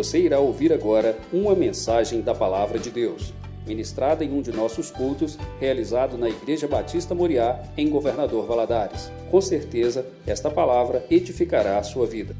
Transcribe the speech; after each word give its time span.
Você 0.00 0.18
irá 0.18 0.40
ouvir 0.40 0.72
agora 0.72 1.20
uma 1.30 1.54
mensagem 1.54 2.22
da 2.22 2.34
Palavra 2.34 2.78
de 2.78 2.90
Deus, 2.90 3.34
ministrada 3.66 4.24
em 4.24 4.32
um 4.32 4.40
de 4.40 4.50
nossos 4.50 4.90
cultos, 4.90 5.36
realizado 5.60 6.16
na 6.16 6.26
Igreja 6.26 6.66
Batista 6.66 7.14
Moriá, 7.14 7.70
em 7.76 7.90
Governador 7.90 8.46
Valadares. 8.46 9.10
Com 9.30 9.42
certeza, 9.42 10.06
esta 10.26 10.50
palavra 10.50 11.04
edificará 11.10 11.78
a 11.78 11.82
sua 11.82 12.06
vida. 12.06 12.34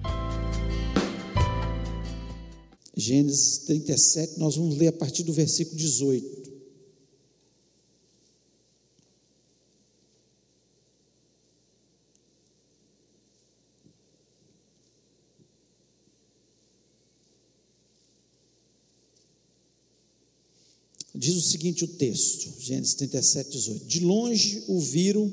Gênesis 2.97 3.59
37, 3.67 4.39
nós 4.39 4.57
vamos 4.57 4.79
ler 4.79 4.89
a 4.89 4.93
partir 4.93 5.23
do 5.23 5.35
versículo 5.35 5.77
18. 5.77 6.40
Diz 21.21 21.37
o 21.37 21.43
seguinte 21.43 21.85
o 21.85 21.87
texto, 21.87 22.51
Gênesis 22.59 22.95
37, 22.95 23.51
18: 23.51 23.85
De 23.85 24.01
longe 24.01 24.65
o 24.67 24.81
viram, 24.81 25.31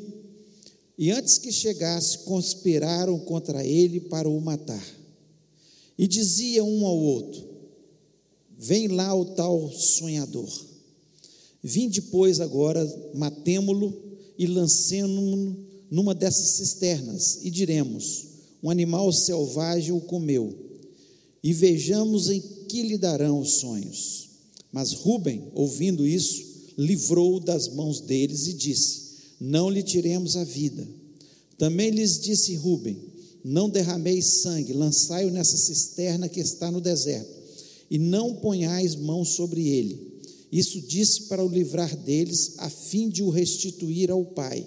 e 0.97 1.11
antes 1.11 1.37
que 1.37 1.49
chegasse, 1.49 2.25
conspiraram 2.25 3.17
contra 3.19 3.65
ele 3.65 4.01
para 4.01 4.27
o 4.27 4.41
matar. 4.41 4.85
E 5.97 6.05
dizia 6.05 6.61
um 6.61 6.85
ao 6.85 6.97
outro: 6.97 7.41
Vem 8.57 8.89
lá 8.89 9.15
o 9.15 9.23
tal 9.27 9.71
sonhador. 9.71 10.51
Vim 11.63 11.87
depois 11.87 12.41
agora, 12.41 12.85
matemo-lo 13.13 13.97
e 14.37 14.45
lancemo-lo 14.45 15.55
numa 15.89 16.13
dessas 16.13 16.49
cisternas, 16.57 17.39
e 17.43 17.49
diremos: 17.49 18.25
Um 18.61 18.69
animal 18.69 19.13
selvagem 19.13 19.93
o 19.93 20.01
comeu, 20.01 20.53
e 21.41 21.53
vejamos 21.53 22.29
em 22.29 22.41
que 22.67 22.81
lhe 22.81 22.97
darão 22.97 23.39
os 23.39 23.51
sonhos. 23.61 24.26
Mas 24.71 24.93
Rubem, 24.93 25.49
ouvindo 25.53 26.05
isso, 26.05 26.45
livrou 26.77 27.39
das 27.39 27.67
mãos 27.67 28.01
deles 28.01 28.47
e 28.47 28.53
disse: 28.53 29.01
Não 29.39 29.69
lhe 29.69 29.81
tiremos 29.81 30.35
a 30.35 30.43
vida. 30.43 30.87
Também 31.57 31.89
lhes 31.89 32.19
disse 32.19 32.55
Rubem: 32.55 32.97
Não 33.43 33.69
derrameis 33.69 34.41
sangue, 34.41 34.73
lançai-o 34.73 35.31
nessa 35.31 35.57
cisterna 35.57 36.29
que 36.29 36.39
está 36.39 36.69
no 36.69 36.79
deserto, 36.79 37.33
e 37.89 37.97
não 37.97 38.35
ponhais 38.35 38.95
mão 38.95 39.25
sobre 39.25 39.67
ele. 39.67 40.17
Isso 40.51 40.79
disse 40.81 41.23
para 41.23 41.43
o 41.43 41.49
livrar 41.49 41.95
deles, 41.95 42.53
a 42.57 42.69
fim 42.69 43.09
de 43.09 43.21
o 43.23 43.29
restituir 43.29 44.09
ao 44.11 44.23
pai. 44.23 44.65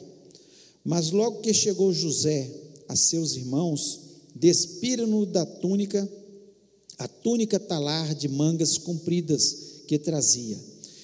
Mas 0.85 1.11
logo 1.11 1.41
que 1.41 1.55
chegou 1.55 1.93
José 1.93 2.51
a 2.89 2.97
seus 2.97 3.37
irmãos, 3.37 4.01
despiram-no 4.35 5.25
da 5.25 5.47
túnica, 5.47 6.11
a 6.99 7.09
túnica 7.09 7.59
talar 7.59 8.15
de 8.15 8.29
mangas 8.29 8.77
compridas, 8.77 9.70
que 9.91 9.99
trazia. 9.99 10.57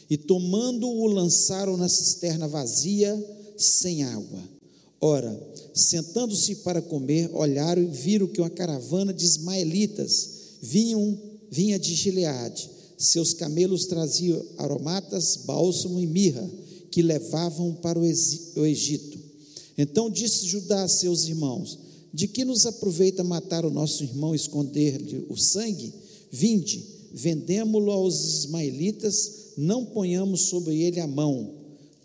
E 0.09 0.17
tomando-o, 0.17 1.09
lançaram 1.09 1.77
na 1.77 1.89
cisterna 1.89 2.47
vazia, 2.47 3.13
sem 3.57 4.05
água. 4.05 4.39
Ora, 5.01 5.37
sentando-se 5.75 6.55
para 6.57 6.81
comer, 6.81 7.29
olharam 7.35 7.83
e 7.83 7.87
viram 7.87 8.29
que 8.29 8.41
uma 8.41 8.49
caravana 8.49 9.13
de 9.13 9.25
ismaelitas 9.25 10.31
vinham, 10.63 11.19
vinha 11.51 11.81
de 11.81 11.97
Gileade. 11.97 12.71
Seus 12.97 13.35
camelos 13.35 13.87
traziam 13.87 14.41
aromatas, 14.57 15.35
bálsamo 15.39 16.01
e 16.01 16.07
mirra, 16.07 16.49
que 16.89 17.03
levavam 17.03 17.75
para 17.83 17.99
o 17.99 18.05
Egito. 18.65 19.19
Então 19.77 20.09
disse 20.09 20.47
Judá 20.47 20.85
a 20.85 20.89
seus 20.89 21.25
irmãos: 21.25 21.77
De 22.15 22.29
que 22.29 22.45
nos 22.45 22.65
aproveita 22.67 23.25
matar 23.25 23.65
o 23.65 23.71
nosso 23.71 24.05
irmão 24.05 24.33
e 24.33 24.37
esconder-lhe 24.37 25.27
o 25.29 25.37
sangue? 25.37 25.93
Vinde 26.31 26.95
vendemo-lo 27.17 27.91
aos 27.91 28.23
ismaelitas, 28.25 29.55
não 29.57 29.87
ponhamos 29.87 30.43
sobre 30.43 30.83
ele 30.83 31.01
a 31.01 31.07
mão, 31.07 31.55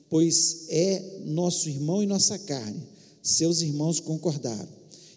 pois 0.10 0.68
é 0.70 1.20
nosso 1.26 1.68
irmão 1.68 2.02
e 2.02 2.06
nossa 2.06 2.40
carne. 2.40 2.82
Seus 3.22 3.62
irmãos 3.62 4.00
concordaram. 4.00 4.70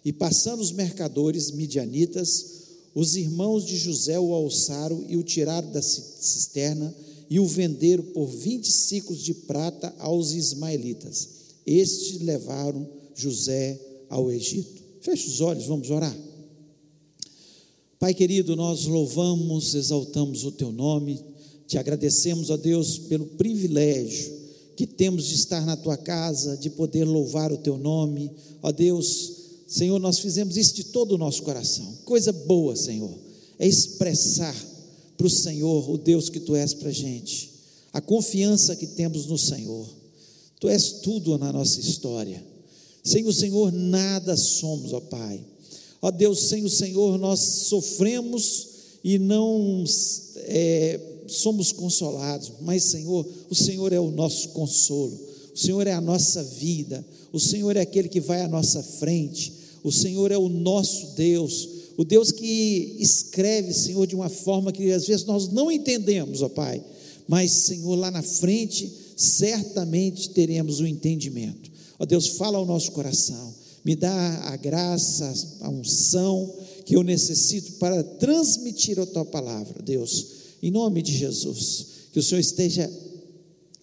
E 0.03 0.11
passando 0.11 0.59
os 0.59 0.73
mercadores 0.73 1.49
midianitas, 1.49 2.45
os 2.93 3.15
irmãos 3.15 3.65
de 3.65 3.77
José 3.77 4.19
o 4.19 4.33
alçaram 4.33 5.03
e 5.07 5.15
o 5.15 5.23
tiraram 5.23 5.71
da 5.71 5.81
cisterna 5.81 6.93
e 7.29 7.39
o 7.39 7.47
venderam 7.47 8.03
por 8.03 8.27
vinte 8.27 8.71
ciclos 8.71 9.23
de 9.23 9.33
prata 9.33 9.95
aos 9.97 10.33
ismaelitas. 10.33 11.29
Estes 11.65 12.21
levaram 12.21 12.87
José 13.15 13.79
ao 14.09 14.29
Egito. 14.29 14.83
Feche 15.01 15.29
os 15.29 15.39
olhos, 15.39 15.65
vamos 15.65 15.89
orar. 15.89 16.15
Pai 18.05 18.13
querido, 18.13 18.55
nós 18.55 18.85
louvamos, 18.85 19.73
exaltamos 19.73 20.43
o 20.43 20.51
teu 20.51 20.71
nome, 20.71 21.19
te 21.65 21.75
agradecemos, 21.79 22.51
ó 22.51 22.55
Deus, 22.55 22.99
pelo 22.99 23.25
privilégio 23.25 24.31
que 24.75 24.85
temos 24.85 25.25
de 25.25 25.33
estar 25.33 25.65
na 25.65 25.75
tua 25.75 25.97
casa, 25.97 26.55
de 26.55 26.69
poder 26.69 27.03
louvar 27.03 27.51
o 27.51 27.57
teu 27.57 27.79
nome. 27.79 28.29
Ó 28.61 28.71
Deus, 28.71 29.31
Senhor, 29.67 29.97
nós 29.97 30.19
fizemos 30.19 30.55
isso 30.55 30.75
de 30.75 30.83
todo 30.83 31.13
o 31.13 31.17
nosso 31.17 31.41
coração. 31.41 31.97
Coisa 32.05 32.31
boa, 32.31 32.75
Senhor, 32.75 33.09
é 33.57 33.67
expressar 33.67 34.55
para 35.17 35.25
o 35.25 35.29
Senhor 35.31 35.89
o 35.89 35.97
Deus 35.97 36.29
que 36.29 36.39
tu 36.39 36.55
és 36.55 36.75
para 36.75 36.89
a 36.89 36.93
gente, 36.93 37.53
a 37.91 37.99
confiança 37.99 38.75
que 38.75 38.85
temos 38.85 39.25
no 39.25 39.39
Senhor. 39.39 39.89
Tu 40.59 40.69
és 40.69 40.91
tudo 41.01 41.39
na 41.39 41.51
nossa 41.51 41.79
história. 41.79 42.45
Sem 43.03 43.25
o 43.25 43.33
Senhor 43.33 43.71
nada 43.71 44.37
somos, 44.37 44.93
ó 44.93 44.99
Pai. 44.99 45.54
Ó 46.05 46.11
Deus, 46.11 46.49
sem 46.49 46.63
o 46.63 46.69
Senhor 46.69 47.17
nós 47.17 47.39
sofremos 47.39 48.67
e 49.03 49.17
não 49.17 49.83
é, 50.37 50.99
somos 51.25 51.71
consolados, 51.71 52.51
mas 52.61 52.83
Senhor, 52.83 53.25
o 53.49 53.55
Senhor 53.55 53.91
é 53.91 53.99
o 53.99 54.11
nosso 54.11 54.49
consolo, 54.49 55.19
o 55.51 55.57
Senhor 55.57 55.87
é 55.87 55.93
a 55.93 55.99
nossa 55.99 56.43
vida, 56.43 57.03
o 57.33 57.39
Senhor 57.39 57.75
é 57.75 57.81
aquele 57.81 58.07
que 58.07 58.21
vai 58.21 58.41
à 58.41 58.47
nossa 58.47 58.83
frente, 58.83 59.51
o 59.83 59.91
Senhor 59.91 60.31
é 60.31 60.37
o 60.37 60.47
nosso 60.47 61.15
Deus, 61.15 61.69
o 61.97 62.05
Deus 62.05 62.31
que 62.31 62.97
escreve, 62.99 63.73
Senhor, 63.73 64.05
de 64.05 64.13
uma 64.13 64.29
forma 64.29 64.71
que 64.71 64.91
às 64.91 65.07
vezes 65.07 65.25
nós 65.25 65.47
não 65.47 65.71
entendemos, 65.71 66.43
ó 66.43 66.49
Pai, 66.49 66.83
mas 67.27 67.49
Senhor, 67.51 67.95
lá 67.95 68.11
na 68.11 68.21
frente, 68.21 68.93
certamente 69.17 70.29
teremos 70.29 70.79
o 70.79 70.85
entendimento. 70.85 71.71
Ó 71.97 72.05
Deus, 72.05 72.27
fala 72.27 72.59
ao 72.59 72.65
nosso 72.67 72.91
coração 72.91 73.64
me 73.85 73.95
dá 73.95 74.39
a 74.45 74.57
graça, 74.57 75.31
a 75.61 75.69
unção 75.69 76.51
que 76.83 76.95
eu 76.95 77.03
necessito 77.03 77.73
para 77.73 78.03
transmitir 78.03 78.99
a 78.99 79.05
tua 79.05 79.23
palavra, 79.23 79.81
Deus, 79.83 80.25
em 80.61 80.71
nome 80.71 81.03
de 81.03 81.15
Jesus, 81.15 81.85
que 82.11 82.17
o 82.17 82.23
Senhor 82.23 82.41
esteja 82.41 82.91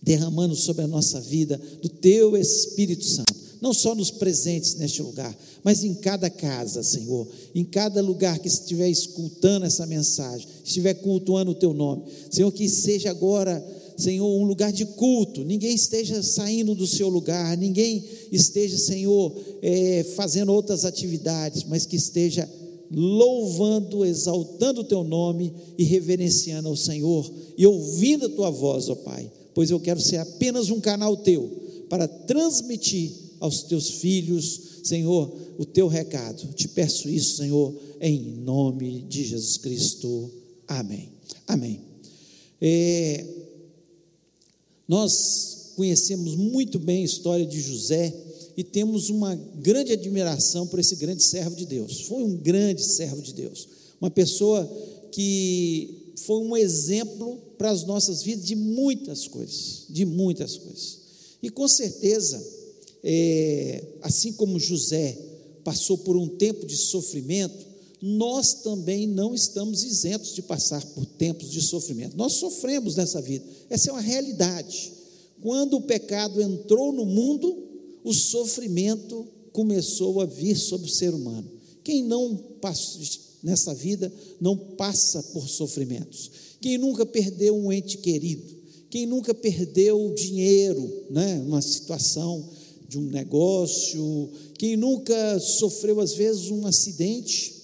derramando 0.02 0.56
sobre 0.56 0.82
a 0.82 0.88
nossa 0.88 1.20
vida 1.20 1.60
do 1.80 1.88
teu 1.88 2.36
Espírito 2.36 3.04
Santo, 3.04 3.32
não 3.60 3.72
só 3.72 3.94
nos 3.94 4.10
presentes 4.10 4.74
neste 4.74 5.00
lugar, 5.00 5.36
mas 5.62 5.84
em 5.84 5.94
cada 5.94 6.28
casa, 6.28 6.82
Senhor, 6.82 7.28
em 7.54 7.64
cada 7.64 8.02
lugar 8.02 8.40
que 8.40 8.48
estiver 8.48 8.90
escutando 8.90 9.64
essa 9.64 9.86
mensagem, 9.86 10.48
estiver 10.64 10.94
cultuando 10.94 11.52
o 11.52 11.54
teu 11.54 11.72
nome, 11.72 12.02
Senhor, 12.28 12.50
que 12.50 12.68
seja 12.68 13.10
agora 13.10 13.64
Senhor, 14.02 14.26
um 14.26 14.44
lugar 14.44 14.72
de 14.72 14.84
culto, 14.84 15.44
ninguém 15.44 15.74
esteja 15.74 16.22
saindo 16.22 16.74
do 16.74 16.86
seu 16.86 17.08
lugar, 17.08 17.56
ninguém 17.56 18.04
esteja, 18.30 18.76
Senhor, 18.76 19.34
é, 19.62 20.04
fazendo 20.16 20.52
outras 20.52 20.84
atividades, 20.84 21.64
mas 21.64 21.86
que 21.86 21.96
esteja 21.96 22.48
louvando, 22.90 24.04
exaltando 24.04 24.82
o 24.82 24.84
teu 24.84 25.02
nome 25.02 25.52
e 25.78 25.84
reverenciando 25.84 26.68
ao 26.68 26.76
Senhor 26.76 27.30
e 27.56 27.66
ouvindo 27.66 28.26
a 28.26 28.30
tua 28.30 28.50
voz, 28.50 28.88
ó 28.88 28.94
Pai, 28.94 29.30
pois 29.54 29.70
eu 29.70 29.80
quero 29.80 30.00
ser 30.00 30.18
apenas 30.18 30.68
um 30.68 30.80
canal 30.80 31.16
teu 31.16 31.50
para 31.88 32.06
transmitir 32.06 33.12
aos 33.40 33.62
teus 33.62 33.88
filhos, 33.88 34.60
Senhor, 34.84 35.32
o 35.58 35.64
teu 35.64 35.88
recado. 35.88 36.52
Te 36.54 36.68
peço 36.68 37.08
isso, 37.08 37.36
Senhor, 37.36 37.74
em 38.00 38.20
nome 38.44 39.04
de 39.08 39.24
Jesus 39.24 39.56
Cristo. 39.58 40.30
Amém. 40.66 41.08
Amém. 41.46 41.80
É, 42.60 43.24
nós 44.88 45.72
conhecemos 45.76 46.34
muito 46.34 46.78
bem 46.78 47.02
a 47.02 47.06
história 47.06 47.46
de 47.46 47.60
José 47.60 48.14
e 48.56 48.62
temos 48.62 49.08
uma 49.08 49.34
grande 49.34 49.92
admiração 49.92 50.66
por 50.66 50.78
esse 50.78 50.96
grande 50.96 51.22
servo 51.22 51.56
de 51.56 51.64
Deus. 51.64 52.02
Foi 52.02 52.22
um 52.22 52.36
grande 52.36 52.82
servo 52.82 53.22
de 53.22 53.32
Deus, 53.32 53.68
uma 54.00 54.10
pessoa 54.10 54.70
que 55.10 56.12
foi 56.16 56.38
um 56.38 56.56
exemplo 56.56 57.38
para 57.56 57.70
as 57.70 57.84
nossas 57.84 58.22
vidas 58.22 58.44
de 58.44 58.54
muitas 58.54 59.26
coisas, 59.26 59.84
de 59.88 60.04
muitas 60.04 60.56
coisas. 60.56 60.98
E 61.42 61.50
com 61.50 61.66
certeza, 61.66 62.42
é, 63.02 63.84
assim 64.02 64.32
como 64.32 64.60
José 64.60 65.18
passou 65.64 65.98
por 65.98 66.16
um 66.16 66.28
tempo 66.28 66.66
de 66.66 66.76
sofrimento, 66.76 67.71
nós 68.02 68.54
também 68.54 69.06
não 69.06 69.32
estamos 69.32 69.84
isentos 69.84 70.34
de 70.34 70.42
passar 70.42 70.84
por 70.86 71.06
tempos 71.06 71.52
de 71.52 71.62
sofrimento. 71.62 72.16
Nós 72.16 72.32
sofremos 72.32 72.96
nessa 72.96 73.22
vida, 73.22 73.44
essa 73.70 73.90
é 73.90 73.92
uma 73.92 74.00
realidade. 74.00 74.92
Quando 75.40 75.76
o 75.76 75.82
pecado 75.82 76.42
entrou 76.42 76.92
no 76.92 77.06
mundo, 77.06 77.56
o 78.02 78.12
sofrimento 78.12 79.24
começou 79.52 80.20
a 80.20 80.26
vir 80.26 80.56
sobre 80.56 80.88
o 80.88 80.92
ser 80.92 81.14
humano. 81.14 81.48
Quem 81.84 82.02
não 82.02 82.36
passou, 82.60 83.00
nessa 83.40 83.72
vida 83.72 84.12
não 84.40 84.56
passa 84.56 85.22
por 85.32 85.48
sofrimentos. 85.48 86.30
Quem 86.60 86.78
nunca 86.78 87.06
perdeu 87.06 87.56
um 87.56 87.72
ente 87.72 87.98
querido, 87.98 88.44
quem 88.90 89.06
nunca 89.06 89.32
perdeu 89.32 90.12
dinheiro, 90.14 91.06
né, 91.08 91.40
uma 91.46 91.62
situação 91.62 92.48
de 92.88 92.98
um 92.98 93.02
negócio, 93.02 94.28
quem 94.58 94.76
nunca 94.76 95.38
sofreu 95.38 96.00
às 96.00 96.14
vezes 96.14 96.50
um 96.50 96.66
acidente, 96.66 97.61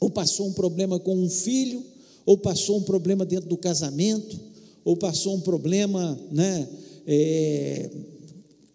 ou 0.00 0.10
passou 0.10 0.48
um 0.48 0.52
problema 0.52 0.98
com 0.98 1.16
um 1.16 1.30
filho, 1.30 1.82
ou 2.26 2.38
passou 2.38 2.78
um 2.78 2.82
problema 2.82 3.24
dentro 3.24 3.48
do 3.48 3.56
casamento, 3.56 4.38
ou 4.84 4.96
passou 4.96 5.36
um 5.36 5.40
problema, 5.40 6.18
né, 6.30 6.68
é, 7.06 7.90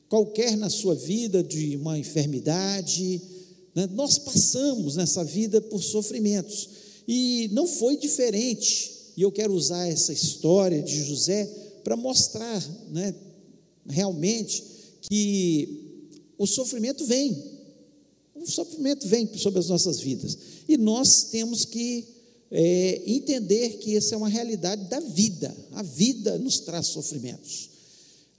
qualquer 0.07 0.57
na 0.57 0.69
sua 0.69 0.95
vida 0.95 1.43
de 1.43 1.75
uma 1.77 1.97
enfermidade, 1.97 3.21
né? 3.75 3.87
nós 3.93 4.17
passamos 4.17 4.95
nessa 4.95 5.23
vida 5.23 5.61
por 5.61 5.83
sofrimentos 5.83 6.69
e 7.07 7.49
não 7.53 7.67
foi 7.67 7.95
diferente. 7.95 8.91
E 9.15 9.21
eu 9.21 9.31
quero 9.31 9.53
usar 9.53 9.87
essa 9.87 10.11
história 10.11 10.81
de 10.81 11.03
José 11.03 11.45
para 11.83 11.95
mostrar, 11.95 12.63
né, 12.91 13.13
realmente 13.87 14.63
que 15.01 16.07
o 16.37 16.47
sofrimento 16.47 17.05
vem, 17.05 17.37
o 18.35 18.49
sofrimento 18.49 19.07
vem 19.07 19.29
sobre 19.37 19.59
as 19.59 19.67
nossas 19.67 19.99
vidas 19.99 20.37
e 20.69 20.77
nós 20.77 21.23
temos 21.23 21.65
que 21.65 22.05
é, 22.51 23.01
entender 23.07 23.79
que 23.79 23.97
essa 23.97 24.13
é 24.13 24.17
uma 24.17 24.29
realidade 24.29 24.85
da 24.85 24.99
vida. 24.99 25.55
A 25.71 25.81
vida 25.81 26.37
nos 26.37 26.59
traz 26.59 26.85
sofrimentos. 26.85 27.71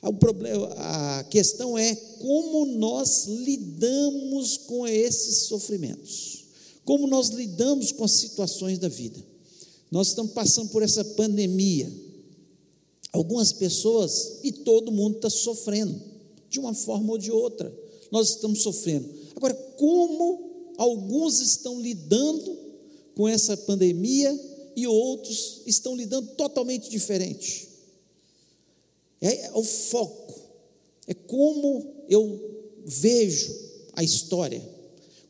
O 0.00 0.12
problema, 0.12 0.68
a 0.76 1.24
questão 1.24 1.76
é 1.76 1.92
como 2.20 2.66
nós 2.66 3.26
lidamos 3.26 4.56
com 4.58 4.86
esses 4.86 5.38
sofrimentos, 5.48 6.44
como 6.84 7.08
nós 7.08 7.30
lidamos 7.30 7.90
com 7.90 8.04
as 8.04 8.12
situações 8.12 8.78
da 8.78 8.88
vida. 8.88 9.20
Nós 9.90 10.08
estamos 10.08 10.30
passando 10.30 10.70
por 10.70 10.84
essa 10.84 11.04
pandemia. 11.04 11.92
Algumas 13.12 13.52
pessoas, 13.52 14.38
e 14.44 14.52
todo 14.52 14.92
mundo 14.92 15.16
está 15.16 15.28
sofrendo, 15.28 16.00
de 16.48 16.60
uma 16.60 16.72
forma 16.74 17.10
ou 17.10 17.18
de 17.18 17.32
outra. 17.32 17.76
Nós 18.12 18.30
estamos 18.30 18.62
sofrendo. 18.62 19.08
Agora, 19.34 19.52
como 19.76 20.49
alguns 20.80 21.40
estão 21.42 21.78
lidando 21.78 22.58
com 23.14 23.28
essa 23.28 23.54
pandemia 23.54 24.34
e 24.74 24.86
outros 24.86 25.60
estão 25.66 25.94
lidando 25.94 26.28
totalmente 26.36 26.88
diferente? 26.88 27.68
É, 29.20 29.44
é 29.44 29.52
o 29.52 29.62
foco, 29.62 30.40
é 31.06 31.12
como 31.12 31.86
eu 32.08 32.80
vejo 32.86 33.54
a 33.92 34.02
história, 34.02 34.66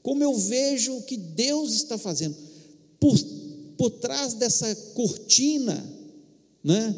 como 0.05 0.23
eu 0.23 0.33
vejo 0.37 0.97
o 0.97 1.03
que 1.03 1.17
Deus 1.17 1.75
está 1.75 1.99
fazendo. 1.99 2.37
Por, 3.01 3.19
por 3.77 3.91
trás 3.91 4.35
dessa 4.35 4.73
cortina, 4.95 5.85
né, 6.63 6.95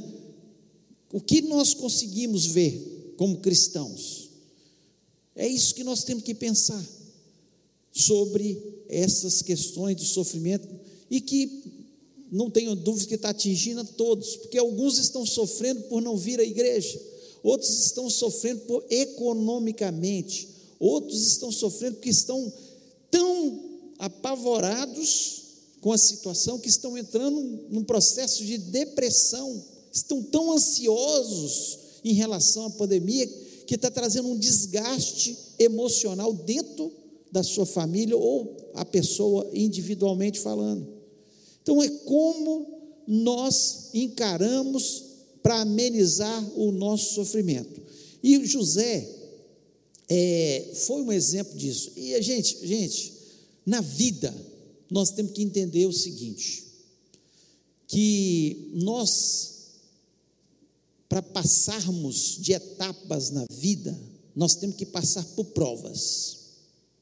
o 1.11 1.23
que 1.23 1.41
nós 1.41 1.73
conseguimos 1.73 2.45
ver 2.45 3.15
como 3.17 3.39
cristãos? 3.39 4.29
É 5.35 5.49
isso 5.49 5.75
que 5.75 5.83
nós 5.83 6.05
temos 6.05 6.23
que 6.23 6.35
pensar 6.35 6.87
sobre 7.93 8.85
essas 8.89 9.43
questões 9.43 9.97
do 9.97 10.05
sofrimento 10.05 10.69
e 11.11 11.21
que 11.21 11.63
não 12.31 12.51
tenho 12.51 12.75
dúvida 12.75 13.09
que 13.09 13.15
está 13.17 13.29
atingindo 13.29 13.83
a 13.83 13.85
todos, 13.85 14.37
porque 14.37 14.57
alguns 14.57 14.99
estão 14.99 15.27
sofrendo 15.27 15.83
por 15.83 16.01
não 16.01 16.17
vir 16.17 16.41
à 16.41 16.43
igreja, 16.43 16.99
outros 17.43 17.85
estão 17.85 18.09
sofrendo 18.09 18.63
por 18.63 18.83
economicamente, 18.89 20.49
outros 20.81 21.27
estão 21.27 21.53
sofrendo 21.53 21.97
porque 21.97 22.09
estão 22.09 22.51
tão 23.11 23.61
apavorados 23.99 25.43
com 25.83 25.93
a 25.93 25.99
situação 25.99 26.59
que 26.59 26.69
estão 26.69 26.97
entrando 26.97 27.67
num 27.69 27.85
processo 27.85 28.43
de 28.45 28.57
depressão, 28.57 29.63
estão 29.93 30.23
tão 30.23 30.53
ansiosos 30.53 31.79
em 32.03 32.15
relação 32.15 32.67
à 32.67 32.71
pandemia 32.71 33.27
que 33.67 33.75
está 33.75 33.91
trazendo 33.91 34.29
um 34.29 34.39
desgaste 34.39 35.37
emocional 35.59 36.33
dentro 36.33 36.91
da 37.33 37.43
sua 37.43 37.65
família 37.65 38.15
ou 38.15 38.71
a 38.75 38.85
pessoa 38.85 39.51
individualmente 39.55 40.39
falando. 40.39 40.87
Então, 41.63 41.83
é 41.83 41.89
como 41.89 42.67
nós 43.09 43.89
encaramos 43.95 45.05
para 45.43 45.63
amenizar 45.63 46.59
o 46.59 46.71
nosso 46.71 47.15
sofrimento. 47.15 47.81
E 48.23 48.45
José 48.45 49.09
é, 50.09 50.73
foi 50.87 51.03
um 51.03 51.11
exemplo 51.11 51.57
disso. 51.57 51.91
E 51.97 52.15
a 52.15 52.21
gente, 52.21 52.67
gente, 52.67 53.15
na 53.65 53.81
vida, 53.81 54.33
nós 54.91 55.11
temos 55.11 55.33
que 55.33 55.43
entender 55.43 55.87
o 55.87 55.93
seguinte: 55.93 56.67
que 57.89 58.71
nós, 58.75 59.71
para 61.09 61.23
passarmos 61.23 62.37
de 62.41 62.53
etapas 62.53 63.31
na 63.31 63.47
vida, 63.51 63.99
nós 64.37 64.55
temos 64.55 64.77
que 64.77 64.85
passar 64.87 65.25
por 65.35 65.47
provas. 65.47 66.42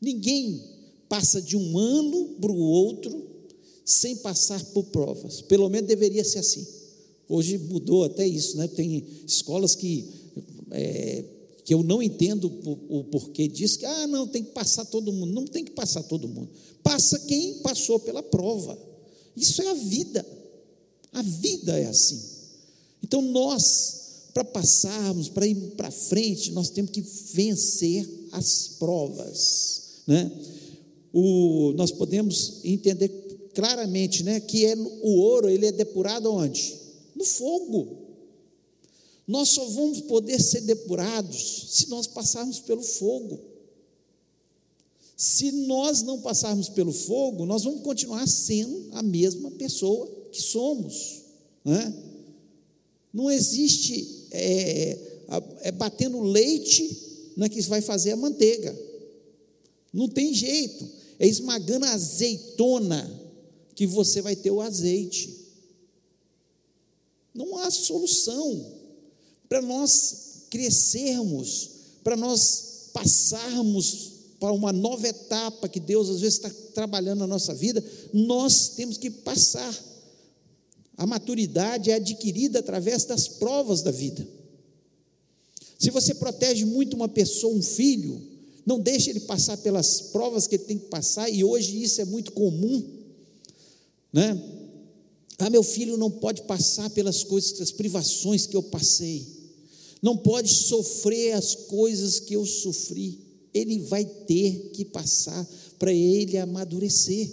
Ninguém 0.01 0.63
passa 1.09 1.43
de 1.43 1.57
um 1.57 1.77
ano 1.77 2.37
para 2.41 2.53
o 2.53 2.59
outro 2.59 3.27
sem 3.85 4.17
passar 4.17 4.65
por 4.67 4.85
provas. 4.85 5.41
Pelo 5.43 5.69
menos 5.69 5.89
deveria 5.89 6.25
ser 6.25 6.39
assim. 6.39 6.67
Hoje 7.29 7.59
mudou 7.59 8.05
até 8.05 8.27
isso, 8.27 8.57
né? 8.57 8.69
Tem 8.69 9.05
escolas 9.27 9.75
que, 9.75 10.09
é, 10.71 11.25
que 11.65 11.75
eu 11.75 11.83
não 11.83 12.03
entendo 12.03 12.47
o, 12.89 13.05
porquê 13.05 13.47
disso, 13.49 13.79
que 13.79 13.87
ah, 13.87 14.07
não, 14.07 14.27
tem 14.27 14.43
que 14.43 14.51
passar 14.51 14.85
todo 14.85 15.13
mundo. 15.13 15.33
Não 15.33 15.45
tem 15.45 15.65
que 15.65 15.73
passar 15.73 16.03
todo 16.05 16.29
mundo. 16.29 16.49
Passa 16.83 17.19
quem 17.21 17.55
passou 17.59 17.99
pela 17.99 18.23
prova. 18.23 18.79
Isso 19.37 19.61
é 19.63 19.69
a 19.69 19.75
vida. 19.75 20.27
A 21.13 21.23
vida 21.23 21.79
é 21.79 21.87
assim. 21.87 22.21
Então 23.03 23.23
nós, 23.23 24.29
para 24.33 24.45
passarmos, 24.45 25.29
para 25.29 25.47
ir 25.47 25.55
para 25.77 25.91
frente, 25.91 26.53
nós 26.53 26.71
temos 26.71 26.91
que 26.91 27.01
vencer 27.01 28.09
as 28.33 28.69
provas. 28.79 29.90
Né? 30.11 30.29
O, 31.13 31.73
nós 31.77 31.93
podemos 31.93 32.65
entender 32.65 33.09
claramente, 33.55 34.25
né, 34.25 34.41
que 34.41 34.67
é 34.67 34.75
o 34.75 35.21
ouro, 35.21 35.49
ele 35.49 35.67
é 35.67 35.71
depurado 35.71 36.33
onde? 36.33 36.75
No 37.15 37.25
fogo. 37.25 37.97
Nós 39.25 39.51
só 39.51 39.65
vamos 39.67 40.01
poder 40.01 40.41
ser 40.43 40.63
depurados 40.63 41.69
se 41.71 41.89
nós 41.89 42.09
passarmos 42.09 42.59
pelo 42.59 42.83
fogo. 42.83 43.39
Se 45.17 45.53
nós 45.53 46.03
não 46.03 46.21
passarmos 46.21 46.69
pelo 46.69 46.93
fogo, 46.93 47.47
nós 47.47 47.63
vamos 47.63 47.83
continuar 47.83 48.27
sendo 48.27 48.89
a 48.95 49.05
mesma 49.05 49.53
pessoa 49.53 50.11
que 50.33 50.43
somos. 50.43 51.23
Né? 51.65 51.95
Não 53.15 53.31
existe 53.31 54.27
é, 54.33 54.99
é 55.61 55.71
batendo 55.71 56.21
leite 56.21 57.31
né, 57.37 57.49
que 57.49 57.61
vai 57.63 57.81
fazer 57.81 58.11
a 58.11 58.17
manteiga. 58.17 58.90
Não 59.93 60.09
tem 60.09 60.33
jeito. 60.33 60.89
É 61.19 61.27
esmagando 61.27 61.87
a 61.87 61.93
azeitona 61.93 63.21
que 63.75 63.87
você 63.87 64.23
vai 64.23 64.37
ter 64.37 64.51
o 64.51 64.61
azeite. 64.61 65.39
Não 67.35 67.59
há 67.59 67.71
solução 67.71 68.75
para 69.49 69.63
nós 69.63 70.47
crescermos, 70.51 71.71
para 72.03 72.17
nós 72.17 72.91
passarmos 72.93 74.11
para 74.41 74.53
uma 74.53 74.73
nova 74.73 75.07
etapa 75.07 75.69
que 75.69 75.79
Deus 75.79 76.09
às 76.09 76.21
vezes 76.23 76.39
está 76.39 76.51
trabalhando 76.75 77.21
na 77.21 77.27
nossa 77.27 77.55
vida, 77.55 77.85
nós 78.13 78.71
temos 78.71 78.97
que 78.97 79.11
passar. 79.11 79.79
A 80.97 81.07
maturidade 81.07 81.91
é 81.91 81.95
adquirida 81.95 82.59
através 82.59 83.05
das 83.05 83.29
provas 83.29 83.83
da 83.83 83.91
vida. 83.91 84.27
Se 85.79 85.91
você 85.91 86.15
protege 86.15 86.65
muito 86.65 86.95
uma 86.95 87.09
pessoa, 87.09 87.55
um 87.55 87.63
filho, 87.63 88.21
não 88.67 88.79
deixe 88.79 89.11
ele 89.11 89.21
passar 89.21 89.57
pelas 89.59 90.01
provas 90.01 90.47
que 90.47 90.57
ele 90.57 90.65
tem 90.65 90.79
que 90.79 90.87
passar, 90.87 91.29
e 91.29 91.43
hoje 91.43 91.83
isso 91.83 92.01
é 92.01 92.05
muito 92.05 92.33
comum 92.33 93.01
né? 94.13 94.41
Ah, 95.39 95.49
meu 95.49 95.63
filho 95.63 95.97
não 95.97 96.11
pode 96.11 96.43
passar 96.43 96.91
pelas 96.91 97.25
coisas, 97.25 97.61
as 97.61 97.71
privações 97.71 98.47
que 98.47 98.57
eu 98.57 98.63
passei, 98.63 99.27
não 100.03 100.17
pode 100.17 100.53
sofrer 100.53 101.33
as 101.33 101.55
coisas 101.55 102.21
que 102.21 102.35
eu 102.35 102.45
sofri, 102.45 103.19
ele 103.55 103.79
vai 103.81 104.05
ter 104.05 104.71
que 104.75 104.85
passar 104.85 105.49
para 105.79 105.93
ele 105.93 106.37
amadurecer, 106.37 107.31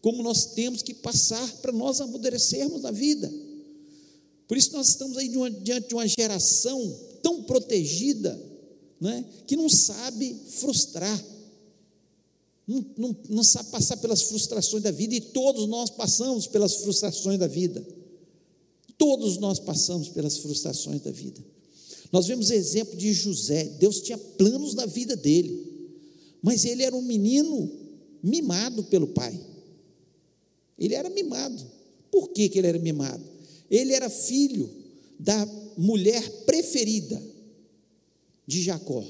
como 0.00 0.22
nós 0.22 0.46
temos 0.46 0.82
que 0.82 0.92
passar 0.92 1.46
para 1.58 1.72
nós 1.72 2.00
amadurecermos 2.00 2.82
na 2.82 2.90
vida. 2.90 3.32
Por 4.46 4.56
isso 4.56 4.72
nós 4.72 4.88
estamos 4.88 5.16
aí 5.16 5.28
diante 5.62 5.88
de 5.88 5.94
uma 5.94 6.06
geração 6.06 7.00
tão 7.22 7.44
protegida, 7.44 8.38
né, 9.02 9.24
que 9.48 9.56
não 9.56 9.68
sabe 9.68 10.34
frustrar 10.48 11.22
não, 12.66 12.86
não, 12.96 13.16
não 13.28 13.42
sabe 13.42 13.70
passar 13.70 13.96
pelas 13.96 14.22
frustrações 14.22 14.82
da 14.82 14.92
vida, 14.92 15.16
e 15.16 15.20
todos 15.20 15.66
nós 15.66 15.90
passamos 15.90 16.46
pelas 16.46 16.76
frustrações 16.76 17.38
da 17.38 17.48
vida. 17.48 17.84
Todos 18.96 19.36
nós 19.38 19.58
passamos 19.58 20.08
pelas 20.08 20.38
frustrações 20.38 21.00
da 21.00 21.10
vida. 21.10 21.44
Nós 22.12 22.26
vemos 22.26 22.50
o 22.50 22.54
exemplo 22.54 22.96
de 22.96 23.12
José, 23.12 23.64
Deus 23.80 24.00
tinha 24.00 24.16
planos 24.16 24.74
na 24.74 24.86
vida 24.86 25.16
dele, 25.16 25.66
mas 26.40 26.64
ele 26.64 26.84
era 26.84 26.94
um 26.94 27.02
menino 27.02 27.68
mimado 28.22 28.84
pelo 28.84 29.08
pai. 29.08 29.38
Ele 30.78 30.94
era 30.94 31.10
mimado. 31.10 31.66
Por 32.12 32.28
que, 32.28 32.48
que 32.48 32.58
ele 32.58 32.68
era 32.68 32.78
mimado? 32.78 33.24
Ele 33.68 33.92
era 33.92 34.08
filho 34.08 34.70
da 35.18 35.46
mulher 35.76 36.44
preferida 36.44 37.20
de 38.46 38.62
Jacó. 38.62 39.04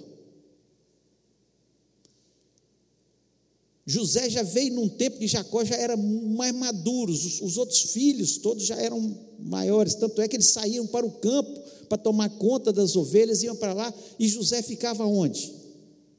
José 3.85 4.31
já 4.31 4.43
veio 4.43 4.75
num 4.75 4.89
tempo 4.89 5.19
que 5.19 5.27
Jacó 5.27 5.65
já 5.65 5.77
era 5.77 5.97
mais 5.97 6.55
maduro, 6.55 7.13
os, 7.13 7.41
os, 7.41 7.57
outros 7.57 7.81
filhos 7.93 8.39
todos 8.39 8.65
já 8.65 8.77
eram 8.77 9.19
maiores, 9.41 9.95
tanto 9.95 10.21
é 10.23 10.29
que 10.29 10.37
eles 10.37 10.53
saíam 10.53 10.87
para 10.87 11.05
o 11.05 11.11
campo 11.11 11.61
para 11.89 11.99
tomar 11.99 12.31
conta 12.31 12.73
das 12.73 12.97
ovelhas, 12.97 13.43
iam 13.43 13.57
para 13.57 13.73
lá, 13.73 13.93
e 14.19 14.29
José 14.29 14.63
ficava 14.63 15.05
onde? 15.05 15.53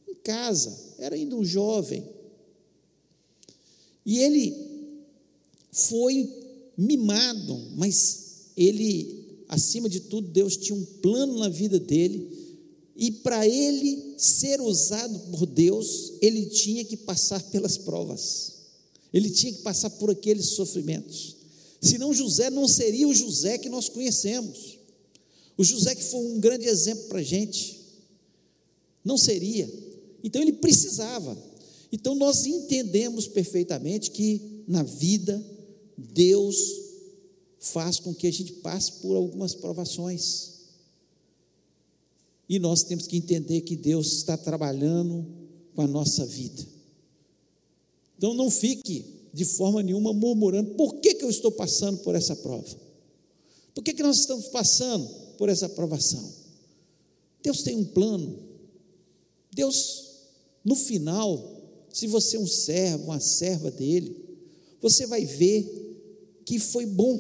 Em 0.08 0.15
casa, 0.15 0.77
era 1.00 1.15
ainda 1.15 1.36
um 1.36 1.43
jovem. 1.43 2.03
E 4.05 4.20
ele 4.20 4.55
foi 5.72 6.29
mimado, 6.77 7.60
mas 7.75 8.51
ele, 8.58 9.41
acima 9.48 9.88
de 9.88 10.01
tudo, 10.01 10.27
Deus 10.27 10.58
tinha 10.58 10.77
um 10.77 10.86
plano 11.01 11.39
na 11.39 11.50
vida 11.50 11.79
dele, 11.79 12.43
e 12.96 13.12
para 13.12 13.48
ele 13.48 14.16
ser 14.18 14.62
usado 14.62 15.20
por 15.32 15.46
Deus, 15.46 16.14
ele 16.22 16.46
tinha 16.46 16.86
que 16.86 16.96
passar 16.96 17.42
pelas 17.44 17.78
provas, 17.78 18.54
ele 19.12 19.30
tinha 19.30 19.52
que 19.52 19.62
passar 19.62 19.90
por 19.92 20.12
aqueles 20.12 20.48
sofrimentos. 20.48 21.36
Senão 21.82 22.14
José 22.14 22.50
não 22.50 22.68
seria 22.68 23.08
o 23.08 23.14
José 23.14 23.58
que 23.58 23.68
nós 23.68 23.90
conhecemos. 23.90 24.80
O 25.58 25.64
José 25.64 25.94
que 25.94 26.04
foi 26.04 26.22
um 26.22 26.40
grande 26.40 26.66
exemplo 26.66 27.10
para 27.10 27.20
a 27.20 27.24
gente. 27.24 27.80
Não 29.04 29.18
seria. 29.18 29.70
Então 30.24 30.42
ele 30.42 30.54
precisava. 30.54 31.38
Então 31.92 32.16
nós 32.16 32.46
entendemos 32.46 33.28
perfeitamente 33.28 34.12
que 34.12 34.64
na 34.66 34.82
vida 34.82 35.46
Deus 35.98 36.58
faz 37.60 38.00
com 38.00 38.14
que 38.16 38.28
a 38.28 38.32
gente 38.32 38.54
passe 38.54 38.94
por 38.94 39.16
algumas 39.16 39.54
provações. 39.54 40.53
E 42.54 42.60
nós 42.60 42.84
temos 42.84 43.08
que 43.08 43.18
entender 43.18 43.62
que 43.62 43.76
Deus 43.76 44.14
está 44.14 44.38
trabalhando 44.38 45.26
com 45.74 45.82
a 45.82 45.88
nossa 45.88 46.24
vida. 46.24 46.64
Então 48.16 48.36
não 48.36 48.52
fique 48.52 49.04
de 49.34 49.44
forma 49.44 49.82
nenhuma 49.82 50.14
murmurando: 50.14 50.76
por 50.76 51.00
que, 51.00 51.16
que 51.16 51.26
eu 51.26 51.32
estou 51.32 51.52
passando 51.52 52.04
por 52.04 52.14
essa 52.14 52.36
prova? 52.36 52.78
Por 53.74 53.84
que, 53.84 53.92
que 53.92 54.04
nós 54.04 54.20
estamos 54.20 54.50
passando 54.50 55.10
por 55.36 55.50
essa 55.50 55.68
provação? 55.68 56.32
Deus 57.42 57.64
tem 57.64 57.76
um 57.76 57.86
plano. 57.86 58.38
Deus, 59.52 60.12
no 60.64 60.76
final, 60.76 61.60
se 61.92 62.06
você 62.06 62.38
é 62.38 62.40
um 62.40 62.46
servo, 62.46 63.06
uma 63.06 63.20
serva 63.20 63.72
dele, 63.72 64.16
você 64.80 65.08
vai 65.08 65.26
ver 65.26 65.98
que 66.46 66.60
foi 66.60 66.86
bom 66.86 67.18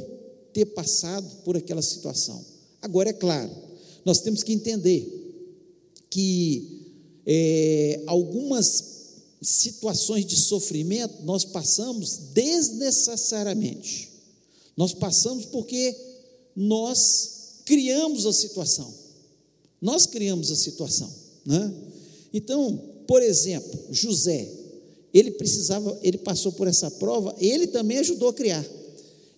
ter 0.53 0.65
passado 0.75 1.27
por 1.43 1.57
aquela 1.57 1.81
situação. 1.81 2.45
Agora, 2.79 3.09
é 3.09 3.13
claro, 3.13 3.49
nós 4.05 4.21
temos 4.21 4.43
que 4.43 4.53
entender 4.53 5.21
que 6.13 6.91
é, 7.25 8.03
algumas 8.05 8.83
situações 9.41 10.25
de 10.27 10.35
sofrimento 10.35 11.23
nós 11.23 11.43
passamos 11.43 12.17
desnecessariamente. 12.35 14.11
Nós 14.77 14.93
passamos 14.93 15.45
porque 15.45 15.95
nós 16.55 17.61
criamos 17.65 18.27
a 18.27 18.33
situação. 18.33 18.93
Nós 19.81 20.05
criamos 20.05 20.51
a 20.51 20.55
situação, 20.55 21.11
né? 21.43 21.73
Então, 22.31 22.79
por 23.07 23.23
exemplo, 23.23 23.79
José, 23.89 24.47
ele 25.11 25.31
precisava, 25.31 25.99
ele 26.03 26.19
passou 26.19 26.51
por 26.51 26.67
essa 26.67 26.91
prova, 26.91 27.35
ele 27.39 27.65
também 27.67 27.97
ajudou 27.97 28.29
a 28.29 28.33
criar. 28.33 28.63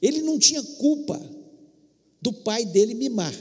Ele 0.01 0.22
não 0.22 0.38
tinha 0.38 0.62
culpa 0.62 1.20
do 2.22 2.34
pai 2.34 2.65
dele 2.65 2.94
mimar, 2.94 3.34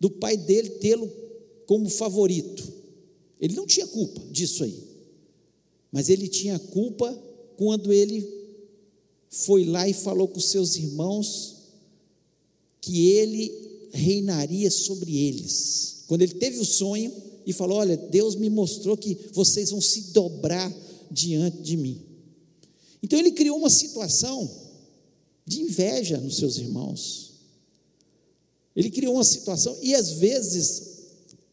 do 0.00 0.10
pai 0.10 0.36
dele 0.36 0.70
tê-lo 0.70 1.29
como 1.70 1.88
favorito. 1.88 2.66
Ele 3.40 3.54
não 3.54 3.64
tinha 3.64 3.86
culpa 3.86 4.20
disso 4.32 4.64
aí. 4.64 4.74
Mas 5.92 6.08
ele 6.08 6.26
tinha 6.26 6.58
culpa 6.58 7.16
quando 7.56 7.92
ele 7.92 8.28
foi 9.28 9.64
lá 9.66 9.88
e 9.88 9.92
falou 9.92 10.26
com 10.26 10.40
seus 10.40 10.74
irmãos 10.74 11.58
que 12.80 13.10
ele 13.10 13.88
reinaria 13.92 14.68
sobre 14.68 15.16
eles. 15.16 16.02
Quando 16.08 16.22
ele 16.22 16.34
teve 16.34 16.58
o 16.58 16.64
sonho 16.64 17.12
e 17.46 17.52
falou: 17.52 17.78
Olha, 17.78 17.96
Deus 17.96 18.34
me 18.34 18.50
mostrou 18.50 18.96
que 18.96 19.16
vocês 19.32 19.70
vão 19.70 19.80
se 19.80 20.10
dobrar 20.10 20.76
diante 21.08 21.58
de 21.58 21.76
mim. 21.76 22.02
Então 23.00 23.16
ele 23.16 23.30
criou 23.30 23.56
uma 23.56 23.70
situação 23.70 24.50
de 25.46 25.62
inveja 25.62 26.18
nos 26.18 26.36
seus 26.36 26.58
irmãos. 26.58 27.30
Ele 28.74 28.90
criou 28.90 29.14
uma 29.14 29.24
situação, 29.24 29.78
e 29.80 29.94
às 29.94 30.10
vezes 30.14 30.89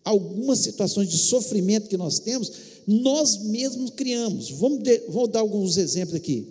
algumas 0.08 0.60
situações 0.60 1.10
de 1.10 1.18
sofrimento 1.18 1.90
que 1.90 1.98
nós 1.98 2.20
temos, 2.20 2.52
nós 2.88 3.38
mesmos 3.38 3.92
criamos. 3.92 4.52
Vamos 4.52 4.80
de, 4.80 5.00
vou 5.10 5.28
dar 5.28 5.42
alguns 5.42 5.78
exemplos 5.78 6.16
aqui. 6.16 6.48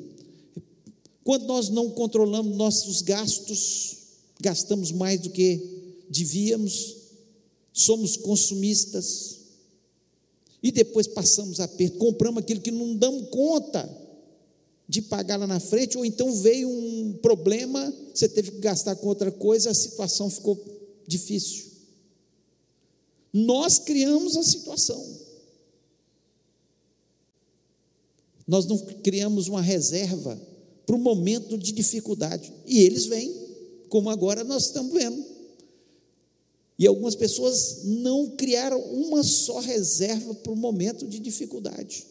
Quando 1.24 1.46
nós 1.46 1.70
não 1.70 1.90
controlamos 1.90 2.56
nossos 2.56 3.00
gastos, 3.02 3.96
gastamos 4.40 4.92
mais 4.92 5.20
do 5.20 5.30
que 5.30 5.60
devíamos, 6.08 6.96
somos 7.72 8.16
consumistas, 8.16 9.36
e 10.62 10.70
depois 10.70 11.06
passamos 11.06 11.60
aperto, 11.60 11.98
compramos 11.98 12.42
aquilo 12.42 12.60
que 12.60 12.70
não 12.70 12.94
damos 12.94 13.28
conta 13.30 13.88
de 14.88 15.02
pagar 15.02 15.36
lá 15.36 15.46
na 15.46 15.60
frente, 15.60 15.96
ou 15.96 16.04
então 16.04 16.32
veio 16.34 16.68
um 16.68 17.14
problema, 17.22 17.92
você 18.14 18.28
teve 18.28 18.52
que 18.52 18.58
gastar 18.58 18.96
com 18.96 19.08
outra 19.08 19.32
coisa, 19.32 19.70
a 19.70 19.74
situação 19.74 20.30
ficou 20.30 20.62
difícil. 21.06 21.75
Nós 23.36 23.78
criamos 23.78 24.34
a 24.34 24.42
situação. 24.42 25.04
Nós 28.46 28.64
não 28.64 28.78
criamos 28.78 29.46
uma 29.46 29.60
reserva 29.60 30.40
para 30.86 30.96
o 30.96 30.98
momento 30.98 31.58
de 31.58 31.70
dificuldade. 31.72 32.50
E 32.64 32.80
eles 32.80 33.04
vêm, 33.04 33.34
como 33.90 34.08
agora 34.08 34.42
nós 34.42 34.66
estamos 34.66 34.90
vendo. 34.90 35.22
E 36.78 36.86
algumas 36.86 37.14
pessoas 37.14 37.80
não 37.84 38.30
criaram 38.36 38.80
uma 38.80 39.22
só 39.22 39.60
reserva 39.60 40.32
para 40.32 40.52
o 40.52 40.56
momento 40.56 41.06
de 41.06 41.18
dificuldade. 41.18 42.06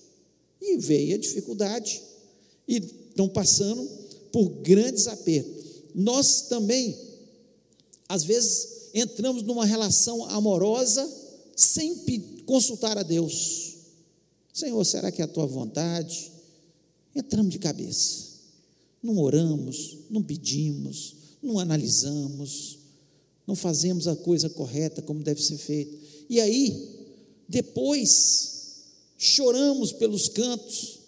E 0.61 0.77
veio 0.77 1.15
a 1.15 1.17
dificuldade. 1.17 2.03
E 2.67 2.77
estão 2.77 3.27
passando 3.27 3.83
por 4.31 4.47
grandes 4.61 5.07
apertos. 5.07 5.81
Nós 5.95 6.41
também, 6.49 6.95
às 8.07 8.23
vezes, 8.23 8.84
entramos 8.95 9.43
numa 9.43 9.65
relação 9.65 10.23
amorosa 10.29 11.05
sem 11.55 11.95
consultar 12.45 12.97
a 12.97 13.03
Deus. 13.03 13.75
Senhor, 14.53 14.83
será 14.85 15.11
que 15.11 15.21
é 15.21 15.25
a 15.25 15.27
tua 15.27 15.45
vontade? 15.45 16.31
Entramos 17.13 17.51
de 17.51 17.59
cabeça. 17.59 18.35
Não 19.03 19.19
oramos, 19.19 19.97
não 20.09 20.23
pedimos, 20.23 21.15
não 21.43 21.59
analisamos, 21.59 22.79
não 23.45 23.53
fazemos 23.53 24.07
a 24.07 24.15
coisa 24.15 24.49
correta 24.49 25.01
como 25.01 25.21
deve 25.21 25.43
ser 25.43 25.57
feita. 25.57 25.95
E 26.29 26.39
aí, 26.39 27.05
depois, 27.47 28.83
choramos 29.17 29.91
pelos 29.91 30.29
cantos, 30.29 30.99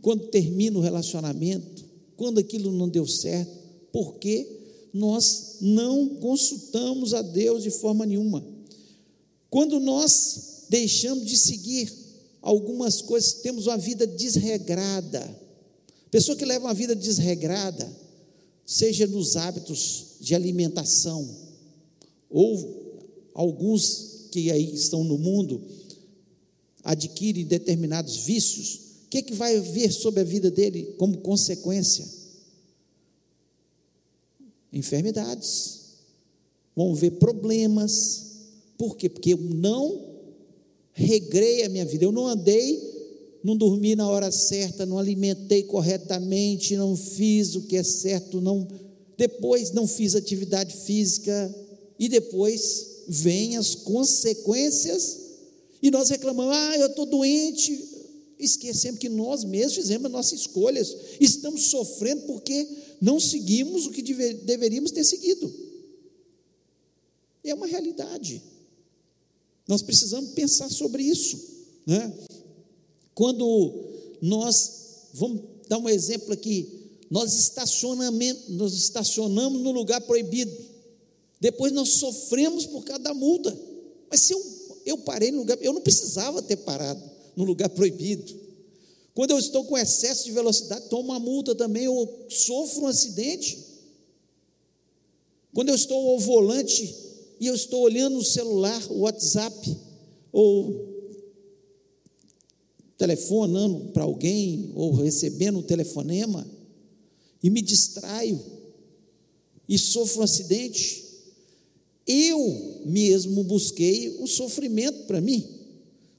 quando 0.00 0.28
termina 0.28 0.78
o 0.78 0.82
relacionamento, 0.82 1.84
quando 2.16 2.38
aquilo 2.38 2.72
não 2.72 2.88
deu 2.88 3.06
certo, 3.06 3.52
porque 3.92 4.55
nós 4.96 5.56
não 5.60 6.08
consultamos 6.08 7.12
a 7.12 7.20
Deus 7.20 7.62
de 7.62 7.70
forma 7.70 8.06
nenhuma. 8.06 8.42
Quando 9.50 9.78
nós 9.78 10.64
deixamos 10.68 11.26
de 11.26 11.36
seguir 11.36 11.92
algumas 12.40 13.02
coisas, 13.02 13.34
temos 13.34 13.66
uma 13.66 13.76
vida 13.76 14.06
desregrada. 14.06 15.22
Pessoa 16.10 16.36
que 16.36 16.44
leva 16.44 16.66
uma 16.66 16.74
vida 16.74 16.96
desregrada, 16.96 17.90
seja 18.64 19.06
nos 19.06 19.36
hábitos 19.36 20.16
de 20.20 20.34
alimentação, 20.34 21.28
ou 22.30 22.98
alguns 23.34 24.28
que 24.30 24.50
aí 24.50 24.74
estão 24.74 25.04
no 25.04 25.18
mundo 25.18 25.62
adquirem 26.82 27.44
determinados 27.44 28.16
vícios, 28.18 28.80
o 29.04 29.08
que, 29.08 29.18
é 29.18 29.22
que 29.22 29.34
vai 29.34 29.60
vir 29.60 29.92
sobre 29.92 30.20
a 30.20 30.24
vida 30.24 30.50
dele 30.50 30.94
como 30.96 31.18
consequência? 31.18 32.04
Enfermidades, 34.76 35.80
vão 36.74 36.94
ver 36.94 37.12
problemas. 37.12 38.24
Por 38.76 38.96
quê? 38.96 39.08
Porque 39.08 39.32
eu 39.32 39.38
não 39.38 40.16
regrei 40.92 41.64
a 41.64 41.68
minha 41.68 41.84
vida, 41.84 42.04
eu 42.04 42.12
não 42.12 42.26
andei, 42.26 42.80
não 43.42 43.56
dormi 43.56 43.94
na 43.94 44.08
hora 44.08 44.30
certa, 44.30 44.86
não 44.86 44.98
alimentei 44.98 45.62
corretamente, 45.62 46.76
não 46.76 46.96
fiz 46.96 47.54
o 47.54 47.62
que 47.62 47.76
é 47.76 47.82
certo, 47.82 48.40
não 48.40 48.66
depois 49.16 49.72
não 49.72 49.86
fiz 49.86 50.14
atividade 50.14 50.74
física 50.84 51.54
e 51.98 52.08
depois 52.08 53.04
vêm 53.08 53.56
as 53.56 53.74
consequências 53.74 55.18
e 55.82 55.90
nós 55.90 56.10
reclamamos: 56.10 56.54
"Ah, 56.54 56.76
eu 56.78 56.86
estou 56.86 57.06
doente". 57.06 57.94
esquecemos 58.38 59.00
que 59.00 59.08
nós 59.08 59.44
mesmos 59.44 59.76
fizemos 59.76 60.06
as 60.06 60.12
nossas 60.12 60.40
escolhas, 60.40 60.94
estamos 61.18 61.66
sofrendo 61.66 62.22
porque 62.22 62.68
não 63.00 63.20
seguimos 63.20 63.86
o 63.86 63.90
que 63.90 64.02
deve, 64.02 64.34
deveríamos 64.34 64.90
ter 64.90 65.04
seguido. 65.04 65.52
É 67.44 67.54
uma 67.54 67.66
realidade. 67.66 68.42
Nós 69.66 69.82
precisamos 69.82 70.30
pensar 70.30 70.70
sobre 70.70 71.02
isso. 71.02 71.38
Né? 71.86 72.12
Quando 73.14 73.84
nós, 74.20 75.08
vamos 75.12 75.42
dar 75.68 75.78
um 75.78 75.88
exemplo 75.88 76.32
aqui, 76.32 76.68
nós 77.10 77.32
nós 78.48 78.74
estacionamos 78.74 79.62
no 79.62 79.70
lugar 79.70 80.00
proibido, 80.00 80.52
depois 81.40 81.72
nós 81.72 81.90
sofremos 81.90 82.66
por 82.66 82.84
causa 82.84 83.02
da 83.02 83.14
multa. 83.14 83.56
Mas 84.10 84.22
se 84.22 84.32
eu, 84.32 84.44
eu 84.84 84.98
parei 84.98 85.30
no 85.30 85.38
lugar, 85.38 85.58
eu 85.60 85.72
não 85.72 85.80
precisava 85.80 86.42
ter 86.42 86.56
parado 86.56 87.02
no 87.36 87.44
lugar 87.44 87.68
proibido. 87.68 88.45
Quando 89.16 89.30
eu 89.30 89.38
estou 89.38 89.64
com 89.64 89.78
excesso 89.78 90.26
de 90.26 90.32
velocidade, 90.32 90.90
tomo 90.90 91.04
uma 91.04 91.18
multa 91.18 91.54
também, 91.54 91.84
eu 91.84 92.26
sofro 92.28 92.82
um 92.82 92.86
acidente. 92.86 93.58
Quando 95.54 95.70
eu 95.70 95.74
estou 95.74 96.10
ao 96.10 96.18
volante 96.18 96.94
e 97.40 97.46
eu 97.46 97.54
estou 97.54 97.80
olhando 97.80 98.18
o 98.18 98.24
celular, 98.24 98.92
o 98.92 98.98
WhatsApp, 99.00 99.74
ou 100.30 100.86
telefonando 102.98 103.90
para 103.90 104.02
alguém, 104.02 104.70
ou 104.74 104.92
recebendo 104.92 105.60
um 105.60 105.62
telefonema, 105.62 106.46
e 107.42 107.48
me 107.48 107.62
distraio, 107.62 108.38
e 109.66 109.78
sofro 109.78 110.20
um 110.20 110.24
acidente, 110.24 111.06
eu 112.06 112.82
mesmo 112.84 113.42
busquei 113.44 114.18
o 114.20 114.26
sofrimento 114.26 115.06
para 115.06 115.22
mim, 115.22 115.42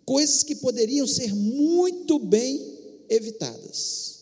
coisas 0.04 0.42
que 0.42 0.56
poderiam 0.56 1.06
ser 1.06 1.36
muito 1.36 2.18
bem 2.18 2.76
evitadas. 3.09 4.17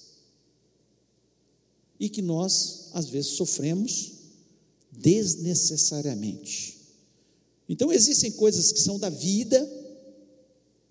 E 2.00 2.10
que 2.10 2.22
nós, 2.22 2.90
às 2.94 3.10
vezes, 3.10 3.32
sofremos 3.32 4.12
desnecessariamente. 4.92 6.78
Então, 7.68 7.92
existem 7.92 8.32
coisas 8.32 8.72
que 8.72 8.80
são 8.80 9.00
da 9.00 9.10
vida, 9.10 9.60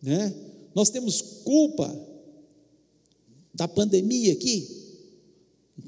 né? 0.03 0.35
Nós 0.75 0.91
temos 0.91 1.21
culpa 1.45 1.95
da 3.55 3.69
pandemia 3.69 4.33
aqui 4.33 4.69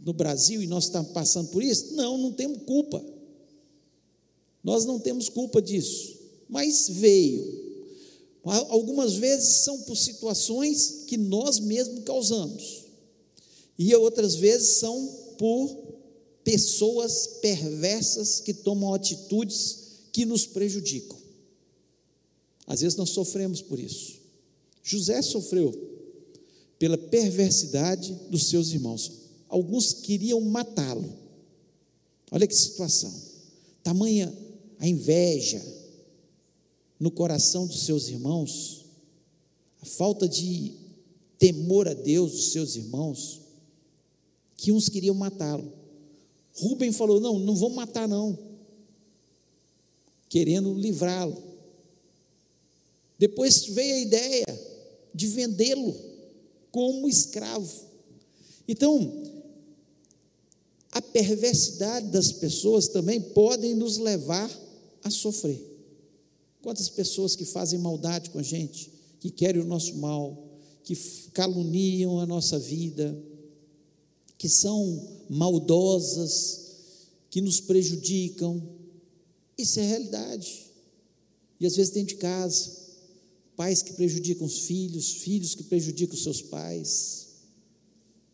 no 0.05 0.13
Brasil 0.13 0.63
e 0.63 0.67
nós 0.67 0.85
estamos 0.85 1.11
passando 1.11 1.49
por 1.51 1.63
isso? 1.63 1.95
Não, 1.95 2.17
não 2.17 2.33
temos 2.33 2.63
culpa. 2.63 3.05
Nós 4.63 4.85
não 4.85 4.99
temos 4.99 5.29
culpa 5.29 5.61
disso. 5.61 6.17
Mas 6.49 6.89
veio. 6.89 7.66
Algumas 8.47 9.15
vezes 9.15 9.65
são 9.65 9.83
por 9.83 9.97
situações 9.97 11.05
que 11.09 11.17
nós 11.17 11.59
mesmos 11.59 12.05
causamos. 12.05 12.85
E 13.77 13.93
outras 13.97 14.37
vezes 14.37 14.79
são 14.79 15.07
por 15.37 15.69
pessoas 16.45 17.27
perversas 17.43 18.39
que 18.39 18.55
tomam 18.55 18.95
atitudes 18.95 19.79
que 20.13 20.25
nos 20.25 20.47
prejudicam. 20.47 21.19
Às 22.67 22.83
vezes 22.83 22.97
nós 22.97 23.11
sofremos 23.11 23.61
por 23.61 23.81
isso. 23.81 24.15
José 24.83 25.21
sofreu 25.23 25.75
pela 26.79 26.97
perversidade 26.97 28.15
dos 28.31 28.49
seus 28.49 28.71
irmãos. 28.71 29.11
Alguns 29.49 29.93
queriam 29.93 30.41
matá-lo. 30.41 31.13
Olha 32.31 32.47
que 32.47 32.55
situação. 32.55 33.13
Tamanha 33.83 34.33
a 34.79 34.87
inveja 34.87 35.61
no 36.99 37.11
coração 37.11 37.67
dos 37.67 37.85
seus 37.85 38.09
irmãos, 38.09 38.87
a 39.83 39.87
falta 39.87 40.29
de 40.29 40.73
temor 41.39 41.87
a 41.89 41.95
Deus 41.95 42.33
dos 42.33 42.53
seus 42.53 42.77
irmãos, 42.77 43.41
que 44.57 44.73
uns 44.73 44.89
queriam 44.89 45.15
matá-lo. 45.15 45.73
Rubem 46.59 46.91
falou: 46.93 47.21
Não, 47.21 47.39
não 47.39 47.55
vão 47.55 47.71
matar, 47.71 48.09
não, 48.09 48.39
querendo 50.29 50.75
livrá-lo. 50.75 51.37
Depois 53.19 53.65
veio 53.67 53.95
a 53.95 54.01
ideia 54.01 54.47
de 55.15 55.27
vendê-lo 55.27 55.95
como 56.71 57.09
escravo. 57.09 57.87
Então, 58.69 59.23
a 60.91 61.01
perversidade 61.01 62.09
das 62.09 62.33
pessoas 62.33 62.89
também 62.89 63.21
podem 63.21 63.75
nos 63.75 63.99
levar 63.99 64.51
a 65.03 65.11
sofrer. 65.11 65.76
Quantas 66.67 66.89
pessoas 66.89 67.37
que 67.37 67.45
fazem 67.45 67.79
maldade 67.79 68.31
com 68.31 68.41
a 68.41 68.43
gente, 68.43 68.91
que 69.21 69.31
querem 69.31 69.63
o 69.63 69.65
nosso 69.65 69.95
mal, 69.99 70.59
que 70.83 70.97
caluniam 71.33 72.19
a 72.19 72.27
nossa 72.27 72.59
vida, 72.59 73.17
que 74.37 74.49
são 74.49 75.25
maldosas, 75.31 76.67
que 77.31 77.41
nos 77.41 77.61
prejudicam. 77.61 78.61
Isso 79.57 79.79
é 79.79 79.87
realidade. 79.87 80.67
E 81.61 81.67
às 81.67 81.77
vezes 81.77 81.93
dentro 81.93 82.17
de 82.17 82.21
casa, 82.21 82.73
pais 83.55 83.81
que 83.81 83.93
prejudicam 83.93 84.45
os 84.45 84.63
filhos, 84.63 85.13
filhos 85.13 85.55
que 85.55 85.63
prejudicam 85.63 86.17
os 86.17 86.25
seus 86.25 86.43
pais, 86.43 87.29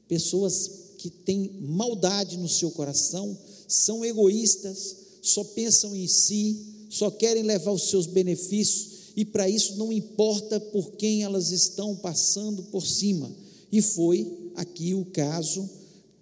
pessoas 0.09 0.95
que 0.97 1.11
têm 1.11 1.61
maldade 1.61 2.39
no 2.39 2.49
seu 2.49 2.71
coração, 2.71 3.39
são 3.69 4.03
egoístas, 4.03 4.97
só 5.21 5.45
pensam 5.45 5.95
em 5.95 6.09
si, 6.09 6.82
só 6.93 7.11
querem 7.11 7.43
levar 7.43 7.73
os 7.73 7.89
seus 7.89 8.05
benefícios 8.05 9.15
e 9.17 9.25
para 9.25 9.49
isso 9.49 9.79
não 9.79 9.91
importa 9.91 10.61
por 10.61 10.93
quem 10.93 11.23
elas 11.23 11.51
estão 11.51 11.97
passando 11.97 12.65
por 12.65 12.85
cima. 12.85 13.35
E 13.73 13.81
foi 13.81 14.51
aqui 14.55 14.93
o 14.93 15.07
caso 15.07 15.67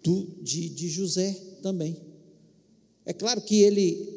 do, 0.01 0.29
de, 0.41 0.69
de 0.69 0.89
José 0.89 1.33
também. 1.61 1.97
É 3.05 3.13
claro 3.13 3.41
que 3.41 3.61
ele, 3.61 4.09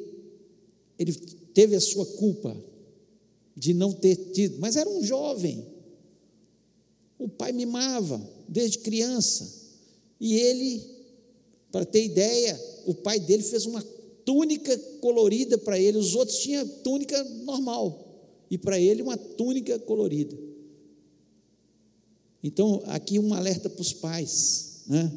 ele 1.00 1.14
teve 1.56 1.76
a 1.76 1.82
sua 1.82 2.06
culpa 2.06 2.56
de 3.58 3.74
não 3.74 3.92
ter 3.92 4.16
tido, 4.16 4.60
mas 4.60 4.76
era 4.76 4.88
um 4.88 5.04
jovem. 5.04 5.66
O 7.18 7.28
pai 7.28 7.52
mimava 7.52 8.22
desde 8.48 8.78
criança. 8.78 9.52
E 10.20 10.36
ele, 10.36 10.84
para 11.72 11.84
ter 11.84 12.06
ideia, 12.06 12.62
o 12.86 12.94
pai 12.94 13.20
dele 13.20 13.42
fez 13.42 13.66
uma 13.66 13.82
túnica 14.26 14.78
colorida 15.00 15.58
para 15.58 15.80
ele, 15.80 15.98
os 15.98 16.16
outros 16.16 16.38
tinham 16.40 16.68
túnica 16.84 17.22
normal, 17.46 18.08
e 18.50 18.58
para 18.58 18.80
ele 18.80 19.02
uma 19.02 19.18
túnica 19.18 19.78
colorida. 19.80 20.38
Então, 22.44 22.82
aqui 22.88 23.20
um 23.20 23.34
alerta 23.34 23.70
para 23.70 23.82
os 23.82 23.94
pais, 23.94 24.84
né, 24.88 25.12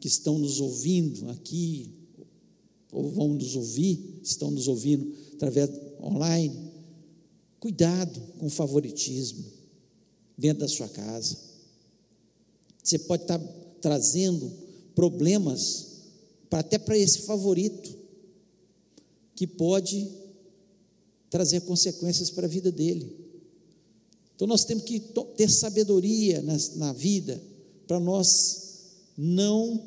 que 0.00 0.08
estão 0.08 0.38
nos 0.38 0.60
ouvindo 0.60 1.28
aqui, 1.30 1.92
ou 2.92 3.08
vão 3.10 3.34
nos 3.34 3.54
ouvir, 3.54 4.20
estão 4.22 4.50
nos 4.50 4.66
ouvindo 4.66 5.14
através 5.34 5.70
online. 6.02 6.70
Cuidado 7.60 8.20
com 8.38 8.46
o 8.46 8.50
favoritismo 8.50 9.44
dentro 10.36 10.60
da 10.60 10.68
sua 10.68 10.88
casa. 10.88 11.36
Você 12.82 12.98
pode 13.00 13.22
estar 13.22 13.38
trazendo 13.80 14.50
problemas 14.94 15.86
para 16.48 16.60
até 16.60 16.78
para 16.78 16.98
esse 16.98 17.20
favorito, 17.20 17.96
que 19.40 19.46
pode 19.46 20.06
trazer 21.30 21.62
consequências 21.62 22.28
para 22.28 22.44
a 22.44 22.50
vida 22.50 22.70
dele. 22.70 23.10
Então 24.36 24.46
nós 24.46 24.66
temos 24.66 24.84
que 24.84 25.00
ter 25.34 25.48
sabedoria 25.48 26.42
na, 26.42 26.58
na 26.76 26.92
vida 26.92 27.40
para 27.86 27.98
nós 27.98 28.90
não 29.16 29.82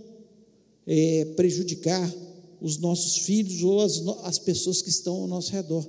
é, 0.87 1.25
prejudicar 1.35 2.11
os 2.59 2.79
nossos 2.79 3.17
filhos 3.17 3.61
ou 3.61 3.81
as, 3.81 3.99
as 4.23 4.39
pessoas 4.39 4.81
que 4.81 4.89
estão 4.89 5.17
ao 5.17 5.27
nosso 5.27 5.51
redor. 5.51 5.87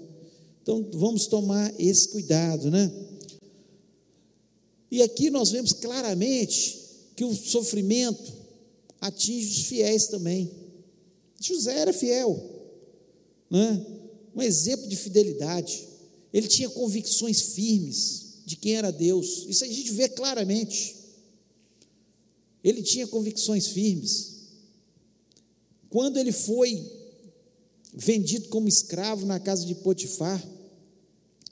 Então 0.63 0.87
vamos 0.93 1.27
tomar 1.27 1.73
esse 1.81 2.11
cuidado, 2.11 2.71
né? 2.71 2.93
E 4.91 5.01
aqui 5.01 5.31
nós 5.31 5.51
vemos 5.51 5.73
claramente 5.73 6.83
que 7.17 7.25
o 7.25 7.35
sofrimento 7.35 8.31
atinge 9.01 9.47
os 9.47 9.67
fiéis 9.69 10.09
também. 10.09 10.51
José 11.41 11.79
era 11.79 11.95
fiel, 11.95 12.54
né? 13.51 13.87
um 14.35 14.43
exemplo 14.43 14.89
de 14.89 14.97
fidelidade. 14.97 15.87
Ele 16.33 16.49
tinha 16.49 16.69
convicções 16.69 17.41
firmes 17.41 18.41
de 18.45 18.57
quem 18.57 18.75
era 18.75 18.91
Deus. 18.91 19.47
Isso 19.49 19.65
a 19.65 19.69
gente 19.69 19.93
vê 19.93 20.09
claramente. 20.09 20.97
Ele 22.63 22.83
tinha 22.83 23.07
convicções 23.07 23.69
firmes. 23.69 24.35
Quando 25.89 26.19
ele 26.19 26.33
foi 26.33 26.85
vendido 27.95 28.49
como 28.49 28.69
escravo 28.69 29.25
na 29.25 29.39
casa 29.39 29.65
de 29.65 29.75
Potifar, 29.77 30.43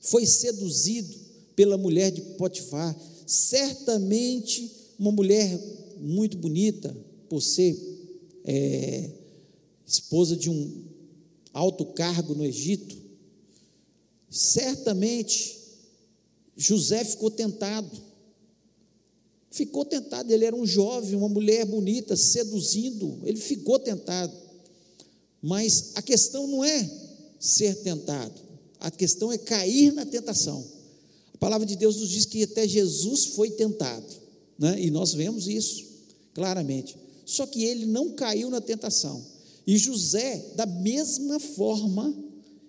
foi 0.00 0.26
seduzido 0.26 1.16
pela 1.54 1.78
mulher 1.78 2.10
de 2.10 2.20
Potifar, 2.36 2.98
certamente 3.26 4.70
uma 4.98 5.12
mulher 5.12 5.60
muito 5.98 6.36
bonita, 6.36 6.96
por 7.28 7.40
ser 7.40 7.78
é, 8.44 9.10
esposa 9.86 10.36
de 10.36 10.50
um 10.50 10.91
alto 11.52 11.86
cargo 11.86 12.34
no 12.34 12.44
Egito, 12.44 12.96
certamente 14.30 15.60
José 16.56 17.04
ficou 17.04 17.30
tentado 17.30 18.12
Ficou 19.52 19.84
tentado, 19.84 20.32
ele 20.32 20.46
era 20.46 20.56
um 20.56 20.64
jovem, 20.64 21.14
uma 21.14 21.28
mulher 21.28 21.66
bonita, 21.66 22.16
seduzindo, 22.16 23.20
ele 23.22 23.36
ficou 23.36 23.78
tentado. 23.78 24.32
Mas 25.42 25.92
a 25.94 26.00
questão 26.00 26.46
não 26.46 26.64
é 26.64 26.90
ser 27.38 27.74
tentado, 27.82 28.32
a 28.80 28.90
questão 28.90 29.30
é 29.30 29.36
cair 29.36 29.92
na 29.92 30.06
tentação. 30.06 30.66
A 31.34 31.36
palavra 31.36 31.66
de 31.66 31.76
Deus 31.76 31.96
nos 31.96 32.08
diz 32.08 32.24
que 32.24 32.44
até 32.44 32.66
Jesus 32.66 33.26
foi 33.26 33.50
tentado, 33.50 34.06
né? 34.58 34.80
e 34.80 34.90
nós 34.90 35.12
vemos 35.12 35.46
isso 35.46 35.84
claramente. 36.32 36.96
Só 37.26 37.44
que 37.44 37.62
ele 37.62 37.84
não 37.84 38.14
caiu 38.14 38.48
na 38.48 38.60
tentação. 38.60 39.22
E 39.66 39.76
José, 39.76 40.52
da 40.56 40.66
mesma 40.66 41.38
forma, 41.38 42.14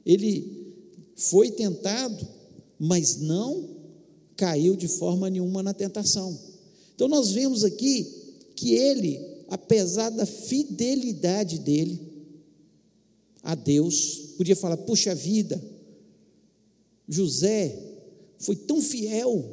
ele 0.06 0.74
foi 1.16 1.52
tentado, 1.52 2.28
mas 2.80 3.18
não 3.18 3.70
caiu 4.36 4.76
de 4.76 4.88
forma 4.88 5.30
nenhuma 5.30 5.64
na 5.64 5.74
tentação. 5.74 6.38
Então 6.96 7.08
nós 7.08 7.32
vemos 7.32 7.64
aqui 7.64 8.04
que 8.56 8.74
ele, 8.74 9.20
apesar 9.50 10.10
da 10.10 10.26
fidelidade 10.26 11.60
dele 11.60 12.00
a 13.42 13.56
Deus, 13.56 14.34
podia 14.38 14.56
falar: 14.56 14.78
puxa 14.78 15.16
vida, 15.16 15.62
José 17.08 17.78
foi 18.40 18.56
tão 18.56 18.82
fiel, 18.82 19.44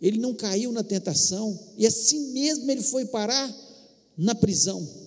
ele 0.00 0.18
não 0.18 0.34
caiu 0.34 0.72
na 0.72 0.82
tentação, 0.82 1.58
e 1.76 1.86
assim 1.86 2.32
mesmo 2.32 2.70
ele 2.70 2.82
foi 2.82 3.04
parar 3.06 3.54
na 4.16 4.34
prisão. 4.34 5.01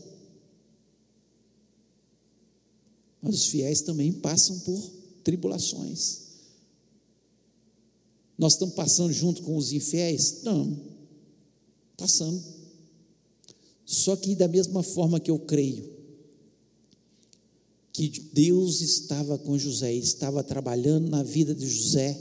Mas 3.26 3.36
os 3.36 3.48
fiéis 3.48 3.82
também 3.82 4.14
passam 4.14 4.60
por 4.60 4.80
tribulações. 5.24 6.20
Nós 8.38 8.54
estamos 8.54 8.76
passando 8.76 9.12
junto 9.12 9.42
com 9.42 9.58
os 9.58 9.74
infiéis? 9.74 10.44
Não, 10.44 10.80
passando. 11.98 12.40
Só 13.84 14.16
que 14.16 14.36
da 14.36 14.48
mesma 14.48 14.84
forma 14.84 15.20
que 15.20 15.32
eu 15.32 15.40
creio 15.40 15.90
que 17.92 18.10
Deus 18.32 18.82
estava 18.82 19.40
com 19.40 19.58
José, 19.58 19.92
estava 19.94 20.44
trabalhando 20.44 21.10
na 21.10 21.24
vida 21.24 21.56
de 21.56 21.68
José 21.68 22.20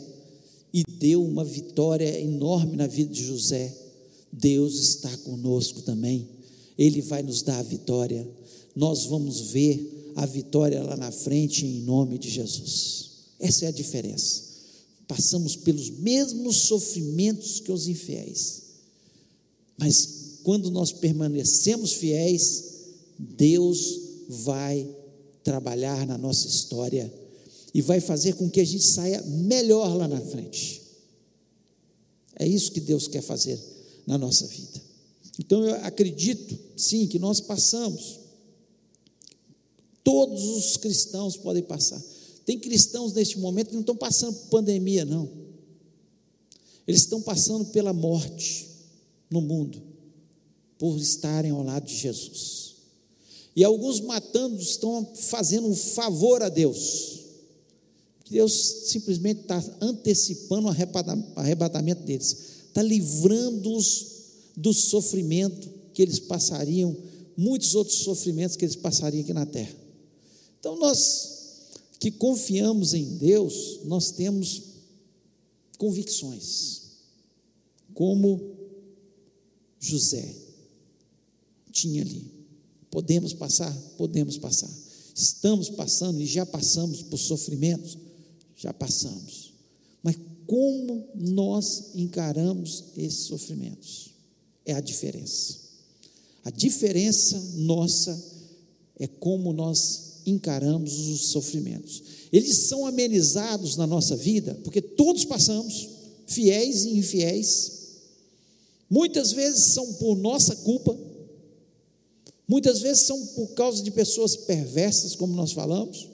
e 0.72 0.84
deu 0.88 1.22
uma 1.22 1.44
vitória 1.44 2.18
enorme 2.18 2.76
na 2.76 2.86
vida 2.86 3.12
de 3.12 3.22
José, 3.22 3.76
Deus 4.32 4.78
está 4.78 5.14
conosco 5.18 5.82
também. 5.82 6.28
Ele 6.78 7.02
vai 7.02 7.22
nos 7.22 7.42
dar 7.42 7.58
a 7.58 7.62
vitória. 7.62 8.26
Nós 8.74 9.04
vamos 9.04 9.50
ver 9.50 10.03
a 10.16 10.26
vitória 10.26 10.82
lá 10.82 10.96
na 10.96 11.10
frente 11.10 11.66
em 11.66 11.80
nome 11.80 12.18
de 12.18 12.30
Jesus. 12.30 13.10
Essa 13.38 13.66
é 13.66 13.68
a 13.68 13.72
diferença. 13.72 14.42
Passamos 15.06 15.56
pelos 15.56 15.90
mesmos 15.90 16.56
sofrimentos 16.56 17.60
que 17.60 17.70
os 17.70 17.88
infiéis. 17.88 18.62
Mas 19.76 20.38
quando 20.42 20.70
nós 20.70 20.92
permanecemos 20.92 21.92
fiéis, 21.92 22.64
Deus 23.18 24.00
vai 24.28 24.88
trabalhar 25.42 26.06
na 26.06 26.16
nossa 26.16 26.46
história 26.46 27.12
e 27.72 27.82
vai 27.82 28.00
fazer 28.00 28.34
com 28.34 28.48
que 28.48 28.60
a 28.60 28.64
gente 28.64 28.84
saia 28.84 29.20
melhor 29.22 29.96
lá 29.96 30.08
na 30.08 30.20
frente. 30.20 30.82
É 32.36 32.46
isso 32.46 32.72
que 32.72 32.80
Deus 32.80 33.06
quer 33.06 33.22
fazer 33.22 33.58
na 34.06 34.16
nossa 34.16 34.46
vida. 34.46 34.80
Então 35.38 35.64
eu 35.64 35.74
acredito, 35.84 36.56
sim, 36.76 37.06
que 37.06 37.18
nós 37.18 37.40
passamos. 37.40 38.20
Todos 40.04 40.44
os 40.44 40.76
cristãos 40.76 41.36
podem 41.36 41.62
passar. 41.62 42.00
Tem 42.44 42.58
cristãos 42.58 43.14
neste 43.14 43.38
momento 43.38 43.68
que 43.68 43.74
não 43.74 43.80
estão 43.80 43.96
passando 43.96 44.34
por 44.34 44.50
pandemia, 44.50 45.04
não. 45.04 45.28
Eles 46.86 47.00
estão 47.00 47.22
passando 47.22 47.64
pela 47.66 47.94
morte 47.94 48.68
no 49.30 49.40
mundo, 49.40 49.82
por 50.78 50.98
estarem 50.98 51.50
ao 51.50 51.62
lado 51.62 51.86
de 51.86 51.96
Jesus. 51.96 52.74
E 53.56 53.64
alguns 53.64 54.00
matando 54.00 54.60
estão 54.60 55.08
fazendo 55.14 55.68
um 55.68 55.74
favor 55.74 56.42
a 56.42 56.50
Deus. 56.50 57.20
Deus 58.30 58.52
simplesmente 58.86 59.42
está 59.42 59.62
antecipando 59.80 60.68
o 60.68 61.40
arrebatamento 61.40 62.02
deles, 62.02 62.36
está 62.68 62.82
livrando-os 62.82 64.06
do 64.56 64.74
sofrimento 64.74 65.68
que 65.92 66.02
eles 66.02 66.18
passariam, 66.18 66.96
muitos 67.36 67.74
outros 67.74 67.98
sofrimentos 67.98 68.56
que 68.56 68.64
eles 68.64 68.76
passariam 68.76 69.22
aqui 69.22 69.32
na 69.32 69.46
terra. 69.46 69.83
Então, 70.64 70.78
nós 70.78 71.68
que 72.00 72.10
confiamos 72.10 72.94
em 72.94 73.18
Deus, 73.18 73.80
nós 73.84 74.10
temos 74.12 74.62
convicções, 75.76 76.82
como 77.92 78.40
José 79.78 80.34
tinha 81.70 82.00
ali. 82.00 82.30
Podemos 82.90 83.34
passar? 83.34 83.70
Podemos 83.98 84.38
passar. 84.38 84.70
Estamos 85.14 85.68
passando 85.68 86.20
e 86.22 86.26
já 86.26 86.46
passamos 86.46 87.02
por 87.02 87.18
sofrimentos? 87.18 87.98
Já 88.56 88.72
passamos. 88.72 89.52
Mas 90.02 90.16
como 90.46 91.06
nós 91.14 91.90
encaramos 91.94 92.84
esses 92.96 93.26
sofrimentos? 93.26 94.14
é 94.64 94.72
a 94.72 94.80
diferença. 94.80 95.58
A 96.42 96.50
diferença 96.50 97.38
nossa 97.56 98.22
é 98.98 99.06
como 99.06 99.52
nós 99.52 100.13
encaramos 100.26 100.98
os 101.08 101.28
sofrimentos. 101.28 102.02
Eles 102.32 102.68
são 102.68 102.86
amenizados 102.86 103.76
na 103.76 103.86
nossa 103.86 104.16
vida, 104.16 104.58
porque 104.64 104.80
todos 104.80 105.24
passamos, 105.24 105.88
fiéis 106.26 106.84
e 106.84 106.96
infiéis. 106.96 107.72
Muitas 108.88 109.32
vezes 109.32 109.72
são 109.72 109.94
por 109.94 110.16
nossa 110.16 110.56
culpa, 110.56 110.96
muitas 112.46 112.80
vezes 112.80 113.06
são 113.06 113.26
por 113.28 113.48
causa 113.54 113.82
de 113.82 113.90
pessoas 113.90 114.36
perversas, 114.36 115.14
como 115.14 115.34
nós 115.34 115.52
falamos, 115.52 116.08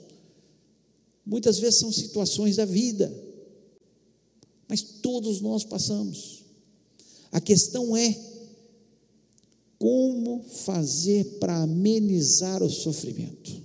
muitas 1.25 1.59
vezes 1.59 1.79
são 1.79 1.91
situações 1.91 2.55
da 2.55 2.65
vida, 2.65 3.11
mas 4.67 4.81
todos 4.81 5.41
nós 5.41 5.63
passamos. 5.63 6.43
A 7.31 7.39
questão 7.39 7.95
é 7.95 8.17
como 9.79 10.43
fazer 10.43 11.23
para 11.39 11.63
amenizar 11.63 12.61
o 12.61 12.69
sofrimento. 12.69 13.60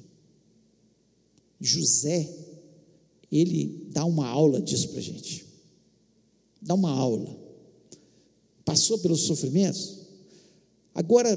José, 1.61 2.29
ele 3.31 3.89
dá 3.91 4.05
uma 4.05 4.27
aula 4.27 4.61
disso 4.61 4.89
para 4.91 4.99
a 4.99 5.03
gente. 5.03 5.47
Dá 6.61 6.75
uma 6.75 6.91
aula. 6.91 7.37
Passou 8.65 8.99
pelos 8.99 9.23
sofrimentos? 9.23 9.97
Agora, 10.95 11.37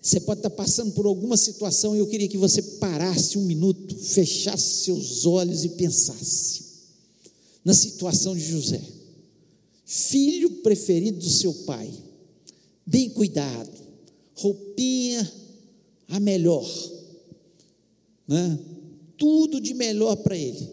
você 0.00 0.20
pode 0.20 0.40
estar 0.40 0.50
passando 0.50 0.92
por 0.92 1.06
alguma 1.06 1.36
situação 1.36 1.96
e 1.96 1.98
eu 1.98 2.06
queria 2.06 2.28
que 2.28 2.38
você 2.38 2.62
parasse 2.62 3.38
um 3.38 3.44
minuto, 3.44 3.96
fechasse 3.96 4.84
seus 4.84 5.26
olhos 5.26 5.64
e 5.64 5.70
pensasse 5.70 6.64
na 7.64 7.74
situação 7.74 8.34
de 8.34 8.42
José, 8.42 8.80
filho 9.84 10.50
preferido 10.62 11.18
do 11.18 11.28
seu 11.28 11.52
pai 11.52 11.92
bem 12.86 13.10
cuidado, 13.10 13.72
roupinha 14.36 15.32
a 16.08 16.20
melhor, 16.20 16.64
né? 18.28 18.58
Tudo 19.16 19.60
de 19.60 19.74
melhor 19.74 20.16
para 20.16 20.36
ele. 20.36 20.68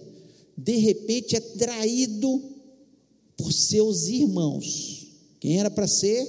De 0.57 0.77
repente 0.77 1.35
é 1.35 1.39
traído 1.39 2.41
por 3.35 3.51
seus 3.51 4.07
irmãos, 4.07 5.07
quem 5.39 5.59
era 5.59 5.69
para 5.69 5.87
ser 5.87 6.27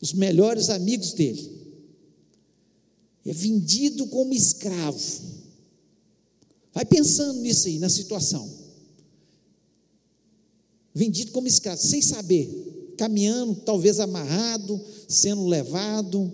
os 0.00 0.12
melhores 0.12 0.70
amigos 0.70 1.12
dele. 1.12 1.50
É 3.26 3.32
vendido 3.32 4.06
como 4.06 4.34
escravo. 4.34 4.98
Vai 6.72 6.84
pensando 6.84 7.40
nisso 7.40 7.68
aí, 7.68 7.78
na 7.78 7.88
situação. 7.88 8.48
Vendido 10.94 11.32
como 11.32 11.48
escravo, 11.48 11.80
sem 11.80 12.02
saber 12.02 12.74
caminhando, 12.96 13.56
talvez 13.56 14.00
amarrado, 14.00 14.80
sendo 15.08 15.46
levado, 15.46 16.32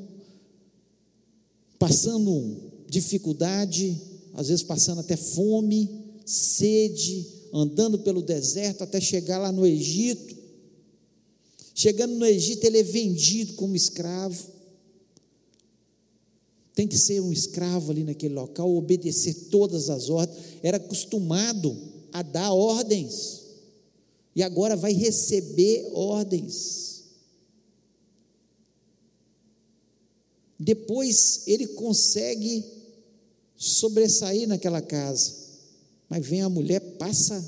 passando 1.79 2.57
dificuldade, 2.89 3.99
às 4.41 4.49
vezes 4.49 4.65
passando 4.65 5.01
até 5.01 5.19
fome, 5.19 5.87
sede, 6.25 7.27
andando 7.53 7.99
pelo 7.99 8.23
deserto 8.23 8.83
até 8.83 8.99
chegar 8.99 9.37
lá 9.37 9.53
no 9.53 9.67
Egito. 9.67 10.35
Chegando 11.75 12.15
no 12.15 12.25
Egito, 12.25 12.65
ele 12.65 12.79
é 12.79 12.83
vendido 12.83 13.53
como 13.53 13.77
escravo. 13.77 14.51
Tem 16.75 16.89
que 16.89 16.97
ser 16.97 17.21
um 17.21 17.31
escravo 17.31 17.93
ali 17.93 18.03
naquele 18.03 18.33
local, 18.33 18.75
obedecer 18.75 19.35
todas 19.51 19.91
as 19.91 20.09
ordens. 20.09 20.39
Era 20.63 20.79
acostumado 20.79 21.77
a 22.11 22.23
dar 22.23 22.51
ordens 22.51 23.43
e 24.35 24.43
agora 24.43 24.75
vai 24.75 24.95
receber 24.95 25.87
ordens. 25.93 27.05
Depois 30.59 31.43
ele 31.47 31.67
consegue 31.67 32.80
sobressair 33.61 34.49
naquela 34.49 34.81
casa, 34.81 35.35
mas 36.09 36.27
vem 36.27 36.41
a 36.41 36.49
mulher, 36.49 36.81
passa 36.97 37.45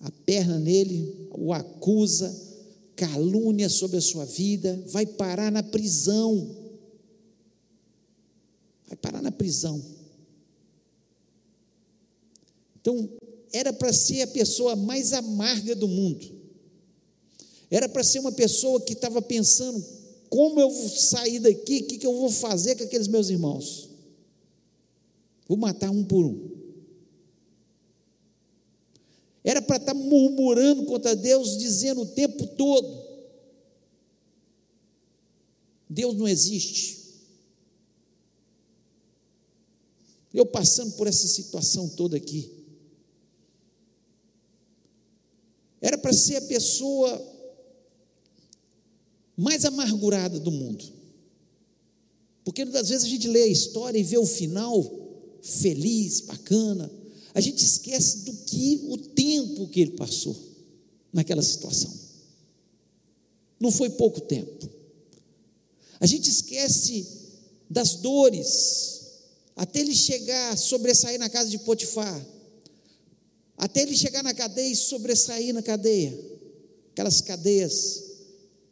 a 0.00 0.10
perna 0.24 0.58
nele, 0.58 1.28
o 1.32 1.52
acusa, 1.52 2.34
calúnia 2.96 3.68
sobre 3.68 3.98
a 3.98 4.00
sua 4.00 4.24
vida, 4.24 4.82
vai 4.86 5.04
parar 5.04 5.52
na 5.52 5.62
prisão. 5.62 6.56
Vai 8.88 8.96
parar 8.96 9.20
na 9.20 9.30
prisão. 9.30 9.84
Então, 12.80 13.10
era 13.52 13.70
para 13.70 13.92
ser 13.92 14.22
a 14.22 14.26
pessoa 14.28 14.74
mais 14.74 15.12
amarga 15.12 15.74
do 15.74 15.86
mundo. 15.86 16.26
Era 17.70 17.86
para 17.86 18.02
ser 18.02 18.20
uma 18.20 18.32
pessoa 18.32 18.80
que 18.80 18.94
estava 18.94 19.20
pensando: 19.20 19.84
como 20.30 20.60
eu 20.60 20.70
vou 20.70 20.88
sair 20.88 21.40
daqui? 21.40 21.80
O 21.80 21.86
que, 21.86 21.98
que 21.98 22.06
eu 22.06 22.16
vou 22.16 22.30
fazer 22.30 22.76
com 22.76 22.84
aqueles 22.84 23.08
meus 23.08 23.28
irmãos? 23.28 23.85
Vou 25.46 25.56
matar 25.56 25.90
um 25.90 26.04
por 26.04 26.24
um. 26.24 26.56
Era 29.44 29.62
para 29.62 29.76
estar 29.76 29.94
murmurando 29.94 30.84
contra 30.86 31.14
Deus, 31.14 31.56
dizendo 31.56 32.02
o 32.02 32.06
tempo 32.06 32.46
todo: 32.48 33.06
Deus 35.88 36.16
não 36.16 36.26
existe. 36.26 37.06
Eu 40.34 40.44
passando 40.44 40.92
por 40.96 41.06
essa 41.06 41.28
situação 41.28 41.88
toda 41.88 42.16
aqui. 42.16 42.50
Era 45.80 45.96
para 45.96 46.12
ser 46.12 46.36
a 46.36 46.42
pessoa 46.42 47.34
mais 49.36 49.64
amargurada 49.64 50.40
do 50.40 50.50
mundo. 50.50 50.84
Porque 52.44 52.62
às 52.62 52.88
vezes 52.88 53.04
a 53.04 53.08
gente 53.08 53.28
lê 53.28 53.44
a 53.44 53.46
história 53.46 53.98
e 53.98 54.02
vê 54.02 54.18
o 54.18 54.26
final 54.26 55.05
feliz, 55.46 56.20
bacana. 56.20 56.90
A 57.34 57.40
gente 57.40 57.64
esquece 57.64 58.24
do 58.24 58.32
que 58.32 58.80
o 58.88 58.96
tempo 58.96 59.68
que 59.68 59.80
ele 59.80 59.92
passou 59.92 60.36
naquela 61.12 61.42
situação. 61.42 61.92
Não 63.58 63.70
foi 63.70 63.90
pouco 63.90 64.20
tempo. 64.20 64.68
A 65.98 66.06
gente 66.06 66.28
esquece 66.28 67.06
das 67.68 67.94
dores, 67.96 69.02
até 69.54 69.80
ele 69.80 69.94
chegar, 69.94 70.56
sobressair 70.56 71.18
na 71.18 71.28
casa 71.28 71.48
de 71.50 71.58
Potifar, 71.58 72.26
até 73.56 73.82
ele 73.82 73.96
chegar 73.96 74.22
na 74.22 74.34
cadeia 74.34 74.70
e 74.70 74.76
sobressair 74.76 75.54
na 75.54 75.62
cadeia, 75.62 76.18
aquelas 76.92 77.22
cadeias 77.22 78.04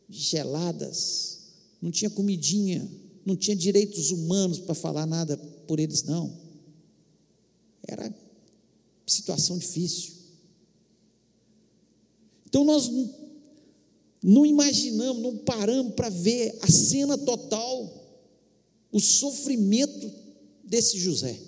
geladas, 0.09 1.39
não 1.81 1.91
tinha 1.91 2.11
comidinha, 2.11 2.87
não 3.25 3.35
tinha 3.35 3.57
direitos 3.57 4.11
humanos 4.11 4.59
para 4.59 4.75
falar 4.75 5.07
nada 5.07 5.37
por 5.67 5.81
eles, 5.81 6.03
não. 6.03 6.44
Era 7.87 8.15
situação 9.07 9.59
difícil. 9.59 10.15
Então 12.47 12.65
nós 12.65 12.91
não 14.23 14.47
imaginamos, 14.47 15.23
não 15.23 15.37
paramos 15.39 15.95
para 15.95 16.09
ver 16.09 16.57
a 16.63 16.71
cena 16.71 17.19
total, 17.19 17.93
o 18.91 19.01
sofrimento 19.01 20.11
desse 20.65 20.99
José. 20.99 21.39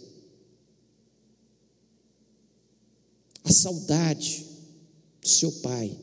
A 3.44 3.52
saudade 3.52 4.44
do 5.20 5.28
seu 5.28 5.52
pai, 5.52 5.96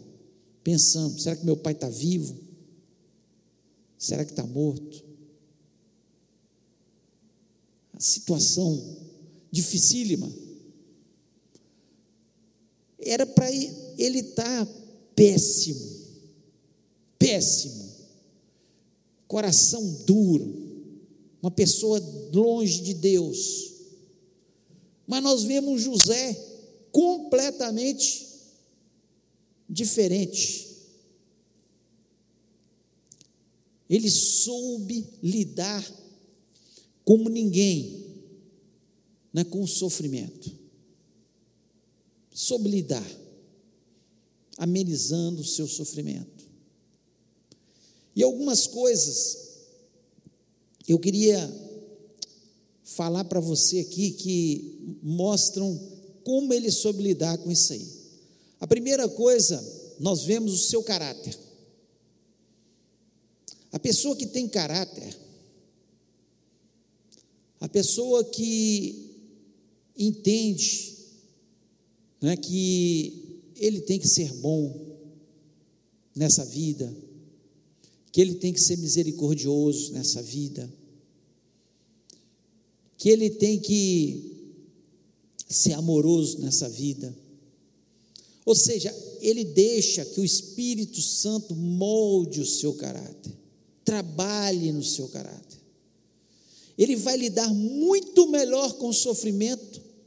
pensando: 0.63 1.19
será 1.19 1.36
que 1.36 1.46
meu 1.46 1.58
pai 1.58 1.74
está 1.74 1.89
vivo? 1.89 2.36
Será 3.98 4.26
que 4.26 4.32
está 4.32 4.46
morto? 4.46 5.04
A 7.93 8.00
situação 8.00 9.12
dificílima. 9.54 10.34
Era 12.98 13.24
para 13.24 13.52
ele 13.52 14.20
estar 14.20 14.66
tá 14.66 14.74
péssimo, 15.16 15.80
péssimo, 17.20 17.88
coração 19.28 19.88
duro, 20.08 20.89
uma 21.39 21.52
pessoa 21.52 22.00
longe 22.34 22.82
de 22.82 22.96
Deus. 22.96 23.74
Mas 25.06 25.22
nós 25.22 25.44
vemos 25.44 25.84
José 25.84 26.34
completamente 26.92 28.28
diferente. 29.70 30.68
Ele 33.88 34.10
soube 34.10 35.06
lidar 35.22 35.86
como 37.06 37.30
ninguém 37.30 38.03
né, 39.34 39.43
com 39.43 39.63
o 39.63 39.67
sofrimento. 39.67 40.52
Soube 42.32 42.69
lidar, 42.69 43.06
amenizando 44.58 45.41
o 45.41 45.46
seu 45.46 45.67
sofrimento. 45.67 46.43
E 48.15 48.22
algumas 48.22 48.67
coisas 48.67 49.43
eu 50.88 51.00
queria 51.00 51.52
falar 52.84 53.24
para 53.24 53.39
você 53.39 53.80
aqui 53.80 54.12
que 54.12 55.00
mostram 55.02 55.80
como 56.24 56.54
ele 56.54 56.69
soube 56.72 57.02
lidar 57.02 57.38
com 57.38 57.52
isso 57.52 57.74
aí. 57.74 57.88
A 58.60 58.67
primeira 58.67 59.08
coisa, 59.10 59.63
nós 60.00 60.24
vemos 60.24 60.54
o 60.54 60.67
seu 60.69 60.84
caráter. 60.84 61.38
A 63.72 63.80
pessoa 63.80 64.15
que 64.15 64.28
tem 64.28 64.48
caráter, 64.48 65.17
a 67.60 67.67
pessoa 67.67 68.24
que 68.24 69.12
entende 69.98 70.96
né, 72.22 72.36
que 72.38 73.42
ele 73.56 73.82
tem 73.82 74.00
que 74.00 74.08
ser 74.08 74.32
bom 74.36 74.98
nessa 76.16 76.46
vida, 76.46 76.96
que 78.12 78.22
ele 78.22 78.36
tem 78.36 78.54
que 78.54 78.62
ser 78.62 78.78
misericordioso 78.78 79.94
nessa 79.94 80.22
vida, 80.22 80.72
que 82.98 83.10
ele 83.10 83.30
tem 83.30 83.60
que 83.60 84.32
ser 85.50 85.74
amoroso 85.74 86.40
nessa 86.40 86.70
vida. 86.70 87.16
Ou 88.46 88.56
seja, 88.56 88.94
ele 89.22 89.44
deixa 89.44 90.06
que 90.06 90.20
o 90.20 90.26
Espírito 90.26 91.02
Santo 91.02 91.56
molde 91.56 92.42
o 92.42 92.46
seu 92.46 92.74
caráter 92.74 93.44
trabalhe 93.84 94.72
no 94.72 94.84
seu 94.84 95.08
caráter. 95.10 95.60
Ele 96.78 96.96
vai 96.96 97.18
lidar 97.18 97.54
muito 97.54 98.28
melhor 98.28 98.74
com 98.74 98.90
o 98.90 98.94
sofrimento 98.94 99.62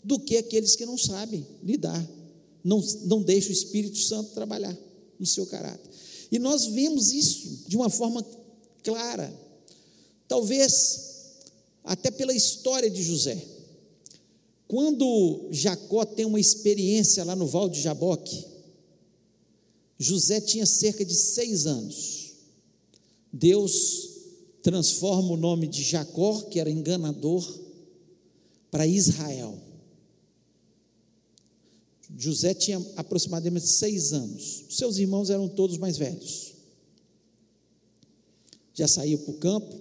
do 0.06 0.20
que 0.20 0.36
aqueles 0.36 0.76
que 0.76 0.86
não 0.86 0.96
sabem 0.96 1.44
lidar. 1.64 2.08
Não, 2.62 2.80
não 3.06 3.20
deixa 3.20 3.48
o 3.48 3.52
Espírito 3.52 3.98
Santo 3.98 4.30
trabalhar 4.30 4.76
no 5.18 5.26
seu 5.26 5.44
caráter. 5.46 5.90
E 6.30 6.38
nós 6.38 6.66
vemos 6.66 7.12
isso 7.12 7.64
de 7.66 7.76
uma 7.76 7.90
forma 7.90 8.24
clara. 8.84 9.32
Talvez 10.28 11.06
até 11.82 12.10
pela 12.10 12.32
história 12.32 12.88
de 12.88 13.02
José. 13.02 13.44
Quando 14.68 15.48
Jacó 15.50 16.04
tem 16.04 16.24
uma 16.24 16.40
experiência 16.40 17.24
lá 17.24 17.34
no 17.34 17.46
Val 17.46 17.68
de 17.68 17.80
Jaboque, 17.80 18.44
José 19.98 20.40
tinha 20.40 20.66
cerca 20.66 21.04
de 21.04 21.14
seis 21.14 21.66
anos. 21.66 22.32
Deus 23.32 24.10
transforma 24.62 25.32
o 25.32 25.36
nome 25.36 25.66
de 25.66 25.82
Jacó, 25.82 26.42
que 26.42 26.60
era 26.60 26.70
enganador, 26.70 27.44
para 28.70 28.86
Israel. 28.86 29.65
José 32.16 32.54
tinha 32.54 32.84
aproximadamente 32.96 33.66
seis 33.66 34.12
anos, 34.12 34.64
seus 34.70 34.96
irmãos 34.98 35.30
eram 35.30 35.48
todos 35.48 35.76
mais 35.78 35.96
velhos. 35.96 36.54
Já 38.74 38.86
saiu 38.86 39.18
para 39.18 39.30
o 39.30 39.38
campo. 39.38 39.74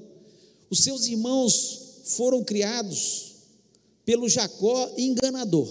Os 0.70 0.80
seus 0.80 1.06
irmãos 1.06 2.02
foram 2.06 2.44
criados 2.44 3.34
pelo 4.06 4.30
Jacó 4.30 4.92
enganador. 4.98 5.68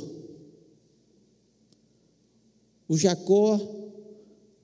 O 2.87 2.97
Jacó 2.97 3.59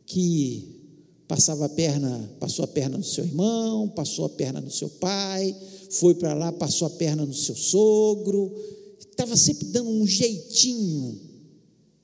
que 0.04 0.80
passava 1.28 1.66
a 1.66 1.68
perna, 1.68 2.28
passou 2.40 2.64
a 2.64 2.68
perna 2.68 2.98
no 2.98 3.04
seu 3.04 3.24
irmão, 3.24 3.88
passou 3.88 4.24
a 4.24 4.28
perna 4.28 4.60
no 4.60 4.70
seu 4.70 4.88
pai, 4.88 5.54
foi 5.90 6.14
para 6.16 6.34
lá, 6.34 6.50
passou 6.50 6.88
a 6.88 6.90
perna 6.90 7.24
no 7.24 7.32
seu 7.32 7.54
sogro, 7.54 8.52
estava 8.98 9.36
sempre 9.36 9.66
dando 9.66 9.88
um 9.88 10.04
jeitinho, 10.04 11.29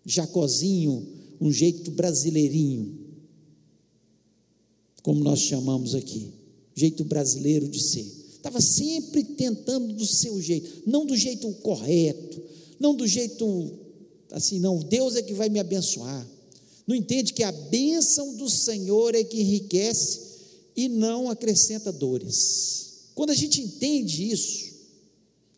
Jacozinho, 0.07 1.07
um 1.40 1.53
jeito 1.53 1.90
brasileirinho, 1.90 2.99
como 5.03 5.23
nós 5.23 5.40
chamamos 5.40 5.95
aqui, 5.95 6.33
jeito 6.75 7.05
brasileiro 7.05 7.69
de 7.69 7.83
ser. 7.83 8.07
Estava 8.33 8.61
sempre 8.61 9.25
tentando 9.25 9.92
do 9.92 10.07
seu 10.07 10.40
jeito, 10.40 10.85
não 10.87 11.05
do 11.05 11.16
jeito 11.16 11.53
correto, 11.55 12.40
não 12.79 12.95
do 12.95 13.07
jeito 13.07 13.73
assim, 14.31 14.59
não, 14.61 14.79
Deus 14.79 15.16
é 15.16 15.23
que 15.23 15.35
vai 15.35 15.49
me 15.49 15.59
abençoar 15.59 16.27
não 16.87 16.95
entende 16.95 17.33
que 17.33 17.42
a 17.42 17.51
bênção 17.51 18.37
do 18.37 18.49
Senhor 18.49 19.14
é 19.14 19.25
que 19.25 19.40
enriquece 19.40 20.21
e 20.77 20.88
não 20.88 21.29
acrescenta 21.29 21.90
dores. 21.90 23.11
Quando 23.14 23.31
a 23.31 23.35
gente 23.35 23.61
entende 23.61 24.31
isso, 24.31 24.66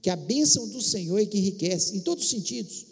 que 0.01 0.09
a 0.09 0.17
bênção 0.17 0.67
do 0.69 0.81
Senhor 0.81 1.19
é 1.19 1.27
que 1.27 1.37
enriquece, 1.37 1.97
em 1.97 2.01
todos 2.01 2.25
os 2.25 2.31
sentidos, 2.31 2.87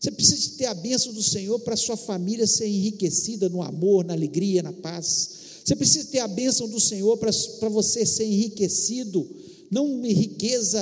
Você 0.00 0.10
precisa 0.10 0.50
ter 0.56 0.66
a 0.66 0.74
bênção 0.74 1.12
do 1.12 1.22
Senhor 1.22 1.58
para 1.60 1.76
sua 1.76 1.96
família 1.96 2.46
ser 2.46 2.66
enriquecida 2.66 3.48
no 3.48 3.62
amor, 3.62 4.04
na 4.04 4.12
alegria, 4.12 4.62
na 4.62 4.72
paz. 4.72 5.30
Você 5.64 5.74
precisa 5.74 6.08
ter 6.08 6.18
a 6.18 6.28
bênção 6.28 6.68
do 6.68 6.78
Senhor 6.78 7.16
para, 7.16 7.32
para 7.58 7.68
você 7.68 8.04
ser 8.04 8.24
enriquecido, 8.24 9.28
não 9.70 10.02
riqueza 10.02 10.80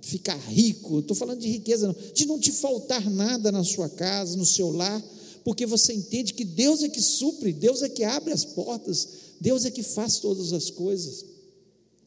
ficar 0.00 0.36
rico, 0.36 0.98
estou 0.98 1.16
falando 1.16 1.40
de 1.40 1.48
riqueza, 1.48 1.86
não, 1.86 1.96
de 2.12 2.26
não 2.26 2.38
te 2.38 2.50
faltar 2.50 3.08
nada 3.08 3.52
na 3.52 3.62
sua 3.62 3.88
casa, 3.88 4.36
no 4.36 4.44
seu 4.44 4.72
lar, 4.72 5.02
porque 5.44 5.64
você 5.64 5.92
entende 5.92 6.34
que 6.34 6.44
Deus 6.44 6.82
é 6.82 6.88
que 6.88 7.00
supre, 7.00 7.52
Deus 7.52 7.82
é 7.82 7.88
que 7.88 8.02
abre 8.02 8.32
as 8.32 8.44
portas, 8.44 9.08
Deus 9.40 9.64
é 9.64 9.70
que 9.70 9.82
faz 9.82 10.18
todas 10.18 10.52
as 10.52 10.70
coisas. 10.70 11.24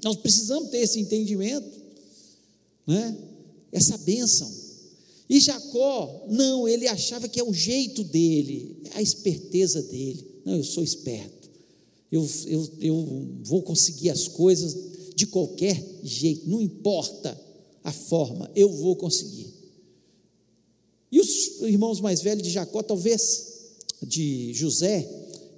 Nós 0.04 0.18
precisamos 0.18 0.70
ter 0.70 0.80
esse 0.80 1.00
entendimento, 1.00 1.70
né? 2.86 3.18
essa 3.72 3.98
bênção. 3.98 4.64
E 5.30 5.40
Jacó, 5.40 6.26
não, 6.30 6.68
ele 6.68 6.88
achava 6.88 7.28
que 7.28 7.40
é 7.40 7.44
o 7.44 7.54
jeito 7.54 8.04
dele, 8.04 8.84
a 8.94 9.02
esperteza 9.02 9.82
dele. 9.82 10.26
Não, 10.46 10.56
eu 10.56 10.64
sou 10.64 10.84
esperto, 10.84 11.50
eu, 12.12 12.28
eu, 12.46 12.70
eu 12.80 13.28
vou 13.44 13.64
conseguir 13.64 14.12
as 14.12 14.28
coisas 14.28 14.78
de 15.16 15.26
qualquer 15.26 15.84
jeito, 16.04 16.48
não 16.48 16.62
importa 16.62 17.40
a 17.84 17.92
forma, 17.92 18.52
eu 18.56 18.70
vou 18.70 18.96
conseguir. 18.96 19.54
E 21.12 21.20
os 21.20 21.62
irmãos 21.62 22.02
mais 22.02 22.22
velhos 22.22 22.44
de 22.44 22.50
Jacó, 22.50 22.84
talvez 22.84 23.54
de 24.04 24.54
José, 24.54 25.10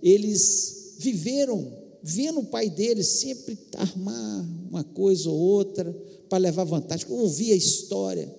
eles 0.01 0.95
viveram 0.99 1.87
vendo 2.03 2.39
o 2.39 2.45
pai 2.45 2.69
deles 2.69 3.07
sempre 3.07 3.57
armar 3.75 4.45
uma 4.69 4.83
coisa 4.83 5.29
ou 5.29 5.37
outra 5.37 5.91
para 6.29 6.37
levar 6.37 6.63
vantagem, 6.63 7.07
ouvir 7.09 7.51
a 7.51 7.55
história. 7.55 8.33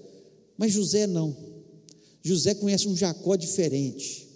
Mas 0.58 0.72
José 0.72 1.06
não. 1.06 1.34
José 2.22 2.54
conhece 2.54 2.88
um 2.88 2.96
Jacó 2.96 3.36
diferente. 3.36 4.28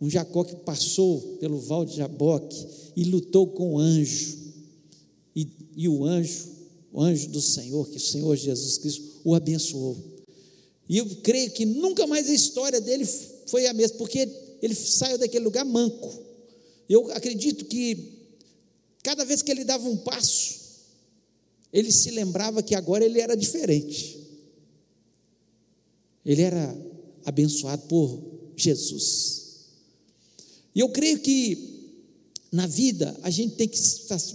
Um 0.00 0.10
Jacó 0.10 0.44
que 0.44 0.54
passou 0.56 1.38
pelo 1.40 1.58
val 1.58 1.86
de 1.86 1.96
Jaboque 1.96 2.66
e 2.94 3.04
lutou 3.04 3.46
com 3.46 3.74
o 3.74 3.78
anjo. 3.78 4.36
E, 5.34 5.48
e 5.74 5.88
o 5.88 6.04
anjo, 6.04 6.48
o 6.92 7.00
anjo 7.00 7.28
do 7.30 7.40
Senhor, 7.40 7.88
que 7.88 7.96
o 7.96 8.00
Senhor 8.00 8.36
Jesus 8.36 8.78
Cristo 8.78 9.02
o 9.24 9.34
abençoou. 9.34 9.96
E 10.86 10.98
eu 10.98 11.06
creio 11.22 11.50
que 11.50 11.64
nunca 11.64 12.06
mais 12.06 12.28
a 12.28 12.34
história 12.34 12.80
dele 12.80 13.06
foi 13.46 13.66
a 13.66 13.72
mesma, 13.72 13.96
porque 13.96 14.28
ele 14.60 14.74
saiu 14.74 15.16
daquele 15.16 15.44
lugar 15.44 15.64
manco. 15.64 16.12
Eu 16.88 17.10
acredito 17.12 17.64
que 17.64 18.12
cada 19.02 19.24
vez 19.24 19.40
que 19.40 19.50
ele 19.50 19.64
dava 19.64 19.88
um 19.88 19.96
passo, 19.96 20.54
ele 21.72 21.90
se 21.90 22.10
lembrava 22.10 22.62
que 22.62 22.74
agora 22.74 23.04
ele 23.04 23.20
era 23.20 23.34
diferente. 23.34 24.23
Ele 26.24 26.42
era 26.42 26.76
abençoado 27.24 27.82
por 27.82 28.20
Jesus. 28.56 29.42
E 30.74 30.80
eu 30.80 30.88
creio 30.88 31.20
que 31.20 31.92
na 32.50 32.66
vida 32.66 33.16
a 33.22 33.30
gente 33.30 33.54
tem 33.56 33.68
que 33.68 33.78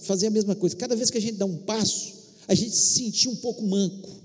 fazer 0.03 0.27
a 0.27 0.31
mesma 0.31 0.55
coisa. 0.55 0.75
Cada 0.75 0.95
vez 0.95 1.09
que 1.09 1.17
a 1.17 1.21
gente 1.21 1.37
dá 1.37 1.45
um 1.45 1.57
passo, 1.57 2.13
a 2.47 2.55
gente 2.55 2.75
se 2.75 3.03
sentir 3.03 3.29
um 3.29 3.35
pouco 3.35 3.63
manco 3.63 4.19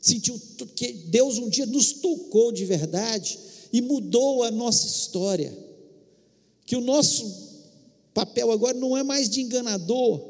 sentiu 0.00 0.40
que 0.74 0.92
Deus 0.92 1.38
um 1.38 1.48
dia 1.48 1.66
nos 1.66 1.92
tocou 1.92 2.52
de 2.52 2.64
verdade 2.64 3.38
e 3.72 3.80
mudou 3.80 4.42
a 4.42 4.50
nossa 4.50 4.86
história. 4.86 5.56
Que 6.64 6.76
o 6.76 6.80
nosso 6.80 7.48
papel 8.14 8.50
agora 8.50 8.76
não 8.78 8.96
é 8.96 9.02
mais 9.02 9.28
de 9.28 9.40
enganador, 9.40 10.20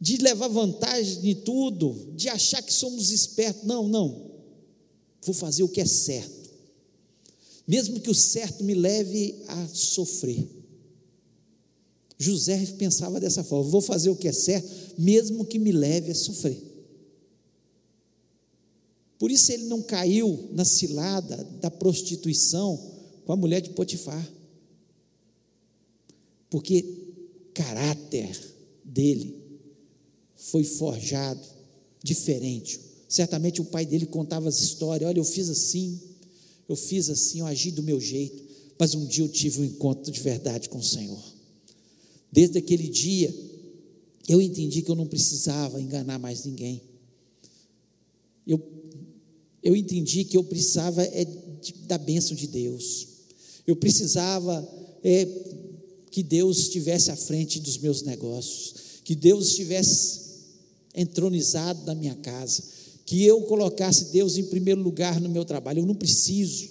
de 0.00 0.16
levar 0.18 0.48
vantagem 0.48 1.20
de 1.20 1.34
tudo, 1.36 2.12
de 2.14 2.28
achar 2.28 2.62
que 2.62 2.72
somos 2.72 3.10
espertos. 3.10 3.64
Não, 3.64 3.88
não. 3.88 4.29
Vou 5.22 5.34
fazer 5.34 5.62
o 5.62 5.68
que 5.68 5.80
é 5.80 5.86
certo. 5.86 6.50
Mesmo 7.66 8.00
que 8.00 8.10
o 8.10 8.14
certo 8.14 8.64
me 8.64 8.74
leve 8.74 9.42
a 9.46 9.68
sofrer. 9.68 10.48
José 12.18 12.66
pensava 12.78 13.20
dessa 13.20 13.42
forma: 13.42 13.70
vou 13.70 13.80
fazer 13.80 14.10
o 14.10 14.16
que 14.16 14.28
é 14.28 14.32
certo, 14.32 14.68
mesmo 14.98 15.44
que 15.44 15.58
me 15.58 15.72
leve 15.72 16.10
a 16.10 16.14
sofrer. 16.14 16.60
Por 19.18 19.30
isso 19.30 19.52
ele 19.52 19.64
não 19.64 19.82
caiu 19.82 20.48
na 20.52 20.64
cilada 20.64 21.44
da 21.60 21.70
prostituição 21.70 22.76
com 23.24 23.32
a 23.32 23.36
mulher 23.36 23.60
de 23.60 23.70
Potifar. 23.70 24.26
Porque 26.48 27.12
caráter 27.54 28.36
dele 28.84 29.40
foi 30.34 30.64
forjado 30.64 31.46
diferente. 32.02 32.80
Certamente 33.10 33.60
o 33.60 33.64
pai 33.64 33.84
dele 33.84 34.06
contava 34.06 34.48
as 34.48 34.60
histórias: 34.60 35.08
olha, 35.08 35.18
eu 35.18 35.24
fiz 35.24 35.50
assim, 35.50 36.00
eu 36.68 36.76
fiz 36.76 37.10
assim, 37.10 37.40
eu 37.40 37.46
agi 37.46 37.72
do 37.72 37.82
meu 37.82 38.00
jeito, 38.00 38.40
mas 38.78 38.94
um 38.94 39.04
dia 39.04 39.24
eu 39.24 39.28
tive 39.28 39.60
um 39.60 39.64
encontro 39.64 40.12
de 40.12 40.20
verdade 40.20 40.68
com 40.68 40.78
o 40.78 40.84
Senhor. 40.84 41.20
Desde 42.30 42.56
aquele 42.56 42.88
dia, 42.88 43.34
eu 44.28 44.40
entendi 44.40 44.80
que 44.80 44.88
eu 44.88 44.94
não 44.94 45.06
precisava 45.06 45.82
enganar 45.82 46.20
mais 46.20 46.44
ninguém. 46.44 46.80
Eu 48.46 48.62
eu 49.60 49.76
entendi 49.76 50.24
que 50.24 50.36
eu 50.36 50.44
precisava 50.44 51.02
é, 51.02 51.26
da 51.86 51.98
bênção 51.98 52.36
de 52.36 52.46
Deus. 52.46 53.08
Eu 53.66 53.74
precisava 53.74 54.66
é, 55.02 55.26
que 56.12 56.22
Deus 56.22 56.60
estivesse 56.60 57.10
à 57.10 57.16
frente 57.16 57.58
dos 57.58 57.76
meus 57.76 58.02
negócios, 58.02 58.74
que 59.04 59.16
Deus 59.16 59.48
estivesse 59.48 60.20
entronizado 60.94 61.84
na 61.84 61.94
minha 61.94 62.14
casa, 62.14 62.62
que 63.10 63.24
eu 63.24 63.42
colocasse 63.42 64.12
Deus 64.12 64.38
em 64.38 64.44
primeiro 64.44 64.80
lugar 64.80 65.20
no 65.20 65.28
meu 65.28 65.44
trabalho. 65.44 65.80
Eu 65.80 65.86
não 65.86 65.96
preciso, 65.96 66.68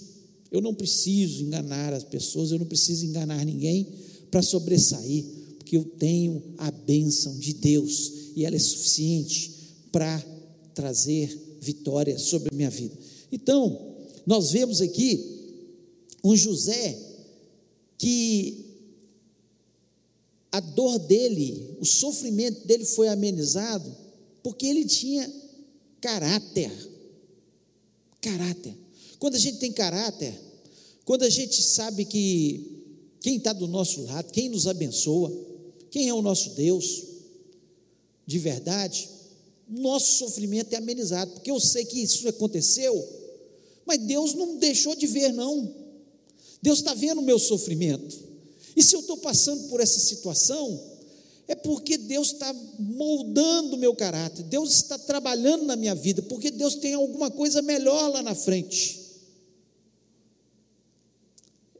eu 0.50 0.62
não 0.62 0.74
preciso 0.74 1.42
enganar 1.42 1.92
as 1.92 2.02
pessoas, 2.02 2.50
eu 2.50 2.58
não 2.58 2.64
preciso 2.64 3.04
enganar 3.04 3.44
ninguém 3.44 3.86
para 4.30 4.40
sobressair, 4.40 5.22
porque 5.58 5.76
eu 5.76 5.84
tenho 5.84 6.42
a 6.56 6.70
bênção 6.70 7.38
de 7.38 7.52
Deus 7.52 8.32
e 8.34 8.46
ela 8.46 8.56
é 8.56 8.58
suficiente 8.58 9.52
para 9.92 10.18
trazer 10.74 11.58
vitória 11.60 12.18
sobre 12.18 12.48
a 12.50 12.56
minha 12.56 12.70
vida. 12.70 12.96
Então, 13.30 13.98
nós 14.26 14.50
vemos 14.50 14.80
aqui 14.80 15.22
um 16.24 16.34
José 16.34 16.98
que 17.98 18.64
a 20.50 20.60
dor 20.60 21.00
dele, 21.00 21.76
o 21.78 21.84
sofrimento 21.84 22.66
dele 22.66 22.86
foi 22.86 23.08
amenizado 23.08 23.94
porque 24.42 24.64
ele 24.64 24.86
tinha 24.86 25.39
caráter. 26.00 26.70
Caráter. 28.20 28.76
Quando 29.18 29.34
a 29.34 29.38
gente 29.38 29.58
tem 29.58 29.72
caráter, 29.72 30.34
quando 31.04 31.24
a 31.24 31.30
gente 31.30 31.62
sabe 31.62 32.04
que 32.04 32.84
quem 33.20 33.36
está 33.36 33.52
do 33.52 33.66
nosso 33.66 34.02
lado, 34.04 34.32
quem 34.32 34.48
nos 34.48 34.66
abençoa, 34.66 35.30
quem 35.90 36.08
é 36.08 36.14
o 36.14 36.22
nosso 36.22 36.50
Deus, 36.50 37.04
de 38.26 38.38
verdade, 38.38 39.08
nosso 39.68 40.18
sofrimento 40.18 40.72
é 40.72 40.76
amenizado, 40.76 41.32
porque 41.32 41.50
eu 41.50 41.60
sei 41.60 41.84
que 41.84 42.00
isso 42.00 42.26
aconteceu, 42.28 43.06
mas 43.84 43.98
Deus 43.98 44.34
não 44.34 44.56
deixou 44.56 44.94
de 44.94 45.06
ver, 45.06 45.32
não. 45.32 45.74
Deus 46.62 46.78
está 46.78 46.94
vendo 46.94 47.20
o 47.20 47.24
meu 47.24 47.38
sofrimento. 47.38 48.18
E 48.76 48.82
se 48.82 48.94
eu 48.94 49.00
estou 49.00 49.16
passando 49.16 49.68
por 49.68 49.80
essa 49.80 49.98
situação, 49.98 50.80
é 51.50 51.54
porque 51.56 51.98
Deus 51.98 52.28
está 52.28 52.54
moldando 52.78 53.74
o 53.74 53.78
meu 53.78 53.92
caráter, 53.92 54.44
Deus 54.44 54.72
está 54.72 54.96
trabalhando 54.96 55.64
na 55.64 55.74
minha 55.74 55.96
vida, 55.96 56.22
porque 56.22 56.48
Deus 56.48 56.76
tem 56.76 56.94
alguma 56.94 57.28
coisa 57.28 57.60
melhor 57.60 58.08
lá 58.08 58.22
na 58.22 58.36
frente. 58.36 59.00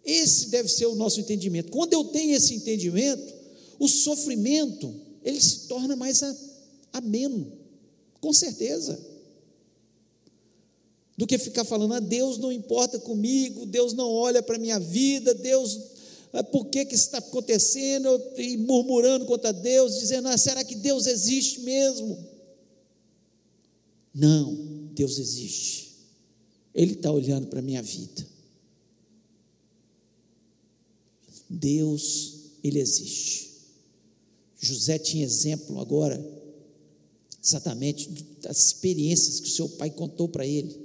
Esse 0.05 0.49
deve 0.49 0.69
ser 0.69 0.87
o 0.87 0.97
nosso 0.97 1.21
entendimento. 1.21 1.71
Quando 1.71 1.93
eu 1.93 2.03
tenho 2.03 2.35
esse 2.35 2.53
entendimento, 2.53 3.33
o 3.79 3.87
sofrimento 3.87 4.93
ele 5.23 5.41
se 5.41 5.69
torna 5.69 5.95
mais 5.95 6.21
ameno. 6.93 7.53
Com 8.21 8.33
certeza. 8.33 8.99
Do 11.17 11.29
que 11.29 11.39
ficar 11.39 11.65
falando, 11.65 11.95
ah, 11.95 12.01
Deus 12.01 12.39
não 12.39 12.51
importa 12.51 12.99
comigo, 12.99 13.65
Deus 13.67 13.93
não 13.93 14.11
olha 14.11 14.43
para 14.43 14.57
a 14.57 14.59
minha 14.59 14.81
vida, 14.81 15.33
Deus, 15.33 15.79
por 16.53 16.67
que, 16.67 16.85
que 16.85 16.95
isso 16.95 17.07
está 17.07 17.19
acontecendo? 17.19 18.09
E 18.37 18.57
murmurando 18.57 19.27
contra 19.27 19.53
Deus, 19.53 19.99
dizendo, 19.99 20.29
ah, 20.29 20.39
será 20.39 20.63
que 20.63 20.77
Deus 20.77 21.07
existe 21.07 21.61
mesmo? 21.61 22.17
Não, 24.15 24.55
Deus 24.95 25.19
existe. 25.19 25.91
Ele 26.75 26.93
está 26.93 27.11
olhando 27.11 27.49
para 27.49 27.59
a 27.59 27.63
minha 27.63 27.83
vida. 27.83 28.27
Deus, 31.49 32.35
Ele 32.63 32.79
existe. 32.79 33.51
José 34.61 34.99
tinha 34.99 35.25
exemplo 35.25 35.81
agora 35.81 36.23
exatamente 37.43 38.11
das 38.43 38.67
experiências 38.67 39.41
que 39.41 39.49
o 39.49 39.53
seu 39.53 39.69
pai 39.71 39.91
contou 39.91 40.29
para 40.29 40.47
ele. 40.47 40.79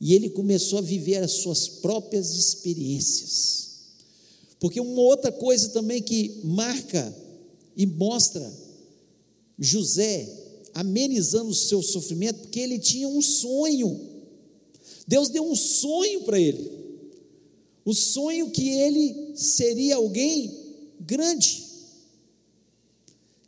E 0.00 0.12
ele 0.12 0.28
começou 0.28 0.80
a 0.80 0.82
viver 0.82 1.22
as 1.22 1.32
suas 1.32 1.68
próprias 1.68 2.34
experiências. 2.34 3.73
Porque 4.64 4.80
uma 4.80 5.02
outra 5.02 5.30
coisa 5.30 5.68
também 5.68 6.00
que 6.00 6.40
marca 6.42 7.14
e 7.76 7.84
mostra 7.84 8.50
José 9.58 10.26
amenizando 10.72 11.50
o 11.50 11.54
seu 11.54 11.82
sofrimento, 11.82 12.40
porque 12.40 12.60
ele 12.60 12.78
tinha 12.78 13.06
um 13.06 13.20
sonho. 13.20 14.00
Deus 15.06 15.28
deu 15.28 15.44
um 15.44 15.54
sonho 15.54 16.22
para 16.22 16.40
ele. 16.40 16.70
O 17.84 17.92
sonho 17.92 18.50
que 18.52 18.70
ele 18.70 19.36
seria 19.36 19.96
alguém 19.96 20.50
grande. 20.98 21.62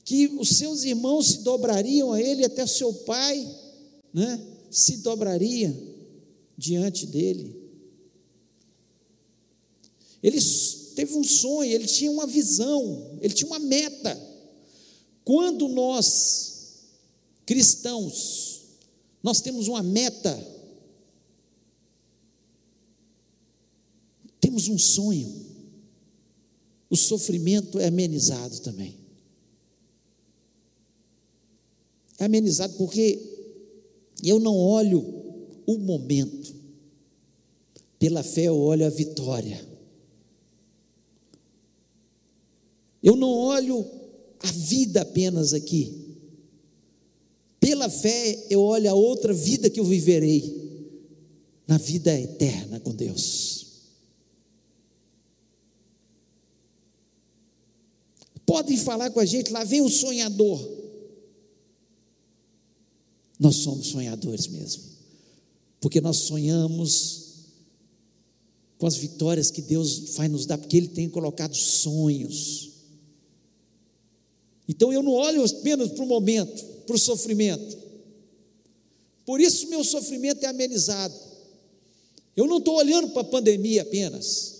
Que 0.05 0.27
os 0.39 0.51
seus 0.51 0.85
irmãos 0.85 1.29
se 1.29 1.39
dobrariam 1.39 2.13
a 2.13 2.21
ele, 2.21 2.45
até 2.45 2.67
seu 2.67 2.93
pai, 2.93 3.57
né, 4.13 4.39
se 4.71 4.99
dobraria 4.99 5.75
diante 6.59 7.07
dele. 7.07 7.57
Ele 10.23 10.41
teve 10.97 11.15
um 11.15 11.23
sonho, 11.23 11.71
ele 11.71 11.87
tinha 11.87 12.11
uma 12.11 12.27
visão, 12.27 13.19
ele 13.21 13.35
tinha 13.35 13.47
uma 13.47 13.59
meta. 13.59 14.19
Quando 15.23 15.69
nós, 15.69 16.87
cristãos, 17.45 18.63
nós 19.23 19.43
temos 19.43 19.69
uma 19.69 19.83
meta, 19.83 20.35
temos 24.41 24.69
um 24.69 24.79
sonho, 24.79 25.45
o 26.89 26.97
sofrimento 26.97 27.79
é 27.79 27.89
amenizado 27.89 28.61
também. 28.61 28.97
É 32.19 32.25
amenizado 32.25 32.73
porque 32.79 33.21
eu 34.25 34.41
não 34.41 34.57
olho 34.57 35.05
o 35.67 35.77
momento, 35.77 36.55
pela 37.99 38.23
fé 38.23 38.45
eu 38.45 38.57
olho 38.57 38.87
a 38.87 38.91
vitória. 38.91 39.76
Eu 43.07 43.15
não 43.15 43.31
olho 43.31 43.89
a 44.41 44.51
vida 44.51 45.03
apenas 45.03 45.55
aqui. 45.55 46.19
Pela 47.61 47.89
fé, 47.89 48.47
eu 48.51 48.61
olho 48.61 48.91
a 48.91 48.95
outra 48.95 49.33
vida 49.33 49.71
que 49.71 49.79
eu 49.79 49.85
viverei, 49.85 50.91
na 51.69 51.79
vida 51.79 52.13
eterna 52.19 52.81
com 52.81 52.93
Deus. 52.93 53.67
Podem 58.45 58.77
falar 58.77 59.11
com 59.11 59.21
a 59.21 59.25
gente, 59.25 59.53
lá 59.53 59.63
vem 59.63 59.83
o 59.83 59.89
sonhador. 59.89 60.69
Nós 63.39 63.55
somos 63.55 63.87
sonhadores 63.87 64.49
mesmo, 64.49 64.83
porque 65.81 66.01
nós 66.01 66.17
sonhamos 66.17 67.45
com 68.79 68.87
as 68.89 68.97
vitórias 68.97 69.49
que 69.49 69.63
Deus 69.63 70.17
vai 70.17 70.27
nos 70.27 70.45
dar, 70.45 70.59
porque 70.59 70.77
Ele 70.77 70.89
tem 70.89 71.09
colocado 71.09 71.55
sonhos 71.55 72.75
então 74.69 74.93
eu 74.93 75.03
não 75.03 75.13
olho 75.13 75.45
apenas 75.45 75.91
para 75.91 76.05
o 76.05 76.07
momento, 76.07 76.65
para 76.87 76.97
o 76.97 76.99
sofrimento. 76.99 77.79
Por 79.25 79.41
isso 79.41 79.69
meu 79.69 79.85
sofrimento 79.85 80.45
é 80.45 80.49
amenizado. 80.49 81.15
Eu 82.37 82.47
não 82.47 82.59
estou 82.59 82.77
olhando 82.77 83.09
para 83.09 83.23
a 83.23 83.25
pandemia 83.25 83.83
apenas. 83.83 84.55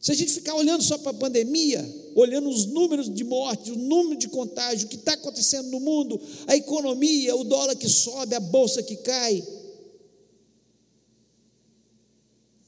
Se 0.00 0.12
a 0.12 0.14
gente 0.14 0.32
ficar 0.32 0.54
olhando 0.54 0.82
só 0.82 0.96
para 0.98 1.10
a 1.10 1.14
pandemia, 1.14 1.86
olhando 2.14 2.48
os 2.48 2.66
números 2.66 3.12
de 3.12 3.24
morte, 3.24 3.70
o 3.70 3.76
número 3.76 4.16
de 4.16 4.28
contágio, 4.28 4.86
o 4.86 4.88
que 4.88 4.96
está 4.96 5.12
acontecendo 5.12 5.68
no 5.70 5.80
mundo, 5.80 6.20
a 6.46 6.56
economia, 6.56 7.36
o 7.36 7.44
dólar 7.44 7.76
que 7.76 7.88
sobe, 7.88 8.34
a 8.34 8.40
bolsa 8.40 8.82
que 8.82 8.96
cai, 8.96 9.44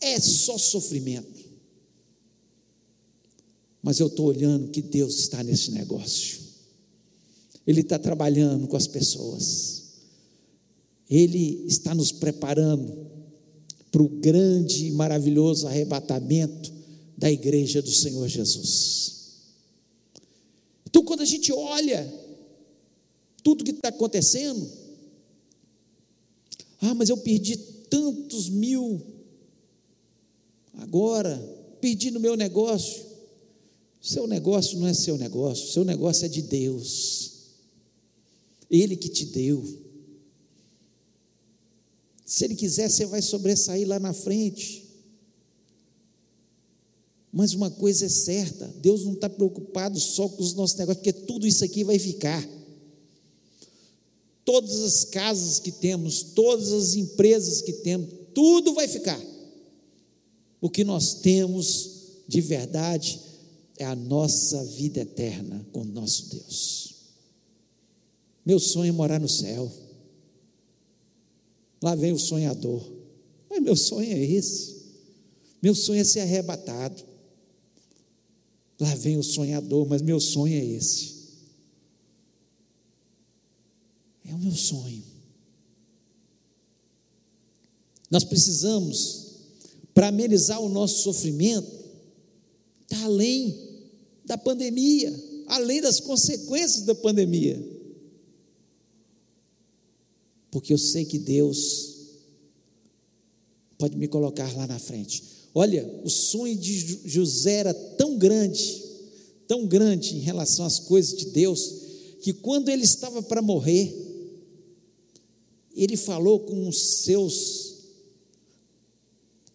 é 0.01 0.19
só 0.21 0.59
sofrimento 0.59 1.40
mas 3.83 3.99
eu 3.99 4.09
estou 4.09 4.27
olhando 4.27 4.71
que 4.71 4.83
Deus 4.83 5.19
está 5.19 5.43
nesse 5.43 5.71
negócio. 5.71 6.41
Ele 7.67 7.81
está 7.81 7.99
trabalhando 7.99 8.67
com 8.67 8.77
as 8.77 8.87
pessoas. 8.87 9.81
Ele 11.09 11.65
está 11.67 11.95
nos 11.95 12.13
preparando 12.13 13.07
para 13.91 14.03
o 14.03 14.09
grande 14.09 14.87
e 14.87 14.93
maravilhoso 14.93 15.67
arrebatamento 15.67 16.73
da 17.17 17.31
igreja 17.31 17.83
do 17.83 17.91
Senhor 17.91 18.27
Jesus. 18.29 19.21
Então, 20.87 21.05
quando 21.05 21.21
a 21.21 21.27
gente 21.27 21.53
olha 21.53 22.13
tudo 23.43 23.65
que 23.65 23.71
está 23.71 23.89
acontecendo, 23.89 24.69
ah, 26.81 26.95
mas 26.95 27.09
eu 27.09 27.17
perdi 27.17 27.57
tantos 27.57 28.49
mil 28.49 29.01
agora, 30.75 31.37
perdi 31.81 32.11
no 32.11 32.21
meu 32.21 32.37
negócio. 32.37 33.10
Seu 34.01 34.27
negócio 34.27 34.79
não 34.79 34.87
é 34.87 34.95
seu 34.95 35.19
negócio, 35.19 35.73
seu 35.73 35.85
negócio 35.85 36.25
é 36.25 36.29
de 36.29 36.41
Deus. 36.41 37.33
Ele 38.71 38.97
que 38.97 39.09
te 39.09 39.27
deu. 39.27 39.63
Se 42.25 42.45
Ele 42.45 42.55
quiser, 42.55 42.89
você 42.89 43.05
vai 43.05 43.21
sobressair 43.21 43.87
lá 43.87 43.99
na 43.99 44.13
frente. 44.13 44.89
Mas 47.31 47.53
uma 47.53 47.71
coisa 47.71 48.07
é 48.07 48.09
certa: 48.09 48.67
Deus 48.81 49.05
não 49.05 49.13
está 49.13 49.29
preocupado 49.29 50.01
só 50.01 50.29
com 50.29 50.43
os 50.43 50.55
nossos 50.55 50.77
negócios, 50.77 51.03
porque 51.05 51.13
tudo 51.13 51.47
isso 51.47 51.65
aqui 51.65 51.85
vai 51.85 51.99
ficar. 51.99 52.49
Todas 54.45 54.81
as 54.81 55.05
casas 55.05 55.59
que 55.59 55.71
temos, 55.71 56.23
todas 56.23 56.73
as 56.73 56.95
empresas 56.95 57.61
que 57.61 57.73
temos, 57.75 58.09
tudo 58.35 58.73
vai 58.73 58.89
ficar. 58.89 59.21
O 60.61 60.71
que 60.71 60.85
nós 60.85 61.15
temos 61.15 61.91
de 62.27 62.41
verdade 62.41 63.30
é 63.81 63.87
a 63.87 63.97
nossa 63.97 64.63
vida 64.63 65.01
eterna 65.01 65.67
com 65.73 65.83
nosso 65.83 66.29
Deus. 66.29 66.95
Meu 68.45 68.61
sonho 68.61 68.91
é 68.91 68.93
morar 68.93 69.19
no 69.19 69.29
céu. 69.29 69.73
Lá 71.83 71.95
vem 71.95 72.13
o 72.13 72.19
sonhador. 72.19 72.83
Mas 73.49 73.63
meu 73.63 73.75
sonho 73.75 74.13
é 74.13 74.23
esse. 74.23 74.77
Meu 75.63 75.75
sonho 75.75 75.99
é 75.99 76.05
ser 76.05 76.21
arrebatado. 76.21 77.03
Lá 78.79 78.95
vem 78.97 79.17
o 79.17 79.23
sonhador, 79.23 79.89
mas 79.89 80.03
meu 80.03 80.21
sonho 80.21 80.53
é 80.53 80.63
esse. 80.63 81.15
É 84.27 84.35
o 84.35 84.39
meu 84.39 84.55
sonho. 84.55 85.03
Nós 88.11 88.25
precisamos, 88.25 89.37
para 89.95 90.09
amenizar 90.09 90.61
o 90.61 90.69
nosso 90.69 91.03
sofrimento, 91.03 91.67
estar 92.83 92.99
tá 92.99 93.05
além 93.05 93.70
da 94.31 94.39
pandemia, 94.39 95.13
além 95.49 95.81
das 95.81 95.99
consequências 95.99 96.85
da 96.85 96.95
pandemia. 96.95 97.61
Porque 100.53 100.73
eu 100.73 100.79
sei 100.79 101.05
que 101.05 101.19
Deus 101.19 101.97
pode 103.77 103.97
me 103.97 104.07
colocar 104.07 104.55
lá 104.57 104.69
na 104.69 104.79
frente. 104.79 105.25
Olha, 105.53 105.85
o 106.05 106.09
sonho 106.09 106.57
de 106.57 107.09
José 107.09 107.55
era 107.55 107.75
tão 107.75 108.17
grande, 108.17 108.85
tão 109.49 109.67
grande 109.67 110.15
em 110.15 110.21
relação 110.21 110.65
às 110.65 110.79
coisas 110.79 111.19
de 111.19 111.27
Deus, 111.27 111.75
que 112.23 112.33
quando 112.33 112.69
ele 112.69 112.85
estava 112.85 113.21
para 113.21 113.43
morrer, 113.43 113.93
ele 115.75 115.97
falou 115.97 116.39
com 116.39 116.69
os 116.69 117.03
seus 117.03 117.79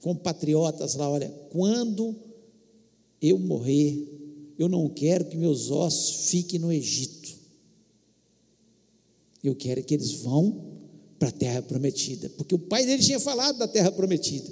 compatriotas 0.02 0.96
lá: 0.96 1.10
olha, 1.10 1.30
quando 1.50 2.14
eu 3.22 3.40
morrer, 3.40 4.15
eu 4.58 4.70
não 4.70 4.88
quero 4.90 5.26
que 5.26 5.38
meus 5.38 5.70
ossos 5.70 6.30
fiquem 6.30 6.60
no 6.60 6.72
Egito. 6.72 7.34
Eu 9.44 9.56
quero 9.56 9.84
que 9.84 9.94
eles 9.94 10.12
vão 10.14 10.74
para 11.20 11.30
a 11.30 11.32
terra 11.32 11.62
prometida, 11.62 12.30
porque 12.30 12.56
o 12.56 12.60
pai 12.60 12.86
dele 12.86 13.02
tinha 13.02 13.20
falado 13.20 13.58
da 13.58 13.68
terra 13.68 13.92
prometida, 13.92 14.52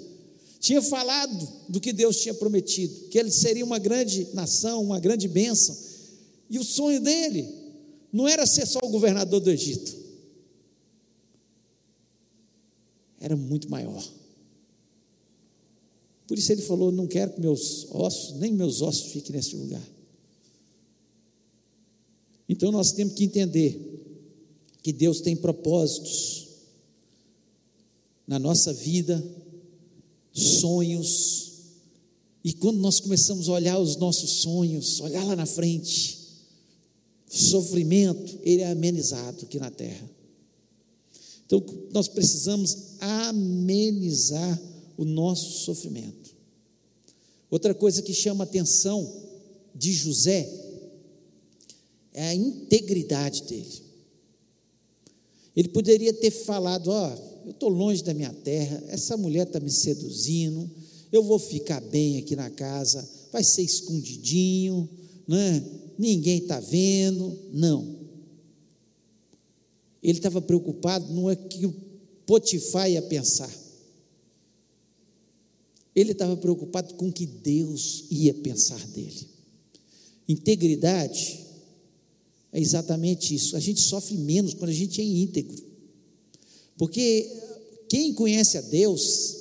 tinha 0.60 0.82
falado 0.82 1.47
do 1.68 1.80
que 1.80 1.91
Deus 1.91 2.22
tinha 2.22 2.34
prometido, 2.34 3.10
que 3.10 3.18
ele 3.18 3.32
seria 3.32 3.66
uma 3.66 3.80
grande 3.80 4.28
nação, 4.34 4.82
uma 4.82 4.99
grande 4.99 5.28
bênção, 5.28 5.76
e 6.49 6.60
o 6.60 6.64
sonho 6.64 7.01
dele 7.01 7.49
não 8.12 8.28
era 8.28 8.45
ser 8.45 8.66
só 8.66 8.80
o 8.84 8.89
governador 8.89 9.39
do 9.39 9.49
Egito, 9.49 9.97
era 13.20 13.36
muito 13.36 13.70
maior. 13.70 14.04
Por 16.28 16.38
isso 16.38 16.51
ele 16.51 16.62
falou: 16.62 16.91
Não 16.91 17.08
quero 17.08 17.34
que 17.34 17.41
meus 17.41 17.88
ossos, 17.91 18.36
nem 18.39 18.51
meus 18.51 18.82
ossos 18.82 19.12
fiquem 19.12 19.36
nesse 19.36 19.56
lugar. 19.56 19.93
Então 22.48 22.72
nós 22.72 22.91
temos 22.91 23.14
que 23.14 23.24
entender 23.24 23.80
que 24.82 24.91
Deus 24.91 25.22
tem 25.22 25.36
propósitos 25.36 26.48
na 28.28 28.38
nossa 28.38 28.74
vida, 28.74 29.24
sonhos, 30.32 31.54
e 32.44 32.52
quando 32.52 32.80
nós 32.80 33.00
começamos 33.00 33.48
a 33.48 33.54
olhar 33.54 33.80
os 33.80 33.96
nossos 33.96 34.41
sonhos, 34.41 35.00
olhar 35.00 35.24
lá 35.24 35.36
na 35.36 35.46
frente, 35.46 36.20
sofrimento, 37.30 38.38
ele 38.44 38.62
é 38.62 38.70
amenizado 38.70 39.46
aqui 39.46 39.58
na 39.58 39.72
terra. 39.72 40.10
Então 41.46 41.64
nós 41.91 42.08
precisamos 42.08 42.98
amenizar 43.00 44.62
o 44.98 45.06
nosso 45.06 45.64
sofrimento. 45.64 46.36
Outra 47.50 47.74
coisa 47.74 48.02
que 48.02 48.14
chama 48.14 48.44
a 48.44 48.48
atenção 48.48 49.10
de 49.74 49.94
José 49.94 50.50
é 52.14 52.30
a 52.30 52.36
integridade 52.36 53.43
dele. 53.43 53.84
Ele 55.55 55.68
poderia 55.70 56.14
ter 56.14 56.32
falado: 56.32 56.89
Ó, 56.89 57.07
oh, 57.07 57.47
eu 57.47 57.51
estou 57.51 57.70
longe 57.70 58.03
da 58.03 58.14
minha 58.14 58.34
terra, 58.34 58.84
essa 58.88 59.18
mulher 59.18 59.47
está 59.47 59.59
me 59.59 59.72
seduzindo, 59.72 60.70
eu 61.11 61.24
vou 61.24 61.39
ficar 61.39 61.82
bem 61.82 62.18
aqui 62.18 62.36
na 62.36 62.49
casa, 62.49 63.07
vai 63.32 63.43
ser 63.43 63.64
escondidinho, 63.64 64.89
né? 65.28 65.64
ninguém 65.97 66.39
está 66.39 66.59
vendo. 66.59 67.38
Não. 67.51 68.03
Ele 70.01 70.18
estava 70.18 70.41
preocupado, 70.41 71.14
não 71.14 71.30
é 71.30 71.36
que 71.36 71.66
o 71.66 71.74
Potifar 72.26 72.89
ia 72.89 73.01
pensar. 73.01 73.51
Ele 75.95 76.11
estava 76.11 76.36
preocupado 76.36 76.95
com 76.95 77.07
o 77.07 77.14
que 77.14 77.26
Deus 77.26 78.05
ia 78.09 78.34
pensar 78.34 78.86
dele. 78.88 79.28
Integridade 80.28 81.43
é 82.54 82.60
exatamente 82.62 83.34
isso. 83.34 83.58
A 83.58 83.60
gente 83.60 83.82
sofre 83.82 84.16
menos 84.16 84.54
quando 84.54 84.70
a 84.70 84.74
gente 84.74 85.01
é 85.01 85.04
íntegro. 85.04 85.62
Porque 86.78 87.30
quem 87.89 88.14
conhece 88.14 88.58
a 88.58 88.62
Deus 88.62 89.36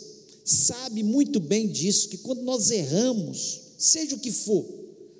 sabe 0.45 1.03
muito 1.03 1.39
bem 1.39 1.69
disso, 1.69 2.09
que 2.09 2.17
quando 2.19 2.43
nós 2.43 2.71
erramos, 2.71 3.61
seja 3.79 4.17
o 4.17 4.19
que 4.19 4.33
for, 4.33 4.67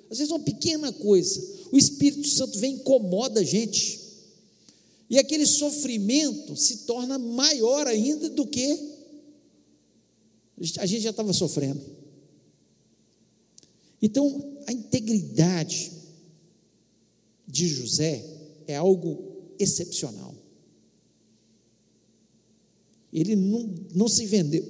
às 0.09 0.17
vezes 0.17 0.31
uma 0.31 0.39
pequena 0.39 0.91
coisa, 0.91 1.41
o 1.71 1.77
Espírito 1.77 2.27
Santo 2.27 2.59
vem 2.59 2.73
e 2.73 2.75
incomoda 2.77 3.39
a 3.39 3.43
gente. 3.43 4.01
E 5.09 5.17
aquele 5.17 5.45
sofrimento 5.45 6.55
se 6.55 6.77
torna 6.79 7.19
maior 7.19 7.87
ainda 7.87 8.29
do 8.29 8.45
que 8.47 8.93
a 10.77 10.85
gente 10.85 11.01
já 11.01 11.11
estava 11.11 11.33
sofrendo. 11.33 11.81
Então, 14.01 14.57
a 14.67 14.71
integridade 14.71 15.91
de 17.53 17.67
José 17.67 18.25
é 18.65 18.75
algo 18.75 19.53
excepcional. 19.59 20.33
Ele 23.13 23.35
não, 23.35 23.71
não 23.93 24.07
se 24.07 24.25
vendeu, 24.25 24.65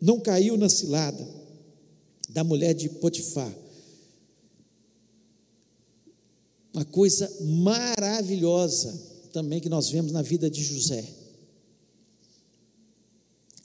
não 0.00 0.20
caiu 0.20 0.56
na 0.56 0.68
cilada 0.68 1.28
da 2.28 2.44
mulher 2.44 2.74
de 2.74 2.88
Potifar. 2.88 3.52
Uma 6.72 6.84
coisa 6.84 7.28
maravilhosa 7.40 8.96
também 9.32 9.60
que 9.60 9.68
nós 9.68 9.88
vemos 9.90 10.12
na 10.12 10.22
vida 10.22 10.48
de 10.48 10.62
José 10.62 11.04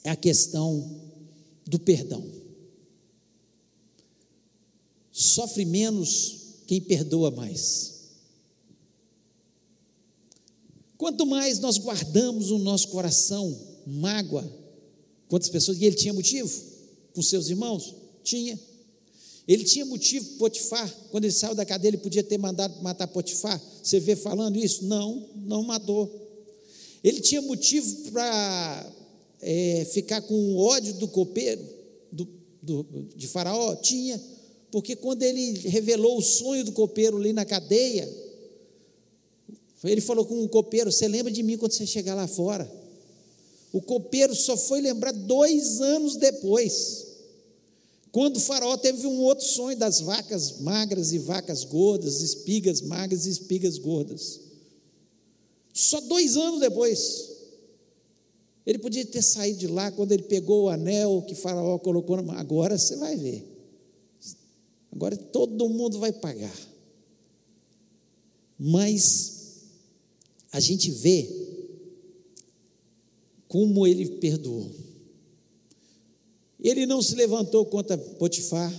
é 0.02 0.10
a 0.10 0.16
questão 0.16 1.00
do 1.64 1.78
perdão. 1.78 2.28
Sofre 5.12 5.64
menos 5.64 6.38
quem 6.66 6.80
perdoa 6.80 7.30
mais. 7.30 7.97
Quanto 10.98 11.24
mais 11.24 11.60
nós 11.60 11.78
guardamos 11.78 12.50
no 12.50 12.58
nosso 12.58 12.88
coração 12.88 13.56
mágoa, 13.86 14.44
quantas 15.28 15.48
pessoas, 15.48 15.80
e 15.80 15.84
ele 15.84 15.94
tinha 15.94 16.12
motivo 16.12 16.52
com 17.14 17.22
seus 17.22 17.48
irmãos? 17.48 17.94
Tinha. 18.24 18.58
Ele 19.46 19.64
tinha 19.64 19.86
motivo 19.86 20.36
Potifar, 20.36 20.92
quando 21.10 21.24
ele 21.24 21.32
saiu 21.32 21.54
da 21.54 21.64
cadeia, 21.64 21.90
ele 21.90 21.98
podia 21.98 22.22
ter 22.22 22.36
mandado 22.36 22.82
matar 22.82 23.06
Potifar. 23.06 23.58
Você 23.82 24.00
vê 24.00 24.16
falando 24.16 24.58
isso? 24.58 24.84
Não, 24.84 25.26
não 25.36 25.62
matou. 25.62 26.10
Ele 27.02 27.20
tinha 27.20 27.40
motivo 27.40 28.10
para 28.10 28.92
é, 29.40 29.86
ficar 29.92 30.20
com 30.22 30.56
ódio 30.56 30.94
do 30.94 31.06
copeiro, 31.06 31.64
do, 32.10 32.28
do, 32.60 32.84
de 33.14 33.28
Faraó? 33.28 33.76
Tinha, 33.76 34.20
porque 34.70 34.96
quando 34.96 35.22
ele 35.22 35.60
revelou 35.68 36.18
o 36.18 36.22
sonho 36.22 36.64
do 36.64 36.72
copeiro 36.72 37.16
ali 37.16 37.32
na 37.32 37.44
cadeia, 37.44 38.27
ele 39.84 40.00
falou 40.00 40.24
com 40.24 40.42
o 40.42 40.48
copeiro: 40.48 40.90
Você 40.90 41.06
lembra 41.06 41.30
de 41.30 41.42
mim 41.42 41.56
quando 41.56 41.72
você 41.72 41.86
chegar 41.86 42.14
lá 42.14 42.26
fora? 42.26 42.70
O 43.72 43.80
copeiro 43.80 44.34
só 44.34 44.56
foi 44.56 44.80
lembrar 44.80 45.12
dois 45.12 45.80
anos 45.80 46.16
depois, 46.16 47.06
quando 48.10 48.36
o 48.36 48.40
faraó 48.40 48.76
teve 48.76 49.06
um 49.06 49.20
outro 49.20 49.44
sonho 49.44 49.76
das 49.76 50.00
vacas 50.00 50.60
magras 50.60 51.12
e 51.12 51.18
vacas 51.18 51.64
gordas, 51.64 52.22
espigas 52.22 52.80
magras 52.80 53.26
e 53.26 53.30
espigas 53.30 53.78
gordas. 53.78 54.40
Só 55.72 56.00
dois 56.00 56.36
anos 56.36 56.60
depois. 56.60 57.36
Ele 58.66 58.78
podia 58.78 59.04
ter 59.04 59.22
saído 59.22 59.60
de 59.60 59.66
lá 59.66 59.90
quando 59.90 60.12
ele 60.12 60.24
pegou 60.24 60.64
o 60.64 60.68
anel 60.68 61.24
que 61.26 61.34
Faraó 61.34 61.78
colocou 61.78 62.16
na 62.16 62.22
mão. 62.22 62.36
Agora 62.36 62.76
você 62.76 62.96
vai 62.96 63.16
ver. 63.16 63.46
Agora 64.92 65.16
todo 65.16 65.68
mundo 65.68 65.98
vai 65.98 66.12
pagar. 66.12 66.54
Mas 68.58 69.37
a 70.52 70.60
gente 70.60 70.90
vê 70.90 71.28
como 73.46 73.86
ele 73.86 74.06
perdoou. 74.18 74.70
Ele 76.60 76.86
não 76.86 77.00
se 77.00 77.14
levantou 77.14 77.64
contra 77.66 77.96
Potifar. 77.96 78.72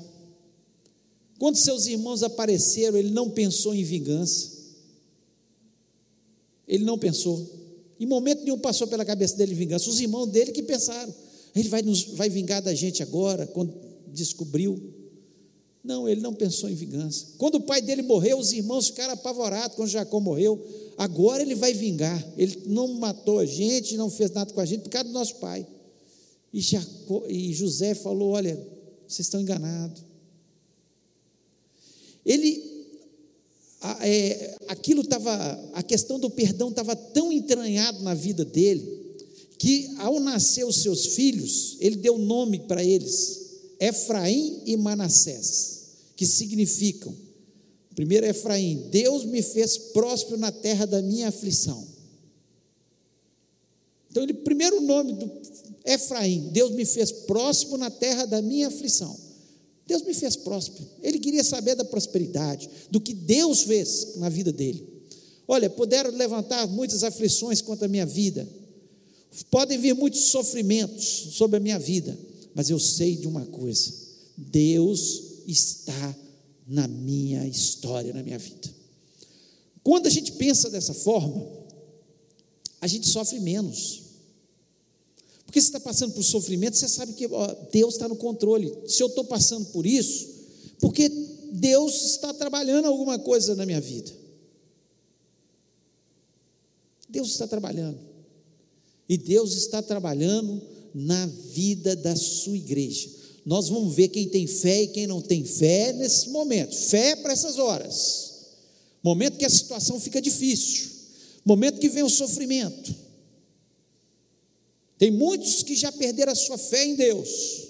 Quando 1.38 1.58
seus 1.58 1.88
irmãos 1.88 2.22
apareceram, 2.22 2.98
ele 2.98 3.10
não 3.10 3.30
pensou 3.30 3.74
em 3.74 3.84
vingança. 3.84 4.60
Ele 6.68 6.84
não 6.84 6.98
pensou. 6.98 7.50
Em 8.00 8.06
momento 8.06 8.44
nenhum 8.44 8.60
passou 8.60 8.88
pela 8.88 9.06
cabeça 9.06 9.36
dele 9.38 9.56
vingança. 9.56 9.90
Os 9.90 10.00
irmãos 10.00 10.28
dele 10.28 10.52
que 10.52 10.62
pensaram, 10.62 11.14
ele 11.56 11.70
vai, 11.70 11.82
nos, 11.82 12.04
vai 12.04 12.30
vingar 12.30 12.62
da 12.62 12.74
gente 12.74 13.02
agora, 13.02 13.48
quando 13.48 13.74
descobriu. 14.08 14.94
Não, 15.84 16.08
ele 16.08 16.20
não 16.20 16.34
pensou 16.34 16.70
em 16.70 16.76
vingança. 16.76 17.28
Quando 17.38 17.56
o 17.56 17.62
pai 17.62 17.82
dele 17.82 18.02
morreu, 18.02 18.38
os 18.38 18.52
irmãos 18.52 18.88
ficaram 18.88 19.14
apavorados 19.14 19.76
quando 19.76 19.90
Jacó 19.90 20.20
morreu. 20.20 20.62
Agora 21.00 21.42
ele 21.42 21.56
vai 21.56 21.74
vingar. 21.74 22.22
Ele 22.38 22.64
não 22.66 22.90
matou 22.96 23.40
a 23.40 23.46
gente, 23.46 23.96
não 23.96 24.10
fez 24.10 24.32
nada 24.32 24.52
com 24.52 24.60
a 24.60 24.66
gente 24.66 24.82
por 24.82 24.90
causa 24.90 25.08
do 25.08 25.14
nosso 25.14 25.36
pai. 25.36 25.66
E, 26.54 26.60
Jacó, 26.60 27.24
e 27.30 27.54
José 27.54 27.96
falou: 27.96 28.32
Olha, 28.32 28.56
vocês 29.08 29.26
estão 29.26 29.40
enganados. 29.40 30.04
Ele 32.26 32.86
a, 33.80 34.06
é, 34.06 34.58
aquilo 34.68 35.00
estava, 35.00 35.32
a 35.72 35.82
questão 35.82 36.20
do 36.20 36.30
perdão 36.30 36.68
estava 36.68 36.98
tão 36.98 37.32
entranhado 37.32 38.04
na 38.04 38.14
vida 38.14 38.44
dele, 38.44 39.16
que 39.58 39.96
ao 40.00 40.20
nascer 40.20 40.66
os 40.66 40.82
seus 40.82 41.16
filhos, 41.16 41.78
ele 41.80 41.96
deu 41.96 42.18
nome 42.18 42.60
para 42.60 42.84
eles, 42.84 43.40
Efraim 43.80 44.64
e 44.66 44.76
Manassés, 44.76 45.80
que 46.18 46.26
significam, 46.26 47.16
primeiro 48.00 48.26
Efraim, 48.26 48.88
Deus 48.90 49.26
me 49.26 49.42
fez 49.42 49.78
próspero 49.78 50.38
na 50.38 50.54
terra 50.54 50.86
da 50.86 51.02
minha 51.02 51.28
aflição. 51.28 51.86
Então, 54.10 54.24
ele, 54.24 54.36
primeiro 54.36 54.80
nome 54.80 55.12
do 55.12 55.30
Efraim, 55.84 56.48
Deus 56.54 56.72
me 56.72 56.86
fez 56.86 57.12
próspero 57.12 57.78
na 57.78 57.90
terra 57.90 58.26
da 58.26 58.42
minha 58.42 58.70
aflição. 58.70 59.20
Deus 59.86 60.02
me 60.04 60.14
fez 60.14 60.38
próspero. 60.38 60.88
Ele 61.04 61.20
queria 61.20 61.44
saber 61.44 61.76
da 61.76 61.84
prosperidade, 61.84 62.70
do 62.90 63.02
que 63.02 63.14
Deus 63.14 63.64
fez 63.64 64.16
na 64.16 64.30
vida 64.30 64.54
dele. 64.54 64.88
Olha, 65.46 65.70
puderam 65.70 66.10
levantar 66.12 66.68
muitas 66.68 67.04
aflições 67.04 67.62
contra 67.62 67.86
a 67.86 67.90
minha 67.90 68.06
vida, 68.06 68.48
podem 69.52 69.78
vir 69.78 69.94
muitos 69.94 70.22
sofrimentos 70.30 71.32
sobre 71.34 71.58
a 71.58 71.60
minha 71.60 71.78
vida, 71.78 72.18
mas 72.56 72.70
eu 72.70 72.80
sei 72.80 73.18
de 73.18 73.28
uma 73.28 73.46
coisa: 73.46 73.92
Deus 74.38 75.22
está 75.46 76.16
na 76.70 76.88
minha 76.88 77.48
história, 77.48 78.14
na 78.14 78.22
minha 78.22 78.38
vida. 78.38 78.70
Quando 79.82 80.06
a 80.06 80.10
gente 80.10 80.34
pensa 80.34 80.70
dessa 80.70 80.94
forma, 80.94 81.48
a 82.80 82.86
gente 82.86 83.08
sofre 83.08 83.40
menos. 83.40 84.04
Porque 85.46 85.60
você 85.60 85.68
está 85.68 85.80
passando 85.80 86.14
por 86.14 86.24
sofrimento, 86.24 86.78
você 86.78 86.88
sabe 86.88 87.14
que 87.14 87.26
ó, 87.26 87.48
Deus 87.72 87.96
está 87.96 88.08
no 88.08 88.16
controle. 88.16 88.72
Se 88.88 89.02
eu 89.02 89.08
estou 89.08 89.26
passando 89.26 89.66
por 89.72 89.84
isso, 89.84 90.30
porque 90.80 91.10
Deus 91.54 92.04
está 92.06 92.32
trabalhando 92.36 92.86
alguma 92.86 93.18
coisa 93.18 93.56
na 93.56 93.66
minha 93.66 93.82
vida. 93.82 94.12
Deus 97.10 97.30
está 97.30 97.48
trabalhando. 97.48 97.98
E 99.08 99.18
Deus 99.18 99.58
está 99.58 99.82
trabalhando 99.82 100.62
na 100.94 101.26
vida 101.26 101.96
da 101.96 102.16
sua 102.16 102.56
igreja. 102.56 103.10
Nós 103.50 103.68
vamos 103.68 103.96
ver 103.96 104.10
quem 104.10 104.30
tem 104.30 104.46
fé 104.46 104.84
e 104.84 104.90
quem 104.90 105.08
não 105.08 105.24
tem 105.24 105.44
fé 105.44 105.92
nesse 105.92 106.30
momento. 106.30 106.76
Fé 106.76 107.16
para 107.16 107.34
essas 107.34 107.58
horas. 107.58 108.44
Momento 109.02 109.40
que 109.40 109.46
a 109.46 109.50
situação 109.50 110.00
fica 110.00 110.22
difícil. 110.22 110.92
Momento 111.44 111.80
que 111.80 111.90
vem 111.90 112.04
o 112.04 112.10
sofrimento 112.10 112.94
tem 115.00 115.10
muitos 115.10 115.64
que 115.64 115.76
já 115.76 115.92
perderam 115.92 116.32
a 116.32 116.36
sua 116.36 116.60
fé 116.60 116.86
em 116.86 116.94
Deus. 116.94 117.70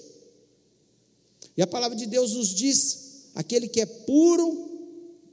E 1.56 1.62
a 1.62 1.66
palavra 1.66 1.96
de 1.96 2.04
Deus 2.04 2.34
nos 2.34 2.54
diz: 2.54 2.98
aquele 3.34 3.66
que 3.66 3.80
é 3.80 3.86
puro, 3.86 4.68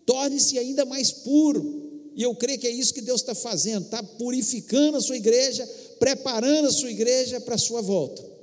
torne-se 0.05 0.57
ainda 0.57 0.85
mais 0.85 1.11
puro. 1.11 2.11
E 2.15 2.23
eu 2.23 2.33
creio 2.33 2.57
que 2.57 2.67
é 2.67 2.71
isso 2.71 2.93
que 2.93 3.01
Deus 3.01 3.19
está 3.19 3.35
fazendo, 3.35 3.83
está 3.83 4.01
purificando 4.01 4.95
a 4.95 5.01
sua 5.01 5.17
igreja, 5.17 5.67
preparando 5.99 6.69
a 6.69 6.71
sua 6.71 6.89
igreja 6.89 7.41
para 7.41 7.55
a 7.55 7.59
sua 7.59 7.81
volta. 7.81 8.36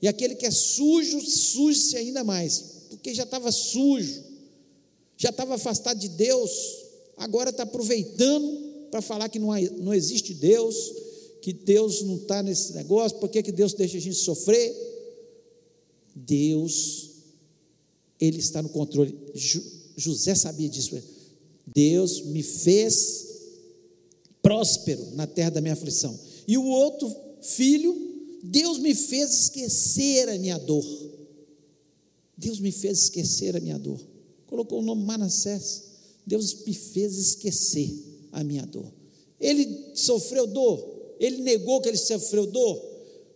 E 0.00 0.08
aquele 0.08 0.34
que 0.34 0.46
é 0.46 0.50
sujo, 0.50 1.20
suje-se 1.20 1.96
ainda 1.96 2.22
mais, 2.22 2.62
porque 2.90 3.12
já 3.14 3.24
estava 3.24 3.50
sujo, 3.50 4.22
já 5.16 5.30
estava 5.30 5.56
afastado 5.56 5.98
de 5.98 6.08
Deus, 6.08 6.50
agora 7.16 7.50
está 7.50 7.64
aproveitando 7.64 8.68
para 8.90 9.02
falar 9.02 9.28
que 9.28 9.38
não, 9.38 9.48
não 9.78 9.92
existe 9.92 10.32
Deus, 10.34 10.92
que 11.42 11.52
Deus 11.52 12.02
não 12.02 12.16
está 12.16 12.42
nesse 12.42 12.72
negócio, 12.74 13.18
por 13.18 13.28
que 13.28 13.42
Deus 13.52 13.74
deixa 13.74 13.96
a 13.96 14.00
gente 14.00 14.16
sofrer? 14.16 14.74
Deus, 16.14 17.10
Ele 18.20 18.38
está 18.38 18.62
no 18.62 18.68
controle. 18.68 19.16
José 19.96 20.34
sabia 20.34 20.68
disso. 20.68 21.00
Deus 21.66 22.22
me 22.22 22.42
fez 22.42 23.26
próspero 24.42 25.04
na 25.14 25.26
terra 25.26 25.50
da 25.50 25.60
minha 25.60 25.74
aflição. 25.74 26.18
E 26.46 26.56
o 26.56 26.64
outro 26.64 27.14
filho, 27.42 28.07
Deus 28.42 28.78
me 28.78 28.94
fez 28.94 29.42
esquecer 29.42 30.28
a 30.28 30.38
minha 30.38 30.58
dor. 30.58 30.84
Deus 32.36 32.60
me 32.60 32.70
fez 32.70 33.04
esquecer 33.04 33.56
a 33.56 33.60
minha 33.60 33.78
dor. 33.78 34.00
Colocou 34.46 34.78
o 34.78 34.82
nome 34.82 35.04
Manassés. 35.04 35.84
Deus 36.26 36.62
me 36.64 36.74
fez 36.74 37.16
esquecer 37.16 37.90
a 38.32 38.44
minha 38.44 38.64
dor. 38.64 38.92
Ele 39.40 39.92
sofreu 39.94 40.46
dor, 40.46 41.16
ele 41.18 41.38
negou 41.38 41.80
que 41.80 41.88
ele 41.88 41.96
sofreu 41.96 42.46
dor. 42.46 42.88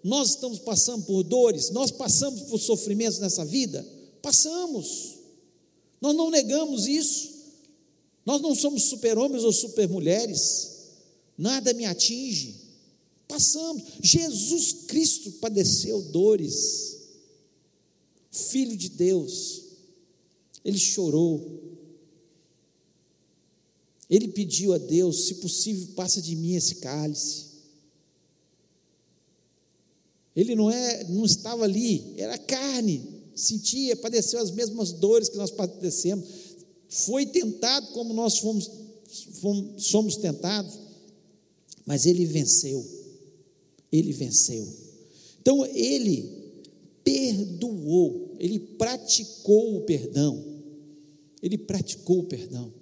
Nós 0.02 0.30
estamos 0.30 0.58
passando 0.58 1.04
por 1.04 1.22
dores, 1.22 1.70
nós 1.70 1.90
passamos 1.90 2.42
por 2.42 2.58
sofrimentos 2.58 3.18
nessa 3.18 3.44
vida? 3.44 3.86
Passamos. 4.20 5.18
Nós 6.00 6.14
não 6.14 6.30
negamos 6.30 6.86
isso. 6.86 7.30
Nós 8.26 8.40
não 8.40 8.54
somos 8.54 8.84
super-homens 8.84 9.44
ou 9.44 9.52
super-mulheres. 9.52 10.90
Nada 11.38 11.72
me 11.72 11.84
atinge. 11.84 12.56
Passamos. 13.32 13.82
Jesus 14.02 14.84
Cristo 14.86 15.32
padeceu 15.40 16.02
dores. 16.02 16.98
Filho 18.30 18.76
de 18.76 18.90
Deus. 18.90 19.62
Ele 20.62 20.78
chorou. 20.78 21.62
Ele 24.10 24.28
pediu 24.28 24.74
a 24.74 24.78
Deus, 24.78 25.28
se 25.28 25.36
possível, 25.36 25.94
passa 25.96 26.20
de 26.20 26.36
mim 26.36 26.54
esse 26.54 26.74
cálice. 26.74 27.46
Ele 30.36 30.54
não 30.54 30.70
é, 30.70 31.04
não 31.04 31.24
estava 31.24 31.64
ali, 31.64 32.14
era 32.18 32.36
carne, 32.36 33.02
sentia, 33.34 33.96
padeceu 33.96 34.40
as 34.40 34.50
mesmas 34.50 34.92
dores 34.92 35.30
que 35.30 35.36
nós 35.38 35.50
padecemos. 35.50 36.26
Foi 36.88 37.24
tentado 37.24 37.86
como 37.88 38.12
nós 38.12 38.38
fomos, 38.38 38.70
fomos 39.40 39.86
somos 39.86 40.16
tentados, 40.16 40.78
mas 41.86 42.04
ele 42.04 42.26
venceu. 42.26 43.01
Ele 43.92 44.12
venceu. 44.12 44.66
Então 45.40 45.64
ele 45.66 46.42
perdoou, 47.04 48.34
ele 48.38 48.58
praticou 48.58 49.76
o 49.76 49.80
perdão. 49.82 50.42
Ele 51.42 51.58
praticou 51.58 52.20
o 52.20 52.24
perdão. 52.24 52.72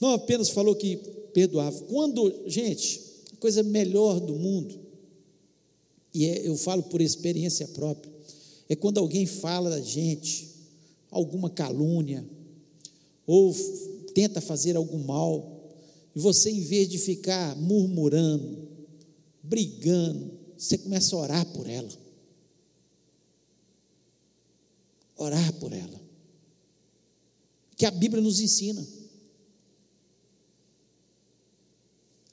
Não 0.00 0.10
apenas 0.10 0.50
falou 0.50 0.74
que 0.74 0.96
perdoava. 1.32 1.80
Quando, 1.82 2.42
gente, 2.46 3.00
a 3.32 3.36
coisa 3.36 3.62
melhor 3.62 4.18
do 4.20 4.34
mundo, 4.34 4.78
e 6.12 6.26
é, 6.26 6.46
eu 6.46 6.56
falo 6.56 6.82
por 6.82 7.00
experiência 7.00 7.68
própria, 7.68 8.12
é 8.68 8.74
quando 8.74 8.98
alguém 8.98 9.26
fala 9.26 9.70
da 9.70 9.80
gente, 9.80 10.50
alguma 11.10 11.48
calúnia, 11.48 12.24
ou 13.26 13.54
tenta 14.14 14.40
fazer 14.40 14.76
algum 14.76 14.98
mal, 14.98 15.76
e 16.14 16.18
você, 16.18 16.50
em 16.50 16.60
vez 16.60 16.88
de 16.88 16.98
ficar 16.98 17.56
murmurando, 17.56 18.71
brigando, 19.42 20.38
você 20.56 20.78
começa 20.78 21.16
a 21.16 21.18
orar 21.18 21.46
por 21.52 21.68
ela. 21.68 21.90
Orar 25.16 25.52
por 25.54 25.72
ela. 25.72 26.00
Que 27.76 27.84
a 27.84 27.90
Bíblia 27.90 28.22
nos 28.22 28.40
ensina. 28.40 28.86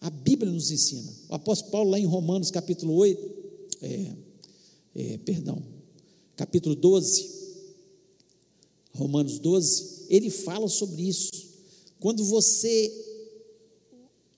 A 0.02 0.10
Bíblia 0.10 0.52
nos 0.52 0.72
ensina. 0.72 1.12
O 1.28 1.36
apóstolo 1.36 1.72
Paulo, 1.72 1.90
lá 1.90 2.00
em 2.00 2.06
Romanos 2.06 2.52
capítulo 2.52 2.94
8, 2.94 3.40
é, 3.82 4.16
é, 4.96 5.18
perdão, 5.18 5.62
capítulo 6.36 6.76
12, 6.76 7.40
Romanos 8.94 9.40
12, 9.40 10.06
ele 10.10 10.30
fala 10.30 10.68
sobre 10.68 11.02
isso. 11.02 11.32
Quando 12.00 12.24
você 12.24 13.09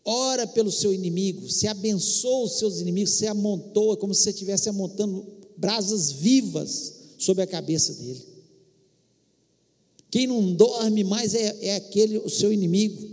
ora 0.04 0.48
pelo 0.48 0.72
seu 0.72 0.94
inimigo, 0.94 1.50
se 1.50 1.68
abençoa 1.68 2.46
os 2.46 2.58
seus 2.58 2.80
inimigos, 2.80 3.14
se 3.14 3.28
amontoa, 3.28 3.98
como 3.98 4.14
se 4.14 4.24
você 4.24 4.30
estivesse 4.32 4.70
amontando 4.70 5.26
brasas 5.58 6.12
vivas 6.12 6.94
sobre 7.18 7.44
a 7.44 7.48
cabeça 7.48 7.94
dele. 7.94 8.26
Quem 10.10 10.28
não 10.28 10.54
dorme 10.54 11.04
mais 11.04 11.34
é, 11.34 11.58
é 11.62 11.76
aquele, 11.76 12.18
o 12.18 12.30
seu 12.30 12.52
inimigo. 12.52 13.10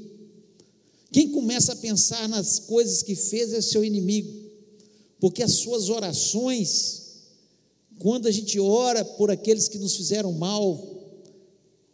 Quem 1.13 1.31
começa 1.31 1.73
a 1.73 1.77
pensar 1.77 2.29
nas 2.29 2.59
coisas 2.59 3.03
que 3.03 3.15
fez 3.15 3.53
é 3.53 3.61
seu 3.61 3.85
inimigo, 3.85 4.33
porque 5.21 5.43
as 5.43 5.55
suas 5.55 5.89
orações, 5.89 7.03
quando 7.99 8.27
a 8.27 8.31
gente 8.31 8.59
ora 8.59 9.05
por 9.05 9.31
aqueles 9.31 9.69
que 9.69 9.79
nos 9.79 9.97
fizeram 9.97 10.33
mal, 10.33 10.97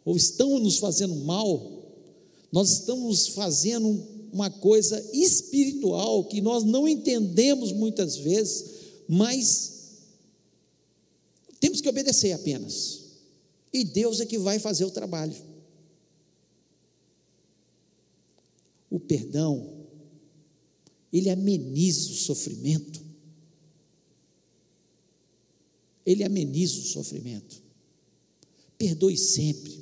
ou 0.03 0.15
estão 0.15 0.59
nos 0.59 0.77
fazendo 0.77 1.15
mal, 1.15 1.71
nós 2.51 2.71
estamos 2.71 3.27
fazendo 3.29 4.14
uma 4.35 4.49
coisa 4.49 5.01
espiritual 5.13 6.25
que 6.25 6.41
nós 6.41 6.65
não 6.65 6.85
entendemos 6.85 7.71
muitas 7.71 8.17
vezes, 8.17 8.65
mas 9.07 10.01
temos 11.57 11.79
que 11.79 11.87
obedecer 11.87 12.33
apenas. 12.33 13.03
E 13.71 13.85
Deus 13.85 14.19
é 14.19 14.25
que 14.25 14.37
vai 14.37 14.59
fazer 14.59 14.83
o 14.83 14.91
trabalho. 14.91 15.33
O 18.89 18.99
perdão, 18.99 19.87
ele 21.13 21.29
ameniza 21.29 22.09
o 22.09 22.15
sofrimento. 22.15 23.01
Ele 26.05 26.25
ameniza 26.25 26.77
o 26.77 26.83
sofrimento. 26.83 27.63
Perdoe 28.77 29.17
sempre. 29.17 29.79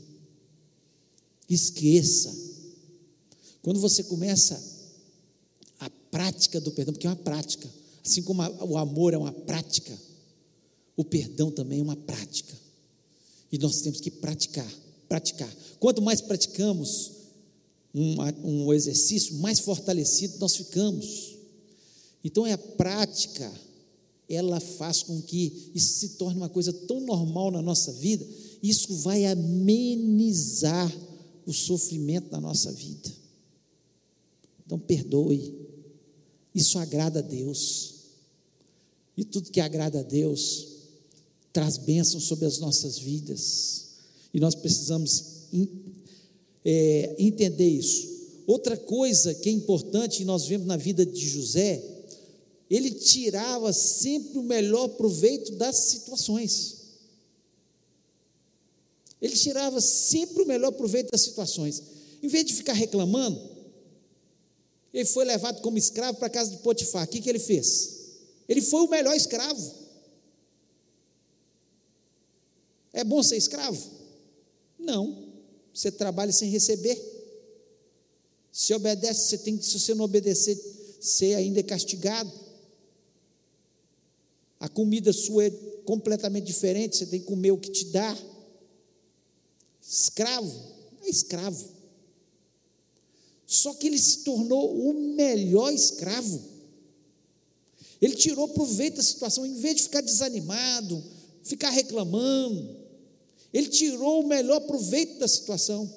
Esqueça. 1.49 2.52
Quando 3.63 3.79
você 3.79 4.03
começa 4.03 4.61
a 5.79 5.89
prática 6.11 6.59
do 6.61 6.71
perdão, 6.71 6.93
porque 6.93 7.07
é 7.07 7.09
uma 7.09 7.15
prática, 7.15 7.67
assim 8.05 8.21
como 8.21 8.43
o 8.43 8.77
amor 8.77 9.13
é 9.13 9.17
uma 9.17 9.31
prática, 9.31 9.97
o 10.95 11.03
perdão 11.03 11.49
também 11.49 11.79
é 11.79 11.81
uma 11.83 11.95
prática. 11.95 12.55
E 13.51 13.57
nós 13.57 13.81
temos 13.81 14.01
que 14.01 14.11
praticar, 14.11 14.69
praticar. 15.07 15.51
Quanto 15.79 16.01
mais 16.01 16.19
praticamos, 16.19 17.11
um, 17.95 18.17
um 18.43 18.73
exercício, 18.73 19.35
mais 19.35 19.59
fortalecido 19.59 20.39
nós 20.39 20.55
ficamos. 20.55 21.37
Então 22.21 22.45
é 22.45 22.51
a 22.51 22.57
prática, 22.57 23.49
ela 24.27 24.59
faz 24.59 25.03
com 25.03 25.21
que 25.21 25.71
isso 25.73 25.99
se 25.99 26.09
torne 26.09 26.37
uma 26.37 26.49
coisa 26.49 26.73
tão 26.73 26.99
normal 26.99 27.49
na 27.49 27.61
nossa 27.61 27.93
vida, 27.93 28.25
isso 28.61 28.93
vai 28.97 29.25
amenizar 29.25 30.91
o 31.45 31.53
sofrimento 31.53 32.29
da 32.29 32.41
nossa 32.41 32.71
vida. 32.71 33.22
Então 34.65 34.79
perdoe, 34.79 35.53
isso 36.53 36.77
agrada 36.79 37.19
a 37.19 37.21
Deus, 37.21 37.93
e 39.15 39.23
tudo 39.23 39.51
que 39.51 39.59
agrada 39.59 39.99
a 39.99 40.03
Deus 40.03 40.67
traz 41.51 41.77
bênção 41.77 42.19
sobre 42.19 42.45
as 42.45 42.57
nossas 42.57 42.97
vidas, 42.97 43.85
e 44.33 44.39
nós 44.39 44.55
precisamos 44.55 45.23
é, 46.65 47.15
entender 47.19 47.69
isso. 47.69 48.11
Outra 48.47 48.75
coisa 48.75 49.33
que 49.35 49.49
é 49.49 49.51
importante, 49.51 50.21
e 50.21 50.25
nós 50.25 50.45
vemos 50.47 50.67
na 50.67 50.77
vida 50.77 51.05
de 51.05 51.27
José, 51.27 51.83
ele 52.69 52.91
tirava 52.91 53.71
sempre 53.71 54.39
o 54.39 54.43
melhor 54.43 54.87
proveito 54.89 55.51
das 55.53 55.75
situações. 55.75 56.77
Ele 59.21 59.35
tirava 59.35 59.79
sempre 59.79 60.43
o 60.43 60.45
melhor 60.45 60.71
proveito 60.71 61.11
das 61.11 61.21
situações. 61.21 61.81
Em 62.21 62.27
vez 62.27 62.45
de 62.45 62.53
ficar 62.53 62.73
reclamando, 62.73 63.39
ele 64.93 65.05
foi 65.05 65.25
levado 65.25 65.61
como 65.61 65.77
escravo 65.77 66.17
para 66.19 66.27
a 66.27 66.29
casa 66.29 66.51
de 66.51 66.57
Potifar. 66.57 67.05
O 67.05 67.07
que, 67.07 67.19
que 67.19 67.29
ele 67.29 67.39
fez? 67.39 67.93
Ele 68.47 68.61
foi 68.61 68.81
o 68.81 68.89
melhor 68.89 69.15
escravo. 69.15 69.73
É 72.93 73.03
bom 73.03 73.23
ser 73.23 73.37
escravo? 73.37 73.81
Não. 74.77 75.33
Você 75.73 75.91
trabalha 75.91 76.31
sem 76.31 76.49
receber. 76.49 77.01
Se 78.51 78.71
obedece, 78.75 79.29
você 79.29 79.37
tem 79.39 79.59
se 79.59 79.79
você 79.79 79.95
não 79.95 80.05
obedecer, 80.05 80.55
ser 81.01 81.33
ainda 81.33 81.59
é 81.59 81.63
castigado. 81.63 82.31
A 84.59 84.69
comida 84.69 85.11
sua 85.11 85.47
é 85.47 85.49
completamente 85.83 86.45
diferente, 86.45 86.97
você 86.97 87.07
tem 87.07 87.19
que 87.19 87.25
comer 87.25 87.51
o 87.51 87.57
que 87.57 87.71
te 87.71 87.85
dá. 87.85 88.15
Escravo, 89.81 90.53
é 91.01 91.09
escravo. 91.09 91.67
Só 93.53 93.71
que 93.75 93.85
ele 93.85 93.99
se 93.99 94.19
tornou 94.19 94.89
o 94.89 94.93
melhor 95.15 95.71
escravo. 95.71 96.41
Ele 98.01 98.15
tirou 98.15 98.47
proveito 98.47 98.95
da 98.95 99.03
situação, 99.03 99.45
em 99.45 99.53
vez 99.53 99.75
de 99.75 99.83
ficar 99.83 100.01
desanimado, 100.01 101.03
ficar 101.43 101.69
reclamando, 101.69 102.75
ele 103.53 103.67
tirou 103.67 104.23
o 104.23 104.27
melhor 104.27 104.59
proveito 104.61 105.19
da 105.19 105.27
situação. 105.27 105.87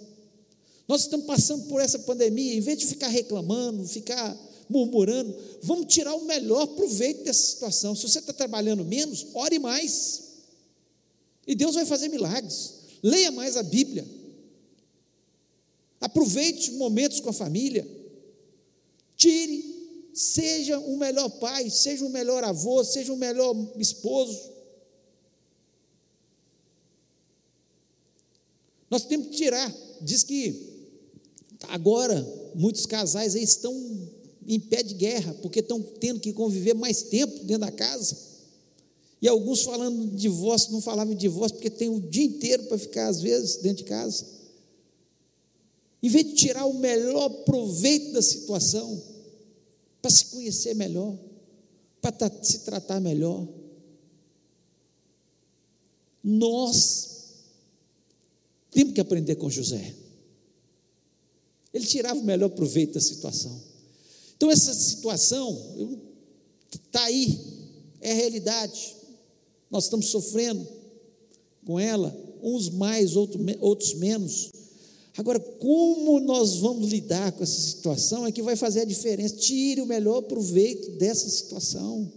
Nós 0.86 1.02
estamos 1.02 1.24
passando 1.24 1.66
por 1.66 1.80
essa 1.80 1.98
pandemia, 2.00 2.54
em 2.54 2.60
vez 2.60 2.78
de 2.78 2.86
ficar 2.86 3.08
reclamando, 3.08 3.88
ficar 3.88 4.36
murmurando. 4.68 5.34
Vamos 5.62 5.86
tirar 5.86 6.14
o 6.14 6.26
melhor 6.26 6.66
proveito 6.66 7.24
dessa 7.24 7.42
situação. 7.42 7.96
Se 7.96 8.06
você 8.06 8.18
está 8.18 8.34
trabalhando 8.34 8.84
menos, 8.84 9.28
ore 9.32 9.58
mais. 9.58 10.24
E 11.46 11.54
Deus 11.54 11.74
vai 11.74 11.86
fazer 11.86 12.08
milagres. 12.08 12.74
Leia 13.02 13.30
mais 13.30 13.56
a 13.56 13.62
Bíblia. 13.62 14.06
Aproveite 16.00 16.72
momentos 16.72 17.20
com 17.20 17.30
a 17.30 17.32
família. 17.32 17.86
Tire, 19.16 19.76
seja 20.12 20.78
o 20.78 20.96
melhor 20.96 21.28
pai, 21.28 21.70
seja 21.70 22.04
o 22.04 22.10
melhor 22.10 22.44
avô, 22.44 22.84
seja 22.84 23.12
o 23.12 23.16
melhor 23.16 23.54
esposo. 23.78 24.50
Nós 28.90 29.04
temos 29.04 29.28
que 29.28 29.36
tirar. 29.36 29.74
Diz 30.00 30.22
que 30.22 30.74
agora 31.68 32.24
muitos 32.54 32.86
casais 32.86 33.34
aí 33.34 33.42
estão 33.42 33.74
em 34.46 34.60
pé 34.60 34.82
de 34.82 34.94
guerra, 34.94 35.34
porque 35.42 35.60
estão 35.60 35.82
tendo 35.82 36.20
que 36.20 36.32
conviver 36.32 36.74
mais 36.74 37.02
tempo 37.02 37.44
dentro 37.44 37.66
da 37.66 37.72
casa. 37.72 38.16
E 39.20 39.26
alguns 39.26 39.62
falando 39.62 40.06
de 40.10 40.16
divórcio, 40.16 40.72
não 40.72 40.80
falavam 40.80 41.14
de 41.14 41.20
divórcio, 41.20 41.56
porque 41.56 41.70
tem 41.70 41.88
o 41.88 42.00
dia 42.00 42.24
inteiro 42.24 42.64
para 42.64 42.78
ficar, 42.78 43.08
às 43.08 43.20
vezes, 43.20 43.56
dentro 43.56 43.78
de 43.78 43.84
casa. 43.84 44.35
Em 46.02 46.08
vez 46.08 46.26
de 46.26 46.34
tirar 46.34 46.66
o 46.66 46.74
melhor 46.74 47.28
proveito 47.44 48.12
da 48.12 48.22
situação, 48.22 49.02
para 50.00 50.10
se 50.10 50.26
conhecer 50.26 50.74
melhor, 50.74 51.16
para 52.00 52.30
se 52.42 52.60
tratar 52.60 53.00
melhor, 53.00 53.46
nós 56.22 57.16
temos 58.70 58.92
que 58.92 59.00
aprender 59.00 59.36
com 59.36 59.48
José. 59.48 59.94
Ele 61.72 61.86
tirava 61.86 62.20
o 62.20 62.24
melhor 62.24 62.50
proveito 62.50 62.94
da 62.94 63.00
situação. 63.00 63.60
Então, 64.36 64.50
essa 64.50 64.72
situação 64.74 65.98
está 66.72 67.04
aí, 67.04 67.40
é 68.00 68.12
a 68.12 68.14
realidade. 68.14 68.96
Nós 69.70 69.84
estamos 69.84 70.06
sofrendo 70.06 70.66
com 71.64 71.80
ela, 71.80 72.14
uns 72.42 72.68
mais, 72.68 73.16
outros 73.16 73.94
menos. 73.94 74.52
Agora, 75.16 75.40
como 75.40 76.20
nós 76.20 76.56
vamos 76.56 76.90
lidar 76.90 77.32
com 77.32 77.42
essa 77.42 77.60
situação 77.60 78.26
é 78.26 78.32
que 78.32 78.42
vai 78.42 78.54
fazer 78.54 78.80
a 78.80 78.84
diferença. 78.84 79.36
Tire 79.36 79.80
o 79.80 79.86
melhor 79.86 80.22
proveito 80.22 80.90
dessa 80.92 81.28
situação. 81.28 82.12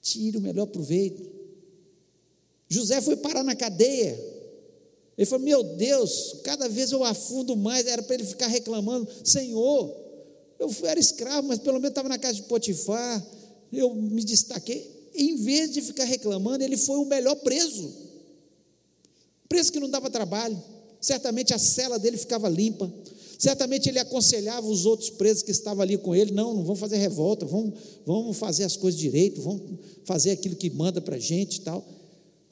Tire 0.00 0.38
o 0.38 0.40
melhor 0.40 0.66
proveito. 0.66 1.22
José 2.66 3.00
foi 3.02 3.16
parar 3.16 3.42
na 3.42 3.54
cadeia. 3.54 4.18
Ele 5.18 5.26
falou: 5.26 5.44
Meu 5.44 5.62
Deus, 5.62 6.36
cada 6.42 6.66
vez 6.66 6.92
eu 6.92 7.04
afundo 7.04 7.54
mais. 7.54 7.86
Era 7.86 8.02
para 8.02 8.14
ele 8.14 8.24
ficar 8.24 8.46
reclamando: 8.46 9.06
Senhor, 9.22 9.94
eu 10.58 10.70
era 10.84 10.98
escravo, 10.98 11.46
mas 11.46 11.58
pelo 11.58 11.74
menos 11.74 11.90
estava 11.90 12.08
na 12.08 12.18
casa 12.18 12.36
de 12.36 12.42
Potifar. 12.44 13.24
Eu 13.70 13.94
me 13.94 14.24
destaquei. 14.24 15.10
Em 15.14 15.36
vez 15.36 15.72
de 15.72 15.82
ficar 15.82 16.04
reclamando, 16.04 16.64
ele 16.64 16.78
foi 16.78 16.96
o 16.96 17.04
melhor 17.04 17.36
preso. 17.36 18.03
Preso 19.48 19.72
que 19.72 19.80
não 19.80 19.88
dava 19.88 20.10
trabalho. 20.10 20.60
Certamente 21.00 21.52
a 21.52 21.58
cela 21.58 21.98
dele 21.98 22.16
ficava 22.16 22.48
limpa. 22.48 22.92
Certamente 23.38 23.88
ele 23.88 23.98
aconselhava 23.98 24.66
os 24.66 24.86
outros 24.86 25.10
presos 25.10 25.42
que 25.42 25.50
estavam 25.50 25.82
ali 25.82 25.98
com 25.98 26.14
ele: 26.14 26.32
não, 26.32 26.54
não 26.54 26.62
vamos 26.62 26.80
fazer 26.80 26.96
revolta, 26.96 27.44
vamos, 27.44 27.78
vamos 28.06 28.36
fazer 28.36 28.64
as 28.64 28.76
coisas 28.76 28.98
direito, 28.98 29.42
vamos 29.42 29.78
fazer 30.04 30.30
aquilo 30.30 30.56
que 30.56 30.70
manda 30.70 31.00
para 31.00 31.16
a 31.16 31.18
gente 31.18 31.56
e 31.56 31.60
tal 31.60 31.84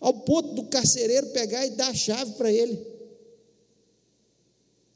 ao 0.03 0.12
ponto 0.12 0.55
do 0.55 0.64
carcereiro 0.64 1.28
pegar 1.28 1.64
e 1.64 1.70
dar 1.70 1.88
a 1.88 1.95
chave 1.95 2.32
para 2.32 2.53
ele. 2.53 2.76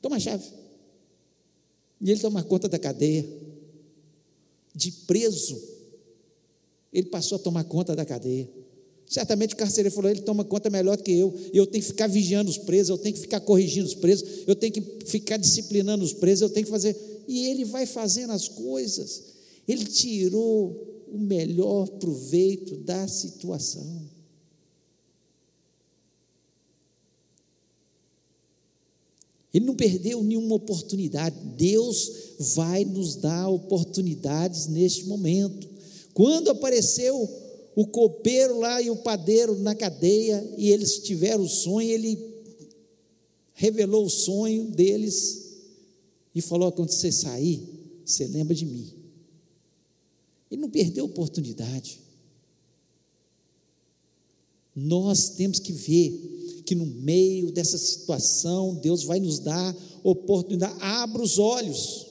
Toma 0.02 0.16
a 0.16 0.20
chave. 0.20 0.44
E 2.00 2.10
ele 2.10 2.20
toma 2.20 2.42
conta 2.42 2.68
da 2.68 2.76
cadeia. 2.76 3.24
De 4.74 4.90
preso, 4.90 5.62
ele 6.92 7.06
passou 7.06 7.36
a 7.36 7.38
tomar 7.38 7.62
conta 7.64 7.94
da 7.94 8.04
cadeia. 8.04 8.48
Certamente 9.08 9.54
o 9.54 9.56
carcereiro 9.56 9.94
falou: 9.94 10.10
ele 10.10 10.22
toma 10.22 10.44
conta 10.44 10.68
melhor 10.68 10.96
do 10.96 11.02
que 11.02 11.12
eu. 11.12 11.32
Eu 11.52 11.66
tenho 11.66 11.82
que 11.82 11.90
ficar 11.90 12.08
vigiando 12.08 12.50
os 12.50 12.58
presos, 12.58 12.90
eu 12.90 12.98
tenho 12.98 13.14
que 13.14 13.20
ficar 13.20 13.40
corrigindo 13.40 13.86
os 13.86 13.94
presos, 13.94 14.28
eu 14.46 14.54
tenho 14.54 14.72
que 14.72 14.82
ficar 15.06 15.36
disciplinando 15.36 16.04
os 16.04 16.12
presos, 16.12 16.42
eu 16.42 16.50
tenho 16.50 16.66
que 16.66 16.72
fazer. 16.72 16.96
E 17.28 17.46
ele 17.46 17.64
vai 17.64 17.86
fazendo 17.86 18.32
as 18.32 18.48
coisas. 18.48 19.22
Ele 19.66 19.84
tirou 19.84 21.04
o 21.08 21.18
melhor 21.18 21.88
proveito 21.88 22.76
da 22.78 23.06
situação. 23.06 24.16
Ele 29.54 29.64
não 29.64 29.74
perdeu 29.74 30.22
nenhuma 30.22 30.56
oportunidade. 30.56 31.34
Deus 31.56 32.12
vai 32.38 32.84
nos 32.84 33.16
dar 33.16 33.48
oportunidades 33.48 34.66
neste 34.66 35.06
momento. 35.06 35.66
Quando 36.12 36.50
apareceu 36.50 37.45
o 37.76 37.86
copeiro 37.86 38.58
lá 38.58 38.80
e 38.80 38.90
o 38.90 38.96
padeiro 38.96 39.58
na 39.58 39.74
cadeia, 39.74 40.42
e 40.56 40.70
eles 40.70 40.98
tiveram 41.00 41.44
o 41.44 41.48
sonho, 41.48 41.90
ele 41.90 42.18
revelou 43.52 44.06
o 44.06 44.10
sonho 44.10 44.70
deles 44.70 45.58
e 46.34 46.40
falou: 46.40 46.72
quando 46.72 46.90
você 46.90 47.12
sair, 47.12 47.62
você 48.02 48.26
lembra 48.26 48.54
de 48.54 48.64
mim. 48.64 48.90
Ele 50.50 50.62
não 50.62 50.70
perdeu 50.70 51.04
a 51.04 51.08
oportunidade. 51.08 52.00
Nós 54.74 55.30
temos 55.30 55.58
que 55.58 55.72
ver 55.72 56.62
que 56.64 56.74
no 56.74 56.86
meio 56.86 57.52
dessa 57.52 57.76
situação 57.76 58.74
Deus 58.76 59.04
vai 59.04 59.20
nos 59.20 59.38
dar 59.38 59.76
oportunidade. 60.02 60.76
Abra 60.80 61.22
os 61.22 61.38
olhos 61.38 62.05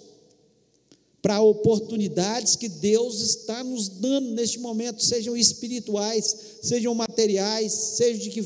para 1.25 1.41
oportunidades 1.41 2.55
que 2.55 2.69
Deus 2.69 3.19
está 3.19 3.63
nos 3.63 3.89
dando 3.89 4.29
neste 4.35 4.59
momento, 4.59 5.03
sejam 5.03 5.35
espirituais, 5.35 6.35
sejam 6.61 6.93
materiais, 6.93 7.71
seja 7.71 8.19
de 8.19 8.29
que 8.29 8.43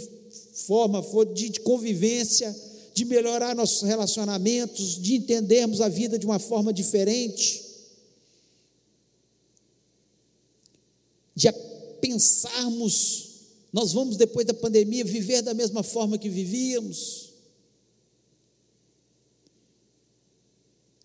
forma 0.65 1.03
for, 1.03 1.25
de, 1.25 1.49
de 1.49 1.59
convivência, 1.59 2.55
de 2.93 3.03
melhorar 3.03 3.53
nossos 3.53 3.81
relacionamentos, 3.81 4.97
de 4.97 5.15
entendermos 5.15 5.81
a 5.81 5.89
vida 5.89 6.17
de 6.17 6.25
uma 6.25 6.39
forma 6.39 6.71
diferente, 6.71 7.65
de 11.35 11.51
pensarmos 11.99 13.27
nós 13.73 13.91
vamos, 13.91 14.15
depois 14.15 14.47
da 14.47 14.53
pandemia, 14.53 15.03
viver 15.03 15.41
da 15.41 15.53
mesma 15.53 15.83
forma 15.83 16.17
que 16.17 16.29
vivíamos, 16.29 17.33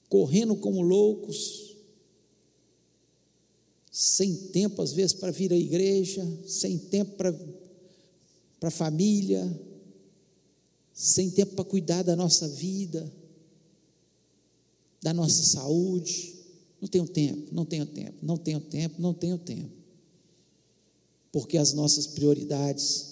correndo 0.09 0.55
como 0.55 0.81
loucos, 0.81 1.64
sem 3.97 4.35
tempo, 4.49 4.83
às 4.83 4.93
vezes, 4.93 5.13
para 5.13 5.31
vir 5.31 5.53
à 5.53 5.57
igreja, 5.57 6.27
sem 6.45 6.77
tempo 6.77 7.13
para, 7.17 7.33
para 8.59 8.69
a 8.69 8.73
família, 8.73 9.49
sem 10.93 11.31
tempo 11.31 11.55
para 11.55 11.65
cuidar 11.65 12.03
da 12.03 12.17
nossa 12.17 12.49
vida, 12.49 13.09
da 15.01 15.15
nossa 15.15 15.45
saúde. 15.45 16.35
Não 16.81 16.89
tenho 16.89 17.07
tempo, 17.07 17.55
não 17.55 17.65
tenho 17.65 17.87
tempo, 17.87 18.17
não 18.21 18.37
tenho 18.37 18.61
tempo, 18.61 19.01
não 19.01 19.15
tenho 19.15 19.39
tempo 19.39 19.85
porque 21.35 21.59
as 21.59 21.73
nossas 21.73 22.07
prioridades 22.07 23.07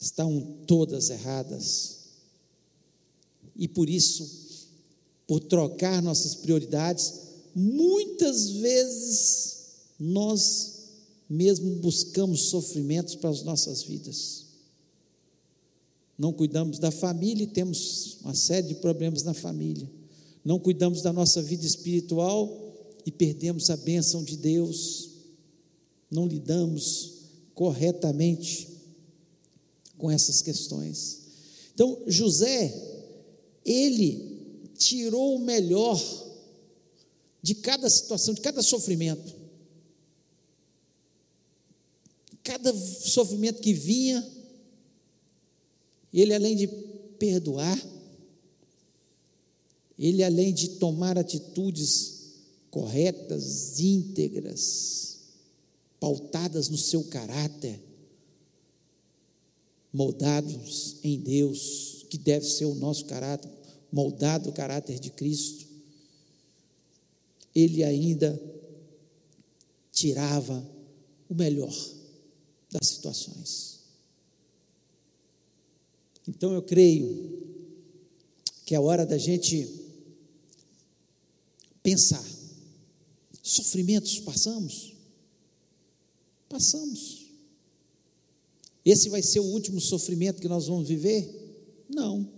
estão 0.00 0.56
todas 0.66 1.10
erradas. 1.10 1.98
E 3.54 3.68
por 3.68 3.90
isso, 3.90 4.66
por 5.26 5.38
trocar 5.38 6.00
nossas 6.00 6.34
prioridades, 6.34 7.12
muitas 7.54 8.52
vezes 8.52 9.61
nós 10.04 10.80
mesmo 11.30 11.76
buscamos 11.76 12.48
sofrimentos 12.48 13.14
para 13.14 13.30
as 13.30 13.44
nossas 13.44 13.84
vidas. 13.84 14.46
Não 16.18 16.32
cuidamos 16.32 16.80
da 16.80 16.90
família 16.90 17.44
e 17.44 17.46
temos 17.46 18.18
uma 18.20 18.34
série 18.34 18.66
de 18.66 18.74
problemas 18.74 19.22
na 19.22 19.32
família. 19.32 19.88
Não 20.44 20.58
cuidamos 20.58 21.02
da 21.02 21.12
nossa 21.12 21.40
vida 21.40 21.64
espiritual 21.64 22.74
e 23.06 23.12
perdemos 23.12 23.70
a 23.70 23.76
bênção 23.76 24.24
de 24.24 24.36
Deus. 24.36 25.10
Não 26.10 26.26
lidamos 26.26 27.12
corretamente 27.54 28.68
com 29.96 30.10
essas 30.10 30.42
questões. 30.42 31.20
Então, 31.74 32.02
José, 32.08 32.74
ele 33.64 34.66
tirou 34.76 35.36
o 35.36 35.44
melhor 35.44 36.02
de 37.40 37.54
cada 37.54 37.88
situação, 37.88 38.34
de 38.34 38.40
cada 38.40 38.62
sofrimento. 38.62 39.41
Cada 42.42 42.74
sofrimento 42.74 43.60
que 43.60 43.72
vinha, 43.72 44.26
ele 46.12 46.34
além 46.34 46.56
de 46.56 46.66
perdoar, 47.18 47.80
ele 49.98 50.24
além 50.24 50.52
de 50.52 50.70
tomar 50.70 51.16
atitudes 51.16 52.20
corretas, 52.70 53.78
íntegras, 53.78 55.18
pautadas 56.00 56.68
no 56.68 56.76
seu 56.76 57.04
caráter, 57.04 57.78
moldados 59.92 60.96
em 61.04 61.20
Deus, 61.20 62.04
que 62.08 62.18
deve 62.18 62.44
ser 62.44 62.64
o 62.64 62.74
nosso 62.74 63.04
caráter, 63.04 63.50
moldado 63.92 64.50
o 64.50 64.52
caráter 64.52 64.98
de 64.98 65.10
Cristo, 65.10 65.66
ele 67.54 67.84
ainda 67.84 68.40
tirava 69.92 70.66
o 71.28 71.34
melhor 71.34 71.72
das 72.72 72.88
situações. 72.88 73.80
Então 76.26 76.52
eu 76.52 76.62
creio 76.62 77.42
que 78.64 78.74
é 78.74 78.80
hora 78.80 79.04
da 79.04 79.18
gente 79.18 79.68
pensar. 81.82 82.24
Sofrimentos 83.42 84.20
passamos? 84.20 84.94
Passamos. 86.48 87.26
Esse 88.84 89.08
vai 89.08 89.22
ser 89.22 89.40
o 89.40 89.44
último 89.44 89.80
sofrimento 89.80 90.40
que 90.40 90.48
nós 90.48 90.66
vamos 90.66 90.88
viver? 90.88 91.28
Não. 91.88 92.28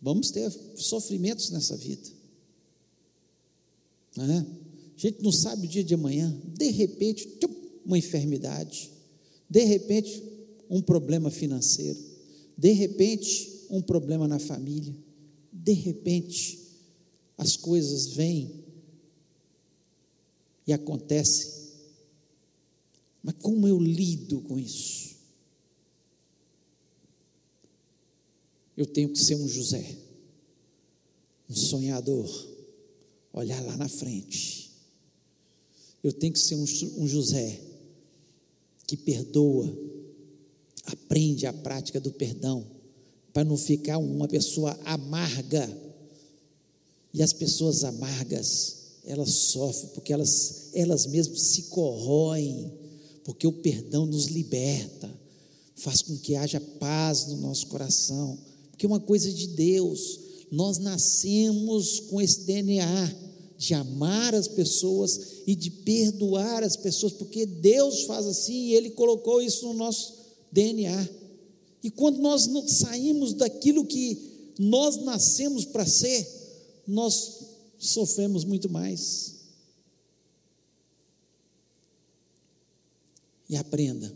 Vamos 0.00 0.30
ter 0.30 0.50
sofrimentos 0.76 1.50
nessa 1.50 1.76
vida. 1.76 2.08
É? 4.16 4.22
A 4.22 4.98
gente 4.98 5.22
não 5.22 5.32
sabe 5.32 5.66
o 5.66 5.70
dia 5.70 5.84
de 5.84 5.94
amanhã. 5.94 6.30
De 6.56 6.70
repente, 6.70 7.28
uma 7.84 7.98
enfermidade. 7.98 8.90
De 9.50 9.64
repente, 9.64 10.22
um 10.70 10.80
problema 10.80 11.28
financeiro. 11.28 11.98
De 12.56 12.70
repente, 12.70 13.66
um 13.68 13.82
problema 13.82 14.28
na 14.28 14.38
família. 14.38 14.94
De 15.52 15.72
repente, 15.72 16.60
as 17.36 17.56
coisas 17.56 18.06
vêm 18.06 18.64
e 20.64 20.72
acontecem. 20.72 21.50
Mas 23.20 23.34
como 23.42 23.66
eu 23.66 23.80
lido 23.80 24.40
com 24.42 24.56
isso? 24.56 25.16
Eu 28.76 28.86
tenho 28.86 29.10
que 29.10 29.18
ser 29.18 29.34
um 29.34 29.48
José, 29.48 29.98
um 31.48 31.54
sonhador, 31.54 32.48
olhar 33.32 33.60
lá 33.64 33.76
na 33.76 33.88
frente. 33.88 34.70
Eu 36.02 36.12
tenho 36.12 36.32
que 36.32 36.38
ser 36.38 36.54
um, 36.54 37.02
um 37.02 37.06
José 37.06 37.69
que 38.90 38.96
perdoa, 38.96 39.72
aprende 40.84 41.46
a 41.46 41.52
prática 41.52 42.00
do 42.00 42.10
perdão, 42.10 42.66
para 43.32 43.44
não 43.44 43.56
ficar 43.56 43.98
uma 43.98 44.26
pessoa 44.26 44.76
amarga. 44.84 45.70
E 47.14 47.22
as 47.22 47.32
pessoas 47.32 47.84
amargas, 47.84 48.78
elas 49.04 49.30
sofrem 49.30 49.90
porque 49.94 50.12
elas, 50.12 50.70
elas 50.74 51.06
mesmas 51.06 51.40
se 51.40 51.62
corroem, 51.64 52.72
porque 53.22 53.46
o 53.46 53.52
perdão 53.52 54.06
nos 54.06 54.26
liberta, 54.26 55.08
faz 55.76 56.02
com 56.02 56.18
que 56.18 56.34
haja 56.34 56.60
paz 56.60 57.28
no 57.28 57.36
nosso 57.36 57.68
coração, 57.68 58.36
porque 58.72 58.86
é 58.86 58.88
uma 58.88 58.98
coisa 58.98 59.32
de 59.32 59.46
Deus, 59.46 60.18
nós 60.50 60.78
nascemos 60.78 62.00
com 62.00 62.20
esse 62.20 62.40
DNA 62.40 63.29
de 63.60 63.74
amar 63.74 64.34
as 64.34 64.48
pessoas 64.48 65.42
e 65.46 65.54
de 65.54 65.70
perdoar 65.70 66.62
as 66.62 66.78
pessoas, 66.78 67.12
porque 67.12 67.44
Deus 67.44 68.04
faz 68.04 68.26
assim 68.26 68.54
e 68.54 68.74
Ele 68.74 68.88
colocou 68.88 69.42
isso 69.42 69.66
no 69.66 69.74
nosso 69.74 70.14
DNA. 70.50 71.06
E 71.82 71.90
quando 71.90 72.20
nós 72.20 72.46
não 72.46 72.66
saímos 72.66 73.34
daquilo 73.34 73.84
que 73.84 74.54
nós 74.58 74.96
nascemos 75.04 75.66
para 75.66 75.84
ser, 75.84 76.26
nós 76.86 77.40
sofremos 77.78 78.44
muito 78.44 78.66
mais. 78.70 79.34
E 83.46 83.56
aprenda. 83.56 84.10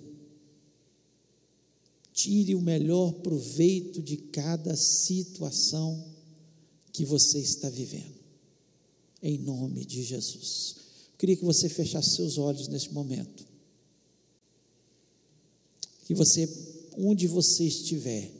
Tire 2.14 2.54
o 2.54 2.62
melhor 2.62 3.12
proveito 3.16 4.00
de 4.00 4.16
cada 4.16 4.74
situação 4.74 6.02
que 6.90 7.04
você 7.04 7.40
está 7.40 7.68
vivendo. 7.68 8.23
Em 9.24 9.38
nome 9.38 9.86
de 9.86 10.02
Jesus. 10.02 10.76
Queria 11.16 11.34
que 11.34 11.44
você 11.44 11.66
fechasse 11.66 12.16
seus 12.16 12.36
olhos 12.36 12.68
nesse 12.68 12.92
momento. 12.92 13.46
Que 16.04 16.12
você 16.12 16.46
onde 16.98 17.26
você 17.26 17.64
estiver, 17.64 18.30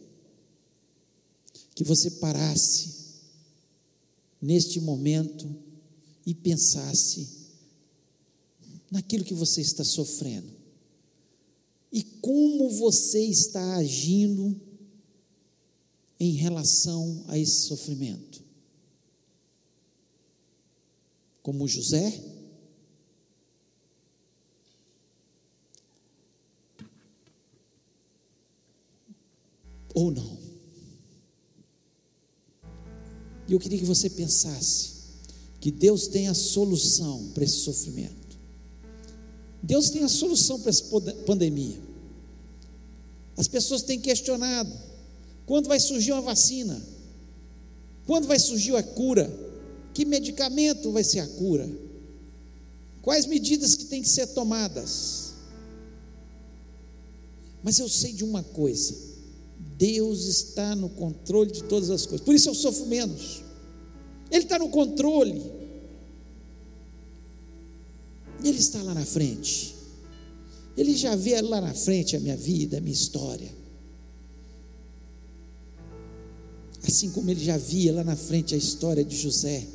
que 1.74 1.82
você 1.82 2.10
parasse 2.10 2.90
neste 4.42 4.78
momento 4.78 5.48
e 6.26 6.34
pensasse 6.34 7.28
naquilo 8.90 9.24
que 9.24 9.34
você 9.34 9.62
está 9.62 9.82
sofrendo 9.82 10.52
e 11.90 12.02
como 12.02 12.68
você 12.68 13.24
está 13.24 13.76
agindo 13.76 14.60
em 16.20 16.32
relação 16.32 17.24
a 17.28 17.38
esse 17.38 17.62
sofrimento. 17.68 18.33
Como 21.44 21.68
José, 21.68 22.22
ou 29.92 30.10
não. 30.10 30.38
E 33.46 33.52
eu 33.52 33.60
queria 33.60 33.78
que 33.78 33.84
você 33.84 34.08
pensasse 34.08 34.94
que 35.60 35.70
Deus 35.70 36.08
tem 36.08 36.28
a 36.28 36.34
solução 36.34 37.30
para 37.34 37.44
esse 37.44 37.58
sofrimento. 37.58 38.38
Deus 39.62 39.90
tem 39.90 40.02
a 40.02 40.08
solução 40.08 40.58
para 40.58 40.70
essa 40.70 40.84
pandemia. 41.26 41.78
As 43.36 43.48
pessoas 43.48 43.82
têm 43.82 44.00
questionado: 44.00 44.72
quando 45.44 45.68
vai 45.68 45.78
surgir 45.78 46.12
uma 46.12 46.22
vacina? 46.22 46.82
Quando 48.06 48.26
vai 48.26 48.38
surgir 48.38 48.74
a 48.76 48.82
cura? 48.82 49.43
Que 49.94 50.04
medicamento 50.04 50.90
vai 50.90 51.04
ser 51.04 51.20
a 51.20 51.26
cura? 51.26 51.70
Quais 53.00 53.26
medidas 53.26 53.76
que 53.76 53.84
têm 53.84 54.02
que 54.02 54.08
ser 54.08 54.26
tomadas? 54.26 55.34
Mas 57.62 57.78
eu 57.78 57.88
sei 57.88 58.12
de 58.12 58.24
uma 58.24 58.42
coisa: 58.42 58.94
Deus 59.78 60.24
está 60.24 60.74
no 60.74 60.88
controle 60.88 61.52
de 61.52 61.62
todas 61.64 61.90
as 61.90 62.04
coisas. 62.04 62.24
Por 62.24 62.34
isso 62.34 62.48
eu 62.48 62.54
sofro 62.54 62.86
menos. 62.86 63.42
Ele 64.30 64.42
está 64.42 64.58
no 64.58 64.68
controle. 64.68 65.40
Ele 68.42 68.58
está 68.58 68.82
lá 68.82 68.92
na 68.92 69.06
frente. 69.06 69.74
Ele 70.76 70.96
já 70.96 71.14
vê 71.14 71.40
lá 71.40 71.60
na 71.60 71.72
frente 71.72 72.16
a 72.16 72.20
minha 72.20 72.36
vida, 72.36 72.78
a 72.78 72.80
minha 72.80 72.92
história. 72.92 73.50
Assim 76.86 77.10
como 77.10 77.30
ele 77.30 77.42
já 77.42 77.56
via 77.56 77.94
lá 77.94 78.04
na 78.04 78.16
frente 78.16 78.54
a 78.54 78.58
história 78.58 79.04
de 79.04 79.16
José. 79.16 79.66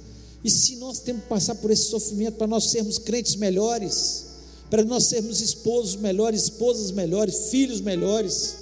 E 0.43 0.49
se 0.49 0.77
nós 0.77 0.99
temos 0.99 1.23
que 1.23 1.29
passar 1.29 1.55
por 1.55 1.69
esse 1.69 1.89
sofrimento 1.89 2.35
para 2.35 2.47
nós 2.47 2.65
sermos 2.65 2.97
crentes 2.97 3.35
melhores, 3.35 4.25
para 4.69 4.83
nós 4.83 5.05
sermos 5.05 5.41
esposos 5.41 5.95
melhores, 5.95 6.43
esposas 6.43 6.91
melhores, 6.91 7.49
filhos 7.49 7.81
melhores, 7.81 8.57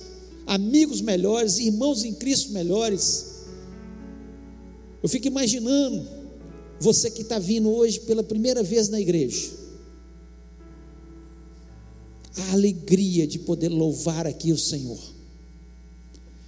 amigos 0.46 1.02
melhores, 1.02 1.60
irmãos 1.60 2.04
em 2.04 2.14
Cristo 2.14 2.52
melhores. 2.52 3.26
Eu 5.04 5.10
fico 5.10 5.28
imaginando 5.28 6.08
você 6.80 7.12
que 7.12 7.22
está 7.22 7.38
vindo 7.38 7.70
hoje 7.70 8.00
pela 8.02 8.24
primeira 8.24 8.64
vez 8.64 8.90
na 8.90 9.00
igreja, 9.00 9.52
a 12.36 12.54
alegria 12.54 13.28
de 13.28 13.40
poder 13.40 13.70
louvar 13.70 14.26
aqui 14.26 14.52
o 14.52 14.58
Senhor. 14.58 15.00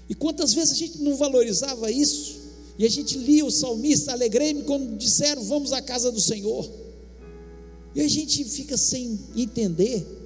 E 0.08 0.16
quantas 0.16 0.54
vezes 0.54 0.72
a 0.72 0.76
gente 0.76 1.00
não 1.00 1.16
valorizava 1.16 1.92
isso, 1.92 2.39
e 2.80 2.86
a 2.86 2.90
gente 2.90 3.18
lia 3.18 3.46
o 3.46 3.52
salmista, 3.52 4.14
alegrei-me 4.14 4.64
quando 4.64 4.98
disseram 4.98 5.44
vamos 5.44 5.72
à 5.72 5.82
casa 5.82 6.12
do 6.12 6.20
Senhor, 6.20 6.68
e 7.94 8.02
a 8.02 8.08
gente 8.08 8.44
fica 8.46 8.76
sem 8.78 9.20
entender 9.36 10.20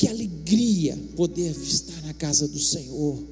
Que 0.00 0.08
alegria 0.08 0.98
poder 1.14 1.50
estar 1.50 2.00
na 2.06 2.14
casa 2.14 2.48
do 2.48 2.58
Senhor. 2.58 3.22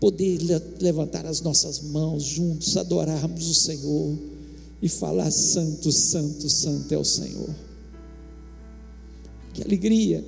Poder 0.00 0.40
levantar 0.80 1.24
as 1.26 1.40
nossas 1.40 1.80
mãos 1.80 2.24
juntos, 2.24 2.76
adorarmos 2.76 3.48
o 3.48 3.54
Senhor 3.54 4.18
e 4.82 4.88
falar: 4.88 5.30
Santo, 5.30 5.92
Santo, 5.92 6.50
Santo 6.50 6.92
é 6.92 6.98
o 6.98 7.04
Senhor. 7.04 7.54
Que 9.54 9.62
alegria. 9.62 10.24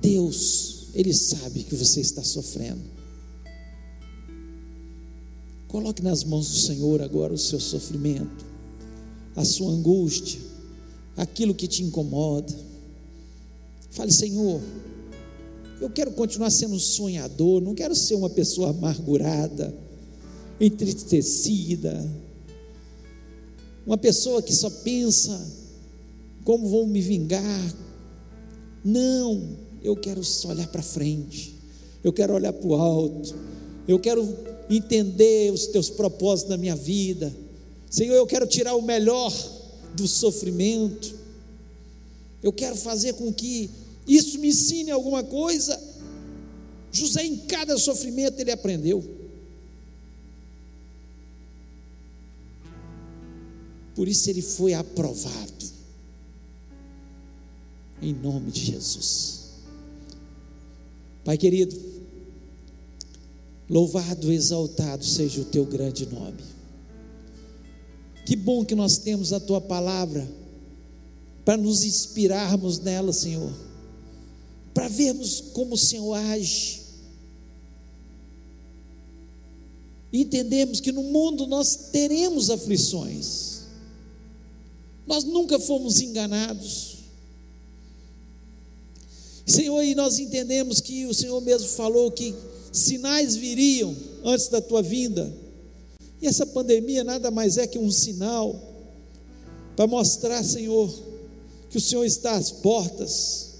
Deus, 0.00 0.88
Ele 0.94 1.12
sabe 1.12 1.64
que 1.64 1.74
você 1.74 2.00
está 2.00 2.22
sofrendo. 2.22 2.82
Coloque 5.66 6.02
nas 6.02 6.24
mãos 6.24 6.48
do 6.48 6.56
Senhor 6.56 7.02
agora 7.02 7.32
o 7.32 7.38
seu 7.38 7.60
sofrimento 7.60 8.48
a 9.38 9.44
sua 9.44 9.70
angústia, 9.70 10.40
aquilo 11.16 11.54
que 11.54 11.68
te 11.68 11.84
incomoda. 11.84 12.52
Fale, 13.90 14.10
Senhor, 14.10 14.60
eu 15.80 15.88
quero 15.88 16.10
continuar 16.10 16.50
sendo 16.50 16.74
um 16.74 16.78
sonhador, 16.78 17.60
não 17.60 17.72
quero 17.72 17.94
ser 17.94 18.16
uma 18.16 18.28
pessoa 18.28 18.70
amargurada, 18.70 19.72
entristecida, 20.60 22.04
uma 23.86 23.96
pessoa 23.96 24.42
que 24.42 24.52
só 24.52 24.68
pensa 24.68 25.40
como 26.44 26.68
vou 26.68 26.84
me 26.84 27.00
vingar. 27.00 27.74
Não, 28.84 29.56
eu 29.82 29.96
quero 29.96 30.20
olhar 30.46 30.68
para 30.68 30.82
frente, 30.82 31.54
eu 32.02 32.12
quero 32.12 32.34
olhar 32.34 32.52
para 32.52 32.66
o 32.66 32.74
alto, 32.74 33.34
eu 33.86 33.98
quero 33.98 34.26
entender 34.70 35.52
os 35.52 35.66
teus 35.68 35.88
propósitos 35.88 36.50
na 36.50 36.56
minha 36.56 36.76
vida. 36.76 37.34
Senhor, 37.90 38.14
eu 38.14 38.26
quero 38.26 38.46
tirar 38.46 38.74
o 38.74 38.82
melhor 38.82 39.32
do 39.94 40.06
sofrimento, 40.06 41.14
eu 42.42 42.52
quero 42.52 42.76
fazer 42.76 43.14
com 43.14 43.32
que 43.32 43.70
isso 44.06 44.38
me 44.38 44.48
ensine 44.48 44.90
alguma 44.90 45.22
coisa. 45.22 45.78
José, 46.90 47.24
em 47.24 47.36
cada 47.36 47.76
sofrimento, 47.78 48.40
ele 48.40 48.50
aprendeu. 48.50 49.04
Por 53.94 54.06
isso 54.06 54.30
ele 54.30 54.40
foi 54.40 54.74
aprovado. 54.74 55.66
Em 58.00 58.14
nome 58.14 58.52
de 58.52 58.64
Jesus. 58.64 59.37
Pai 61.28 61.36
querido, 61.36 61.78
louvado, 63.68 64.32
exaltado 64.32 65.04
seja 65.04 65.42
o 65.42 65.44
teu 65.44 65.66
grande 65.66 66.06
nome. 66.06 66.42
Que 68.24 68.34
bom 68.34 68.64
que 68.64 68.74
nós 68.74 68.96
temos 68.96 69.30
a 69.34 69.38
tua 69.38 69.60
palavra 69.60 70.26
para 71.44 71.58
nos 71.58 71.84
inspirarmos 71.84 72.78
nela, 72.78 73.12
Senhor, 73.12 73.52
para 74.72 74.88
vermos 74.88 75.42
como 75.52 75.74
o 75.74 75.76
Senhor 75.76 76.14
age. 76.14 76.80
Entendemos 80.10 80.80
que 80.80 80.92
no 80.92 81.02
mundo 81.02 81.46
nós 81.46 81.90
teremos 81.92 82.48
aflições, 82.48 83.64
nós 85.06 85.24
nunca 85.24 85.58
fomos 85.58 86.00
enganados. 86.00 86.87
Senhor, 89.48 89.82
e 89.82 89.94
nós 89.94 90.18
entendemos 90.18 90.78
que 90.78 91.06
o 91.06 91.14
Senhor 91.14 91.40
mesmo 91.40 91.68
falou 91.68 92.10
que 92.10 92.34
sinais 92.70 93.34
viriam 93.34 93.96
antes 94.22 94.48
da 94.48 94.60
tua 94.60 94.82
vinda, 94.82 95.32
e 96.20 96.26
essa 96.26 96.44
pandemia 96.44 97.02
nada 97.02 97.30
mais 97.30 97.56
é 97.56 97.66
que 97.66 97.78
um 97.78 97.90
sinal 97.90 98.60
para 99.74 99.86
mostrar, 99.86 100.44
Senhor, 100.44 100.92
que 101.70 101.78
o 101.78 101.80
Senhor 101.80 102.04
está 102.04 102.32
às 102.32 102.50
portas, 102.50 103.54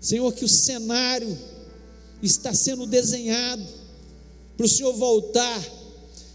Senhor, 0.00 0.32
que 0.32 0.44
o 0.44 0.48
cenário 0.48 1.38
está 2.20 2.52
sendo 2.52 2.84
desenhado 2.84 3.64
para 4.56 4.66
o 4.66 4.68
Senhor 4.68 4.92
voltar, 4.94 5.64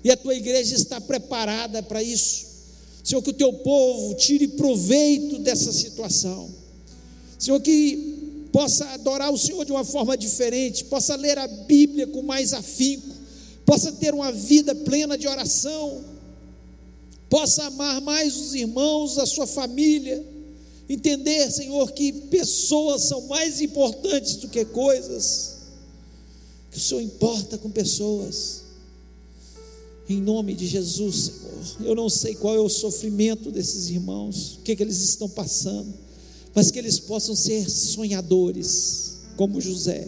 e 0.05 0.09
a 0.11 0.15
tua 0.15 0.35
igreja 0.35 0.73
está 0.75 1.01
preparada 1.01 1.83
para 1.83 2.01
isso. 2.01 2.45
Senhor, 3.03 3.21
que 3.21 3.31
o 3.31 3.33
teu 3.33 3.51
povo 3.51 4.13
tire 4.13 4.47
proveito 4.49 5.39
dessa 5.39 5.73
situação. 5.73 6.49
Senhor, 7.37 7.59
que 7.59 8.12
possa 8.53 8.85
adorar 8.91 9.33
o 9.33 9.37
Senhor 9.37 9.65
de 9.65 9.71
uma 9.71 9.83
forma 9.83 10.15
diferente, 10.15 10.85
possa 10.85 11.15
ler 11.15 11.39
a 11.39 11.47
Bíblia 11.47 12.05
com 12.05 12.21
mais 12.21 12.53
afinco, 12.53 13.07
possa 13.65 13.91
ter 13.91 14.13
uma 14.13 14.31
vida 14.31 14.75
plena 14.75 15.17
de 15.17 15.27
oração, 15.27 16.03
possa 17.27 17.63
amar 17.63 17.99
mais 17.99 18.37
os 18.37 18.53
irmãos, 18.53 19.17
a 19.17 19.25
sua 19.25 19.47
família, 19.47 20.23
entender, 20.87 21.49
Senhor, 21.49 21.91
que 21.93 22.13
pessoas 22.13 23.01
são 23.05 23.21
mais 23.21 23.59
importantes 23.59 24.35
do 24.35 24.47
que 24.47 24.63
coisas, 24.65 25.55
que 26.69 26.77
o 26.77 26.79
Senhor 26.79 27.01
importa 27.01 27.57
com 27.57 27.71
pessoas, 27.71 28.61
em 30.07 30.21
nome 30.21 30.53
de 30.53 30.67
Jesus, 30.67 31.15
Senhor. 31.15 31.89
Eu 31.89 31.95
não 31.95 32.07
sei 32.07 32.35
qual 32.35 32.55
é 32.55 32.59
o 32.59 32.69
sofrimento 32.69 33.49
desses 33.49 33.89
irmãos, 33.89 34.57
o 34.57 34.61
que, 34.61 34.73
é 34.73 34.75
que 34.75 34.83
eles 34.83 35.01
estão 35.01 35.27
passando, 35.27 36.02
mas 36.53 36.71
que 36.71 36.79
eles 36.79 36.99
possam 36.99 37.35
ser 37.35 37.69
sonhadores, 37.69 39.19
como 39.35 39.61
José, 39.61 40.07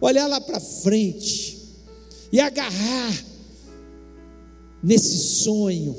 olhar 0.00 0.26
lá 0.26 0.40
para 0.40 0.60
frente 0.60 1.58
e 2.32 2.40
agarrar 2.40 3.24
nesse 4.82 5.18
sonho, 5.18 5.96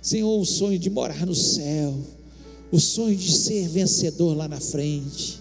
Senhor, 0.00 0.40
o 0.40 0.44
sonho 0.44 0.78
de 0.78 0.90
morar 0.90 1.24
no 1.24 1.34
céu 1.34 1.94
o 2.72 2.80
sonho 2.80 3.14
de 3.14 3.30
ser 3.30 3.68
vencedor 3.68 4.34
lá 4.34 4.48
na 4.48 4.58
frente, 4.58 5.38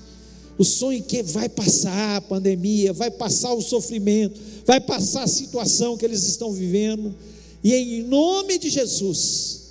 o 0.57 0.65
sonho 0.65 1.01
que 1.01 1.23
vai 1.23 1.47
passar 1.47 2.17
a 2.17 2.21
pandemia, 2.21 2.91
vai 2.91 3.09
passar 3.09 3.53
o 3.53 3.61
sofrimento, 3.61 4.39
vai 4.65 4.81
passar 4.81 5.23
a 5.23 5.27
situação 5.27 5.97
que 5.97 6.03
eles 6.03 6.23
estão 6.23 6.51
vivendo, 6.51 7.15
e 7.63 7.73
em 7.73 8.03
nome 8.03 8.59
de 8.59 8.69
Jesus, 8.69 9.61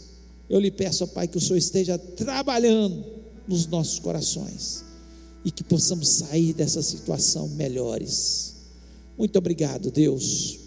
eu 0.48 0.58
lhe 0.58 0.70
peço, 0.70 1.06
Pai, 1.08 1.28
que 1.28 1.36
o 1.36 1.40
Senhor 1.40 1.58
esteja 1.58 1.98
trabalhando 1.98 3.19
nos 3.46 3.66
nossos 3.66 3.98
corações 3.98 4.84
e 5.44 5.50
que 5.50 5.64
possamos 5.64 6.08
sair 6.08 6.52
dessa 6.52 6.82
situação 6.82 7.48
melhores. 7.48 8.54
Muito 9.16 9.36
obrigado, 9.38 9.90
Deus. 9.90 10.58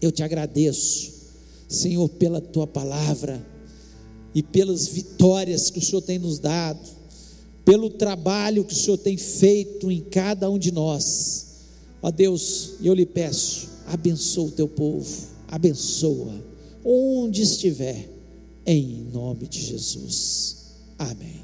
Eu 0.00 0.12
te 0.12 0.22
agradeço, 0.22 1.12
Senhor, 1.68 2.08
pela 2.08 2.40
tua 2.40 2.66
palavra 2.66 3.44
e 4.34 4.42
pelas 4.42 4.86
vitórias 4.86 5.70
que 5.70 5.78
o 5.78 5.82
Senhor 5.82 6.02
tem 6.02 6.18
nos 6.18 6.38
dado, 6.38 6.88
pelo 7.64 7.90
trabalho 7.90 8.64
que 8.64 8.74
o 8.74 8.76
Senhor 8.76 8.98
tem 8.98 9.16
feito 9.16 9.90
em 9.90 10.00
cada 10.00 10.50
um 10.50 10.58
de 10.58 10.72
nós. 10.72 11.46
Ó 12.02 12.10
Deus, 12.10 12.74
eu 12.82 12.92
lhe 12.92 13.06
peço, 13.06 13.68
abençoa 13.86 14.48
o 14.48 14.50
teu 14.50 14.68
povo, 14.68 15.28
abençoa 15.48 16.54
onde 16.84 17.42
estiver, 17.42 18.10
em 18.66 19.08
nome 19.12 19.48
de 19.48 19.60
Jesus. 19.60 20.56
Amém. 20.98 21.43